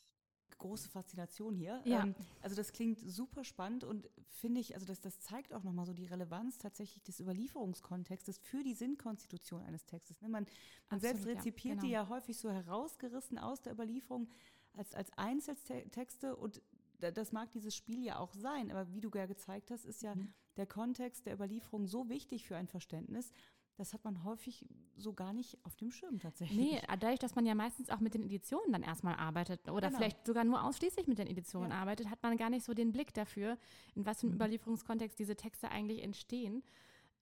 Große 0.58 0.90
Faszination 0.90 1.54
hier. 1.54 1.80
Ja. 1.84 2.04
Ähm, 2.04 2.14
also 2.42 2.54
das 2.54 2.72
klingt 2.72 3.00
super 3.00 3.44
spannend 3.44 3.82
und 3.82 4.10
finde 4.28 4.60
ich, 4.60 4.74
also 4.74 4.84
das, 4.84 5.00
das 5.00 5.18
zeigt 5.20 5.54
auch 5.54 5.62
nochmal 5.62 5.86
so 5.86 5.94
die 5.94 6.04
Relevanz 6.04 6.58
tatsächlich 6.58 7.02
des 7.02 7.18
Überlieferungskontextes 7.18 8.38
für 8.38 8.62
die 8.62 8.74
Sinnkonstitution 8.74 9.62
eines 9.62 9.86
Textes. 9.86 10.20
Ne? 10.20 10.28
Man, 10.28 10.46
man 10.90 11.00
selbst 11.00 11.24
rezipiert 11.26 11.64
ja, 11.64 11.70
genau. 11.76 11.86
die 11.86 11.92
ja 11.92 12.08
häufig 12.08 12.36
so 12.36 12.50
herausgerissen 12.50 13.38
aus 13.38 13.62
der 13.62 13.72
Überlieferung 13.72 14.28
als, 14.74 14.94
als 14.94 15.10
Einzeltexte 15.16 16.36
und 16.36 16.62
das 17.00 17.32
mag 17.32 17.50
dieses 17.52 17.74
Spiel 17.74 18.04
ja 18.04 18.18
auch 18.18 18.34
sein, 18.34 18.70
aber 18.70 18.92
wie 18.92 19.00
du 19.00 19.10
ja 19.14 19.26
gezeigt 19.26 19.70
hast, 19.70 19.86
ist 19.86 20.02
ja 20.02 20.14
mhm. 20.14 20.32
der 20.56 20.66
Kontext 20.66 21.26
der 21.26 21.34
Überlieferung 21.34 21.86
so 21.86 22.08
wichtig 22.08 22.46
für 22.46 22.56
ein 22.56 22.68
Verständnis, 22.68 23.32
das 23.80 23.94
hat 23.94 24.04
man 24.04 24.22
häufig 24.24 24.66
so 24.96 25.14
gar 25.14 25.32
nicht 25.32 25.58
auf 25.64 25.74
dem 25.74 25.90
Schirm 25.90 26.18
tatsächlich. 26.18 26.58
Nee, 26.58 26.82
dadurch, 26.86 27.18
dass 27.18 27.34
man 27.34 27.46
ja 27.46 27.54
meistens 27.54 27.88
auch 27.88 28.00
mit 28.00 28.12
den 28.12 28.22
Editionen 28.22 28.72
dann 28.72 28.82
erstmal 28.82 29.14
arbeitet 29.14 29.70
oder 29.70 29.88
genau. 29.88 29.98
vielleicht 29.98 30.26
sogar 30.26 30.44
nur 30.44 30.62
ausschließlich 30.62 31.06
mit 31.06 31.18
den 31.18 31.26
Editionen 31.26 31.70
ja. 31.70 31.78
arbeitet, 31.78 32.10
hat 32.10 32.22
man 32.22 32.36
gar 32.36 32.50
nicht 32.50 32.64
so 32.64 32.74
den 32.74 32.92
Blick 32.92 33.14
dafür, 33.14 33.56
in 33.94 34.04
was 34.04 34.20
für 34.20 34.26
einem 34.26 34.32
mhm. 34.32 34.36
Überlieferungskontext 34.36 35.18
diese 35.18 35.34
Texte 35.34 35.70
eigentlich 35.70 36.02
entstehen. 36.02 36.62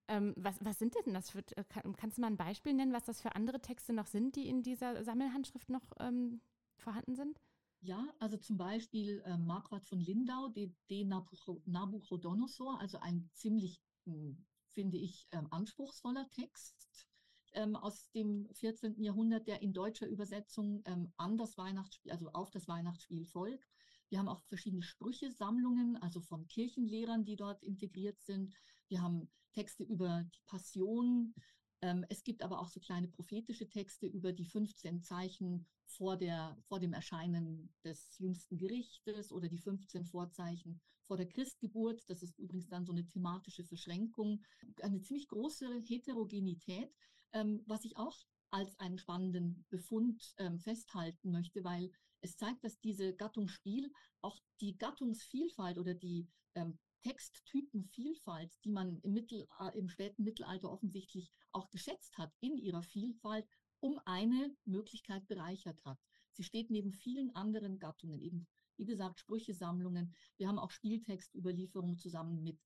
Ähm, 0.09 0.35
was, 0.37 0.57
was 0.65 0.81
sind 0.81 0.97
denn 1.07 1.15
das 1.15 1.31
für, 1.31 1.45
äh, 1.57 1.65
kann, 1.69 1.95
kannst 1.97 2.19
du 2.19 2.23
mal 2.23 2.27
ein 2.27 2.37
Beispiel 2.37 2.75
nennen, 2.75 2.93
was 2.93 3.05
das 3.05 3.21
für 3.21 3.37
andere 3.37 3.61
Texte 3.61 3.93
noch 3.93 4.07
sind, 4.07 4.35
die 4.35 4.49
in 4.49 4.63
dieser 4.65 5.05
Sammelhandschrift 5.05 5.71
noch 5.71 5.85
ähm, 6.01 6.41
vorhanden 6.77 7.15
sind? 7.15 7.41
Ja, 7.81 8.05
also 8.19 8.37
zum 8.37 8.57
Beispiel 8.57 9.23
äh, 9.25 9.37
Marquardt 9.37 9.87
von 9.87 10.01
Lindau, 10.01 10.49
De, 10.49 10.73
De 10.91 11.05
Nabuchodonosor, 11.05 12.81
also 12.81 12.99
ein 12.99 13.31
ziemlich 13.33 13.81
hm, 14.07 14.45
finde 14.73 14.99
ich, 14.99 15.27
ähm, 15.33 15.49
anspruchsvoller 15.51 16.29
Text 16.31 17.09
ähm, 17.53 17.77
aus 17.77 18.11
dem 18.12 18.49
14. 18.53 19.03
Jahrhundert, 19.03 19.47
der 19.47 19.62
in 19.62 19.73
deutscher 19.73 20.07
Übersetzung 20.07 20.83
ähm, 20.85 21.12
an 21.16 21.37
das 21.37 21.57
Weihnachtsspiel, 21.57 22.12
also 22.12 22.31
auf 22.33 22.51
das 22.51 22.69
Weihnachtsspiel 22.69 23.25
folgt. 23.25 23.69
Wir 24.09 24.19
haben 24.19 24.29
auch 24.29 24.43
verschiedene 24.45 24.83
Sprüchesammlungen, 24.83 25.97
also 25.99 26.21
von 26.21 26.47
Kirchenlehrern, 26.47 27.25
die 27.25 27.37
dort 27.37 27.62
integriert 27.62 28.21
sind. 28.23 28.55
Wir 28.89 29.03
haben 29.03 29.31
Texte 29.53 29.85
über 29.85 30.25
die 30.35 30.41
Passion. 30.47 31.35
Ähm, 31.81 32.05
es 32.09 32.24
gibt 32.24 32.43
aber 32.43 32.61
auch 32.61 32.68
so 32.68 32.81
kleine 32.81 33.09
prophetische 33.09 33.68
Texte 33.68 34.07
über 34.07 34.33
die 34.33 34.47
15 34.47 35.03
Zeichen 35.03 35.66
vor, 35.85 36.16
der, 36.16 36.57
vor 36.66 36.81
dem 36.81 36.93
Erscheinen 36.93 37.72
des 37.85 38.18
jüngsten 38.18 38.57
Gerichtes 38.57 39.33
oder 39.33 39.49
die 39.49 39.59
15 39.59 40.05
Vorzeichen 40.05 40.81
vor 41.07 41.16
der 41.16 41.29
Christgeburt. 41.29 42.03
Das 42.09 42.22
ist 42.22 42.39
übrigens 42.39 42.68
dann 42.68 42.85
so 42.85 42.93
eine 42.93 43.07
thematische 43.07 43.64
Verschränkung. 43.64 44.43
Eine 44.83 45.01
ziemlich 45.03 45.29
große 45.29 45.83
Heterogenität, 45.87 46.93
ähm, 47.33 47.62
was 47.66 47.85
ich 47.85 47.97
auch 47.97 48.16
als 48.51 48.79
einen 48.79 48.99
spannenden 48.99 49.64
Befund 49.68 50.35
ähm, 50.39 50.59
festhalten 50.59 51.31
möchte, 51.31 51.62
weil 51.64 51.91
es 52.20 52.37
zeigt, 52.37 52.64
dass 52.64 52.81
diese 52.81 53.14
Gattung 53.14 53.49
Spiel 53.49 53.93
auch 54.20 54.41
die 54.61 54.76
Gattungsvielfalt 54.76 55.79
oder 55.79 55.95
die 55.95 56.26
ähm, 56.55 56.79
Texttypenvielfalt, 57.03 58.53
die 58.64 58.70
man 58.70 58.99
im, 59.01 59.12
Mittel, 59.12 59.46
äh, 59.61 59.78
im 59.78 59.88
späten 59.88 60.24
Mittelalter 60.24 60.70
offensichtlich 60.70 61.30
auch 61.53 61.70
geschätzt 61.70 62.18
hat, 62.18 62.32
in 62.40 62.57
ihrer 62.57 62.82
Vielfalt 62.82 63.46
um 63.80 64.01
eine 64.05 64.55
Möglichkeit 64.64 65.26
bereichert 65.28 65.84
hat. 65.84 65.99
Sie 66.32 66.42
steht 66.44 66.70
neben 66.70 66.92
vielen 66.92 67.34
anderen 67.34 67.78
Gattungen, 67.78 68.20
eben 68.20 68.46
wie 68.76 68.84
gesagt 68.84 69.18
Sprüchesammlungen. 69.18 70.14
Wir 70.36 70.49
haben 70.49 70.59
auch 70.59 70.70
Spieltextüberlieferungen 70.70 71.99
zusammen 71.99 72.42
mit 72.42 72.59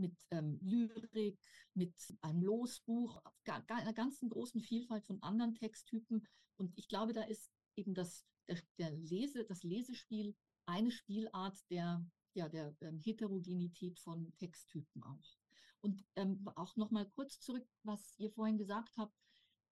mit 0.00 0.16
ähm, 0.30 0.58
Lyrik, 0.62 1.38
mit 1.74 1.94
einem 2.22 2.42
Losbuch, 2.42 3.22
einer 3.44 3.92
ganzen 3.92 4.30
großen 4.30 4.60
Vielfalt 4.62 5.04
von 5.04 5.22
anderen 5.22 5.54
Texttypen. 5.54 6.26
Und 6.56 6.72
ich 6.76 6.88
glaube, 6.88 7.12
da 7.12 7.22
ist 7.22 7.52
eben 7.76 7.94
das, 7.94 8.24
der, 8.48 8.58
der 8.78 8.90
Lese, 8.92 9.44
das 9.44 9.62
Lesespiel 9.62 10.34
eine 10.66 10.90
Spielart 10.90 11.58
der, 11.70 12.04
ja, 12.34 12.48
der 12.48 12.74
ähm, 12.80 13.00
Heterogenität 13.00 13.98
von 13.98 14.32
Texttypen 14.36 15.02
auch. 15.02 15.36
Und 15.80 16.04
ähm, 16.16 16.46
auch 16.56 16.76
noch 16.76 16.90
mal 16.90 17.08
kurz 17.10 17.40
zurück, 17.40 17.66
was 17.82 18.14
ihr 18.18 18.30
vorhin 18.30 18.58
gesagt 18.58 18.96
habt. 18.96 19.16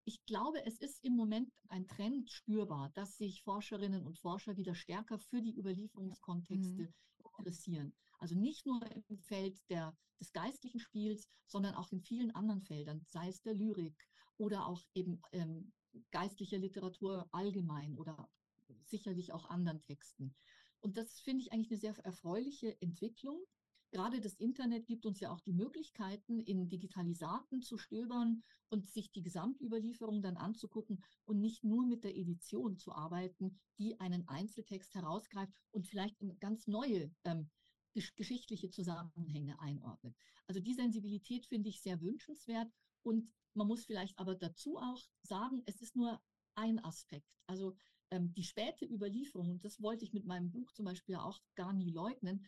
Ich 0.05 0.24
glaube, 0.26 0.66
es 0.66 0.80
ist 0.80 1.03
im 1.03 1.18
Moment 1.18 1.51
ein 1.68 1.86
Trend 1.88 2.32
spürbar, 2.32 2.91
dass 2.93 3.18
sich 3.18 3.43
Forscherinnen 3.43 4.05
und 4.05 4.18
Forscher 4.18 4.55
wieder 4.55 4.74
stärker 4.74 5.20
für 5.20 5.41
die 5.41 5.58
Überlieferungskontexte 5.58 6.84
mhm. 6.84 6.93
interessieren. 7.38 7.93
Also 8.20 8.36
nicht 8.36 8.66
nur 8.66 8.80
im 9.10 9.20
Feld 9.20 9.60
der, 9.70 9.95
des 10.20 10.32
geistlichen 10.32 10.80
Spiels, 10.80 11.28
sondern 11.45 11.76
auch 11.76 11.91
in 11.91 12.01
vielen 12.01 12.32
anderen 12.32 12.62
Feldern, 12.62 13.03
sei 13.05 13.28
es 13.28 13.41
der 13.41 13.53
Lyrik 13.53 13.95
oder 14.38 14.66
auch 14.66 14.82
eben 14.93 15.22
ähm, 15.34 15.74
geistliche 16.12 16.58
Literatur 16.58 17.28
allgemein 17.32 17.97
oder 17.97 18.30
sicherlich 18.86 19.34
auch 19.34 19.49
anderen 19.49 19.82
Texten. 19.82 20.36
Und 20.82 20.98
das 20.98 21.20
finde 21.20 21.42
ich 21.42 21.52
eigentlich 21.52 21.72
eine 21.72 21.80
sehr 21.80 22.06
erfreuliche 22.06 22.80
Entwicklung. 22.82 23.40
Gerade 23.92 24.20
das 24.20 24.34
Internet 24.36 24.86
gibt 24.86 25.06
uns 25.06 25.20
ja 25.20 25.32
auch 25.32 25.40
die 25.40 25.54
Möglichkeiten, 25.54 26.42
in 26.42 26.68
Digitalisaten 26.68 27.62
zu 27.62 27.78
stöbern 27.78 28.44
und 28.70 28.86
sich 28.90 29.12
die 29.12 29.22
Gesamtüberlieferung 29.22 30.22
dann 30.22 30.36
anzugucken 30.36 31.02
und 31.26 31.40
nicht 31.40 31.64
nur 31.64 31.86
mit 31.86 32.04
der 32.04 32.16
Edition 32.16 32.78
zu 32.78 32.92
arbeiten, 32.92 33.58
die 33.80 34.00
einen 34.00 34.28
Einzeltext 34.28 34.94
herausgreift 34.94 35.54
und 35.72 35.88
vielleicht 35.88 36.20
in 36.20 36.38
ganz 36.40 36.68
neue 36.68 37.10
ähm, 37.24 37.50
geschichtliche 37.94 38.70
Zusammenhänge 38.70 39.60
einordnet. 39.60 40.16
Also 40.48 40.60
die 40.60 40.74
Sensibilität 40.74 41.46
finde 41.46 41.70
ich 41.70 41.82
sehr 41.82 42.02
wünschenswert 42.02 42.72
und 43.04 43.32
man 43.54 43.68
muss 43.68 43.86
vielleicht 43.86 44.20
aber 44.20 44.36
dazu 44.36 44.78
auch 44.78 45.02
sagen, 45.24 45.64
es 45.66 45.82
ist 45.82 45.96
nur 45.96 46.22
ein 46.56 46.84
Aspekt. 46.84 47.28
Also 47.48 47.76
ähm, 48.12 48.34
die 48.34 48.43
späte 48.43 48.86
Überlieferung, 48.86 49.51
und 49.51 49.66
das 49.66 49.82
wollte 49.82 50.05
ich 50.05 50.14
mit 50.14 50.26
meinem 50.26 50.51
Buch 50.51 50.72
zum 50.72 50.86
Beispiel 50.86 51.16
auch 51.16 51.39
gar 51.55 51.74
nie 51.74 51.91
leugnen, 51.91 52.45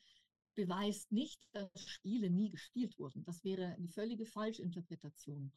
beweist 0.55 1.11
nicht, 1.11 1.47
dass 1.53 1.87
Spiele 1.87 2.29
nie 2.29 2.49
gespielt 2.49 2.97
wurden. 2.99 3.23
Das 3.23 3.43
wäre 3.43 3.75
eine 3.75 3.87
völlige 3.87 4.25
Falschinterpretation. 4.25 5.51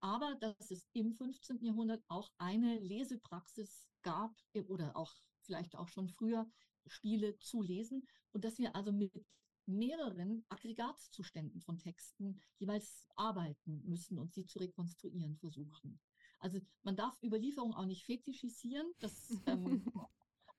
Aber 0.00 0.34
dass 0.36 0.70
es 0.70 0.88
im 0.92 1.12
15. 1.12 1.64
Jahrhundert 1.64 2.02
auch 2.08 2.30
eine 2.38 2.78
Lesepraxis 2.78 3.88
gab 4.02 4.34
oder 4.68 4.96
auch 4.96 5.14
vielleicht 5.40 5.76
auch 5.76 5.88
schon 5.88 6.08
früher 6.08 6.50
Spiele 6.86 7.38
zu 7.38 7.62
lesen 7.62 8.06
und 8.32 8.44
dass 8.44 8.58
wir 8.58 8.74
also 8.76 8.92
mit 8.92 9.26
mehreren 9.66 10.44
Aggregatzuständen 10.48 11.60
von 11.60 11.78
Texten 11.78 12.40
jeweils 12.58 13.06
arbeiten 13.16 13.82
müssen 13.86 14.18
und 14.18 14.34
sie 14.34 14.44
zu 14.44 14.58
rekonstruieren 14.58 15.36
versuchen. 15.36 15.98
Also 16.44 16.60
man 16.82 16.94
darf 16.94 17.18
Überlieferung 17.22 17.72
auch 17.72 17.86
nicht 17.86 18.04
fetischisieren. 18.04 18.86
Das 18.98 19.30
ähm, 19.46 19.82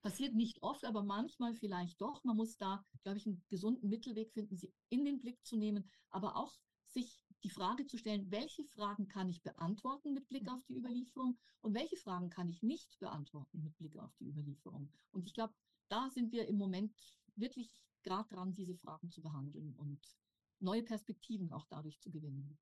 passiert 0.01 0.33
nicht 0.33 0.63
oft, 0.63 0.83
aber 0.83 1.03
manchmal 1.03 1.53
vielleicht 1.53 2.01
doch. 2.01 2.23
Man 2.23 2.37
muss 2.37 2.57
da, 2.57 2.83
glaube 3.03 3.19
ich, 3.19 3.27
einen 3.27 3.43
gesunden 3.49 3.87
Mittelweg 3.87 4.31
finden, 4.31 4.57
sie 4.57 4.73
in 4.89 5.05
den 5.05 5.19
Blick 5.19 5.45
zu 5.45 5.55
nehmen, 5.55 5.87
aber 6.09 6.37
auch 6.37 6.57
sich 6.87 7.23
die 7.43 7.51
Frage 7.51 7.85
zu 7.85 7.99
stellen, 7.99 8.31
welche 8.31 8.63
Fragen 8.63 9.07
kann 9.07 9.29
ich 9.29 9.43
beantworten 9.43 10.15
mit 10.15 10.27
Blick 10.27 10.49
auf 10.49 10.63
die 10.65 10.75
Überlieferung 10.75 11.37
und 11.61 11.75
welche 11.75 11.97
Fragen 11.97 12.31
kann 12.31 12.49
ich 12.49 12.63
nicht 12.63 12.97
beantworten 12.97 13.61
mit 13.61 13.77
Blick 13.77 13.95
auf 13.97 14.11
die 14.15 14.27
Überlieferung. 14.27 14.91
Und 15.11 15.27
ich 15.27 15.35
glaube, 15.35 15.53
da 15.87 16.09
sind 16.09 16.31
wir 16.31 16.47
im 16.47 16.57
Moment 16.57 16.95
wirklich 17.35 17.71
gerade 18.01 18.27
dran, 18.29 18.53
diese 18.53 18.73
Fragen 18.73 19.11
zu 19.11 19.21
behandeln 19.21 19.75
und 19.75 19.99
neue 20.59 20.81
Perspektiven 20.81 21.51
auch 21.51 21.67
dadurch 21.67 21.99
zu 21.99 22.09
gewinnen. 22.09 22.57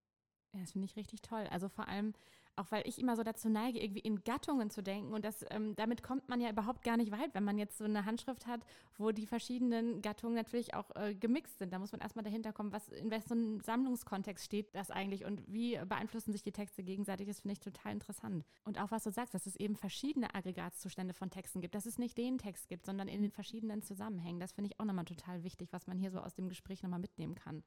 Ja, 0.52 0.60
das 0.60 0.74
finde 0.74 0.86
ich 0.86 0.98
richtig 0.98 1.22
toll. 1.22 1.48
Also 1.50 1.70
vor 1.70 1.88
allem 1.88 2.14
auch 2.56 2.72
weil 2.72 2.88
ich 2.88 3.00
immer 3.00 3.16
so 3.16 3.24
dazu 3.24 3.50
neige, 3.50 3.80
irgendwie 3.80 4.02
in 4.02 4.24
Gattungen 4.24 4.70
zu 4.70 4.84
denken. 4.84 5.14
Und 5.14 5.26
das, 5.26 5.46
ähm, 5.50 5.76
damit 5.76 6.04
kommt 6.04 6.30
man 6.30 6.40
ja 6.42 6.50
überhaupt 6.50 6.84
gar 6.84 6.98
nicht 6.98 7.12
weit, 7.12 7.34
wenn 7.34 7.44
man 7.44 7.58
jetzt 7.58 7.78
so 7.78 7.86
eine 7.86 8.06
Handschrift 8.06 8.48
hat, 8.48 8.62
wo 8.98 9.12
die 9.12 9.26
verschiedenen 9.26 10.02
Gattungen 10.02 10.36
natürlich 10.36 10.74
auch 10.74 10.96
äh, 10.96 11.16
gemixt 11.16 11.60
sind. 11.60 11.74
Da 11.74 11.80
muss 11.80 11.92
man 11.92 12.02
erstmal 12.02 12.24
dahinter 12.24 12.54
kommen, 12.54 12.72
was 12.72 12.90
in 12.90 13.12
welchem 13.12 13.60
Sammlungskontext 13.62 14.46
steht 14.46 14.74
das 14.76 14.92
eigentlich 14.92 15.26
und 15.26 15.42
wie 15.52 15.78
beeinflussen 15.86 16.32
sich 16.32 16.44
die 16.44 16.52
Texte 16.52 16.84
gegenseitig. 16.84 17.28
Das 17.28 17.42
finde 17.42 17.54
ich 17.54 17.60
total 17.60 17.94
interessant. 17.94 18.46
Und 18.64 18.80
auch 18.80 18.92
was 18.92 19.04
du 19.04 19.12
sagst, 19.12 19.34
dass 19.34 19.46
es 19.46 19.56
eben 19.56 19.76
verschiedene 19.76 20.34
Aggregatzustände 20.36 21.14
von 21.14 21.30
Texten 21.30 21.62
gibt, 21.62 21.76
dass 21.76 21.86
es 21.86 21.98
nicht 21.98 22.18
den 22.18 22.38
Text 22.38 22.68
gibt, 22.68 22.86
sondern 22.86 23.08
in 23.08 23.22
den 23.22 23.32
verschiedenen 23.32 23.82
Zusammenhängen. 23.82 24.40
Das 24.40 24.52
finde 24.52 24.70
ich 24.72 24.80
auch 24.80 24.86
nochmal 24.86 25.06
total 25.06 25.44
wichtig, 25.44 25.70
was 25.72 25.88
man 25.88 25.98
hier 25.98 26.12
so 26.12 26.20
aus 26.20 26.36
dem 26.36 26.50
Gespräch 26.50 26.84
nochmal 26.84 27.00
mitnehmen 27.00 27.36
kann. 27.36 27.64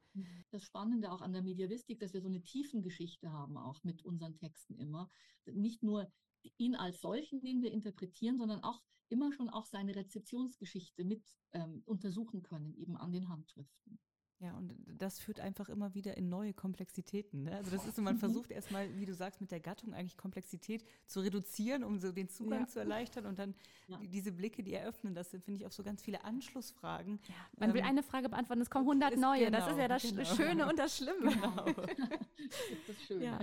Das 0.51 0.63
Spannende 0.63 1.11
auch 1.11 1.21
an 1.21 1.33
der 1.33 1.41
Mediavistik, 1.41 1.99
dass 1.99 2.13
wir 2.13 2.21
so 2.21 2.27
eine 2.27 2.41
Tiefengeschichte 2.41 3.31
haben, 3.31 3.57
auch 3.57 3.83
mit 3.83 4.03
unseren 4.05 4.35
Texten 4.35 4.76
immer. 4.77 5.09
Nicht 5.45 5.83
nur 5.83 6.11
ihn 6.57 6.75
als 6.75 7.01
solchen, 7.01 7.41
den 7.41 7.61
wir 7.61 7.71
interpretieren, 7.71 8.37
sondern 8.37 8.63
auch 8.63 8.81
immer 9.09 9.31
schon 9.31 9.49
auch 9.49 9.65
seine 9.65 9.95
Rezeptionsgeschichte 9.95 11.03
mit 11.03 11.23
ähm, 11.53 11.81
untersuchen 11.85 12.43
können, 12.43 12.73
eben 12.75 12.97
an 12.97 13.11
den 13.11 13.29
Handschriften. 13.29 13.99
Ja, 14.39 14.53
und 14.55 14.71
das 14.99 15.19
führt 15.19 15.39
einfach 15.39 15.67
immer 15.67 15.95
wieder 15.95 16.15
in 16.15 16.29
neue 16.29 16.53
Komplexitäten. 16.53 17.43
Ne? 17.43 17.55
Also 17.55 17.71
das 17.71 17.87
ist, 17.87 17.97
man 17.97 18.17
versucht 18.19 18.51
erstmal, 18.51 18.95
wie 18.95 19.05
du 19.07 19.15
sagst, 19.15 19.41
mit 19.41 19.49
der 19.49 19.59
Gattung 19.59 19.95
eigentlich 19.95 20.15
Komplexität 20.15 20.83
zu 21.07 21.21
reduzieren, 21.21 21.83
um 21.83 21.97
so 21.97 22.11
den 22.11 22.29
Zugang 22.29 22.61
ja. 22.61 22.67
zu 22.67 22.79
erleichtern 22.79 23.25
und 23.25 23.39
dann 23.39 23.55
ja. 23.87 23.97
diese 24.03 24.31
Blicke, 24.31 24.61
die 24.61 24.75
eröffnen, 24.75 25.15
das 25.15 25.31
sind, 25.31 25.43
finde 25.43 25.61
ich, 25.61 25.67
auch 25.67 25.71
so 25.71 25.81
ganz 25.81 26.03
viele 26.03 26.23
Anschlussfragen. 26.23 27.19
Ja. 27.27 27.33
Man 27.57 27.69
ähm, 27.69 27.75
will 27.75 27.81
eine 27.81 28.03
Frage 28.03 28.29
beantworten, 28.29 28.61
es 28.61 28.69
kommen 28.69 28.85
100 28.85 29.13
ist, 29.13 29.19
neue. 29.19 29.45
Genau, 29.45 29.57
das 29.57 29.71
ist 29.71 29.77
ja 29.77 29.87
das 29.87 30.03
genau. 30.03 30.23
Schöne 30.23 30.67
und 30.67 30.77
das 30.77 30.97
Schlimme. 30.97 31.31
Genau. 31.31 31.65
das 32.87 33.03
Schöne. 33.07 33.25
Ja, 33.25 33.39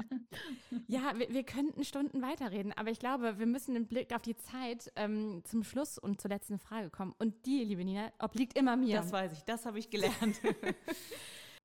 ja 0.86 1.18
wir, 1.18 1.28
wir, 1.28 1.42
könnten 1.42 1.82
Stunden 1.82 2.22
weiterreden, 2.22 2.72
aber 2.72 2.90
ich 2.90 3.00
glaube, 3.00 3.40
wir 3.40 3.46
müssen 3.46 3.74
den 3.74 3.88
Blick 3.88 4.14
auf 4.14 4.22
die 4.22 4.36
Zeit 4.36 4.92
ähm, 4.94 5.42
zum 5.44 5.64
Schluss 5.64 5.98
und 5.98 6.20
zur 6.20 6.28
letzten 6.28 6.60
Frage 6.60 6.90
kommen. 6.90 7.14
Und 7.18 7.46
die, 7.46 7.64
liebe 7.64 7.84
Nina, 7.84 8.12
obliegt 8.20 8.56
immer 8.56 8.76
mir. 8.76 8.98
Das 8.98 9.10
weiß 9.10 9.32
ich, 9.32 9.42
das 9.42 9.66
habe 9.66 9.80
ich 9.80 9.90
gelernt. 9.90 10.40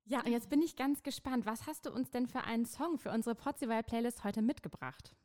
Ja, 0.05 0.23
und 0.23 0.31
jetzt 0.31 0.49
bin 0.49 0.61
ich 0.61 0.75
ganz 0.75 1.03
gespannt. 1.03 1.45
Was 1.45 1.67
hast 1.67 1.85
du 1.85 1.91
uns 1.91 2.09
denn 2.09 2.27
für 2.27 2.43
einen 2.43 2.65
Song 2.65 2.97
für 2.97 3.11
unsere 3.11 3.35
Potzival-Playlist 3.35 4.23
heute 4.23 4.41
mitgebracht? 4.41 5.15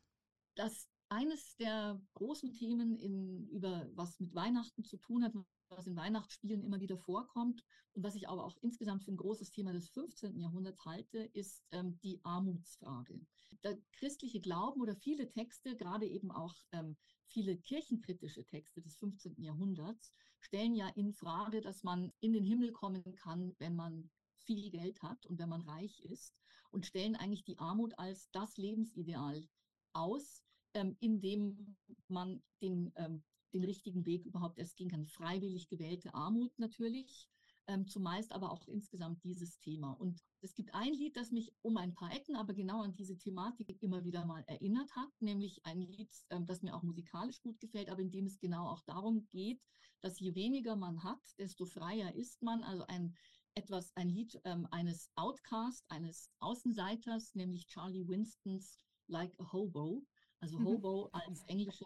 Das 0.55 0.87
eines 1.09 1.55
der 1.57 2.01
großen 2.15 2.53
Themen, 2.53 2.97
in, 2.97 3.47
über 3.49 3.87
was 3.93 4.19
mit 4.19 4.33
Weihnachten 4.33 4.83
zu 4.83 4.97
tun 4.97 5.23
hat, 5.23 5.33
was 5.69 5.87
in 5.87 5.95
Weihnachtsspielen 5.95 6.63
immer 6.63 6.79
wieder 6.79 6.97
vorkommt 6.97 7.63
und 7.93 8.03
was 8.03 8.15
ich 8.15 8.29
aber 8.29 8.45
auch 8.45 8.57
insgesamt 8.61 9.03
für 9.03 9.11
ein 9.11 9.17
großes 9.17 9.51
Thema 9.51 9.73
des 9.73 9.89
15. 9.89 10.39
Jahrhunderts 10.39 10.85
halte, 10.85 11.19
ist 11.33 11.63
ähm, 11.71 11.99
die 12.03 12.19
Armutsfrage. 12.23 13.19
Der 13.63 13.77
christliche 13.93 14.41
Glauben 14.41 14.81
oder 14.81 14.95
viele 14.95 15.29
Texte, 15.29 15.75
gerade 15.75 16.05
eben 16.07 16.31
auch 16.31 16.55
ähm, 16.71 16.97
viele 17.27 17.57
kirchenkritische 17.57 18.45
Texte 18.45 18.81
des 18.81 18.95
15. 18.97 19.41
Jahrhunderts, 19.41 20.13
stellen 20.45 20.75
ja 20.75 20.87
in 20.89 21.11
Frage, 21.11 21.59
dass 21.61 21.83
man 21.83 22.13
in 22.19 22.33
den 22.33 22.45
Himmel 22.45 22.71
kommen 22.71 23.03
kann, 23.15 23.55
wenn 23.57 23.75
man 23.75 24.09
viel 24.45 24.69
Geld 24.69 25.01
hat 25.01 25.25
und 25.25 25.39
wenn 25.39 25.49
man 25.49 25.61
reich 25.61 25.99
ist 26.01 26.35
und 26.71 26.85
stellen 26.85 27.15
eigentlich 27.15 27.43
die 27.43 27.57
Armut 27.57 27.97
als 27.97 28.29
das 28.31 28.57
Lebensideal 28.57 29.47
aus, 29.93 30.43
ähm, 30.73 30.95
in 30.99 31.19
dem 31.19 31.75
man 32.07 32.43
den, 32.61 32.93
ähm, 32.95 33.23
den 33.53 33.63
richtigen 33.63 34.05
Weg 34.05 34.25
überhaupt 34.25 34.59
erst 34.59 34.77
gehen 34.77 34.89
kann. 34.89 35.07
Freiwillig 35.07 35.67
gewählte 35.67 36.13
Armut 36.13 36.51
natürlich, 36.59 37.27
ähm, 37.67 37.87
zumeist 37.87 38.31
aber 38.31 38.51
auch 38.51 38.67
insgesamt 38.67 39.23
dieses 39.23 39.59
Thema. 39.59 39.91
Und 39.91 40.21
es 40.41 40.53
gibt 40.53 40.73
ein 40.73 40.93
Lied, 40.93 41.15
das 41.17 41.31
mich 41.31 41.51
um 41.61 41.77
ein 41.77 41.93
paar 41.93 42.13
Ecken, 42.13 42.35
aber 42.35 42.53
genau 42.53 42.81
an 42.81 42.95
diese 42.95 43.17
Thematik 43.17 43.81
immer 43.81 44.03
wieder 44.03 44.25
mal 44.25 44.43
erinnert 44.47 44.95
hat, 44.95 45.09
nämlich 45.19 45.65
ein 45.65 45.81
Lied, 45.81 46.11
ähm, 46.29 46.45
das 46.45 46.61
mir 46.61 46.75
auch 46.75 46.83
musikalisch 46.83 47.41
gut 47.41 47.59
gefällt, 47.59 47.89
aber 47.89 48.01
in 48.01 48.11
dem 48.11 48.25
es 48.25 48.39
genau 48.39 48.67
auch 48.67 48.81
darum 48.81 49.27
geht, 49.29 49.61
dass 50.01 50.19
je 50.19 50.35
weniger 50.35 50.75
man 50.75 51.03
hat, 51.03 51.21
desto 51.39 51.65
freier 51.65 52.13
ist 52.13 52.41
man. 52.43 52.63
Also 52.63 52.85
ein 52.87 53.15
etwas, 53.55 53.95
ein 53.95 54.09
Lied 54.09 54.39
ähm, 54.43 54.67
eines 54.71 55.09
Outcast, 55.15 55.85
eines 55.89 56.29
Außenseiters, 56.39 57.35
nämlich 57.35 57.67
Charlie 57.67 58.07
Winstons 58.07 58.77
Like 59.07 59.33
a 59.39 59.51
Hobo. 59.51 60.05
Also 60.39 60.59
mhm. 60.59 60.65
Hobo 60.65 61.09
als 61.13 61.43
englische, 61.47 61.85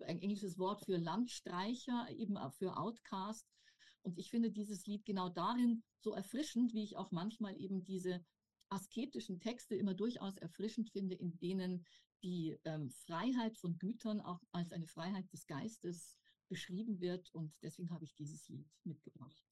ein 0.00 0.18
englisches 0.20 0.58
Wort 0.58 0.84
für 0.84 0.96
Landstreicher, 0.96 2.08
eben 2.10 2.36
auch 2.36 2.54
für 2.54 2.76
Outcast. 2.76 3.46
Und 4.02 4.18
ich 4.18 4.30
finde 4.30 4.50
dieses 4.50 4.86
Lied 4.86 5.04
genau 5.04 5.28
darin 5.28 5.82
so 6.00 6.14
erfrischend, 6.14 6.72
wie 6.72 6.82
ich 6.82 6.96
auch 6.96 7.10
manchmal 7.10 7.58
eben 7.60 7.84
diese 7.84 8.24
asketischen 8.70 9.40
Texte 9.40 9.74
immer 9.74 9.94
durchaus 9.94 10.36
erfrischend 10.38 10.90
finde, 10.90 11.14
in 11.14 11.38
denen 11.38 11.84
die 12.22 12.58
ähm, 12.64 12.90
Freiheit 12.90 13.56
von 13.56 13.78
Gütern 13.78 14.20
auch 14.20 14.40
als 14.52 14.72
eine 14.72 14.86
Freiheit 14.86 15.32
des 15.32 15.46
Geistes 15.46 16.16
beschrieben 16.48 17.00
wird. 17.00 17.34
Und 17.34 17.52
deswegen 17.62 17.90
habe 17.90 18.04
ich 18.04 18.14
dieses 18.14 18.48
Lied 18.48 18.68
mitgebracht. 18.84 19.44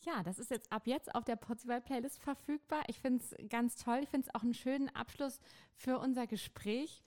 Ja, 0.00 0.22
das 0.22 0.38
ist 0.38 0.50
jetzt 0.50 0.70
ab 0.70 0.86
jetzt 0.86 1.14
auf 1.14 1.24
der 1.24 1.36
Potzival 1.36 1.80
Playlist 1.80 2.18
verfügbar. 2.18 2.84
Ich 2.88 3.00
finde 3.00 3.24
es 3.24 3.34
ganz 3.48 3.76
toll. 3.76 4.00
Ich 4.02 4.08
finde 4.08 4.28
es 4.28 4.34
auch 4.34 4.42
einen 4.42 4.54
schönen 4.54 4.88
Abschluss 4.90 5.40
für 5.74 5.98
unser 5.98 6.26
Gespräch 6.26 7.02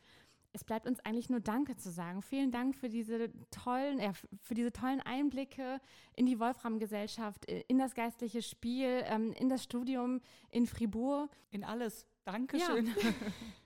es 0.53 0.63
bleibt 0.63 0.87
uns 0.87 0.99
eigentlich 1.01 1.29
nur 1.29 1.39
Danke 1.39 1.75
zu 1.77 1.91
sagen. 1.91 2.21
Vielen 2.21 2.51
Dank 2.51 2.75
für 2.75 2.89
diese 2.89 3.31
tollen, 3.51 3.99
äh, 3.99 4.13
für 4.41 4.53
diese 4.53 4.71
tollen 4.71 4.99
Einblicke 5.01 5.79
in 6.15 6.25
die 6.25 6.39
Wolfram-Gesellschaft, 6.39 7.45
in 7.45 7.77
das 7.77 7.93
geistliche 7.93 8.41
Spiel, 8.41 9.03
ähm, 9.05 9.31
in 9.33 9.49
das 9.49 9.63
Studium 9.63 10.21
in 10.49 10.65
Fribourg. 10.65 11.29
In 11.51 11.63
alles. 11.63 12.07
Dankeschön. 12.25 12.87
Ja. 12.87 12.93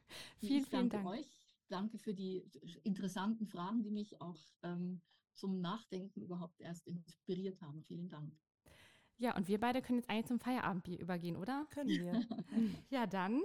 vielen, 0.37 0.65
vielen 0.65 0.89
Dank. 0.89 1.05
euch. 1.05 1.27
Danke 1.69 1.97
für 1.97 2.13
die 2.13 2.43
interessanten 2.83 3.47
Fragen, 3.47 3.81
die 3.81 3.91
mich 3.91 4.21
auch 4.21 4.39
ähm, 4.61 5.01
zum 5.33 5.61
Nachdenken 5.61 6.21
überhaupt 6.21 6.59
erst 6.61 6.85
inspiriert 6.85 7.61
haben. 7.61 7.83
Vielen 7.83 8.09
Dank. 8.09 8.33
Ja, 9.17 9.35
und 9.35 9.47
wir 9.47 9.59
beide 9.59 9.81
können 9.81 9.99
jetzt 9.99 10.09
eigentlich 10.09 10.25
zum 10.25 10.39
Feierabendbier 10.39 10.99
übergehen, 10.99 11.37
oder? 11.37 11.65
Können 11.71 11.89
wir. 11.89 12.13
Ja, 12.89 13.07
dann 13.07 13.41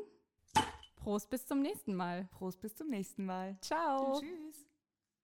Prost 0.98 1.30
bis 1.30 1.46
zum 1.46 1.60
nächsten 1.62 1.94
Mal. 1.94 2.28
Prost, 2.32 2.60
bis 2.60 2.74
zum 2.74 2.88
nächsten 2.88 3.24
Mal. 3.24 3.56
Ciao. 3.60 4.20
Tschüss. 4.20 4.67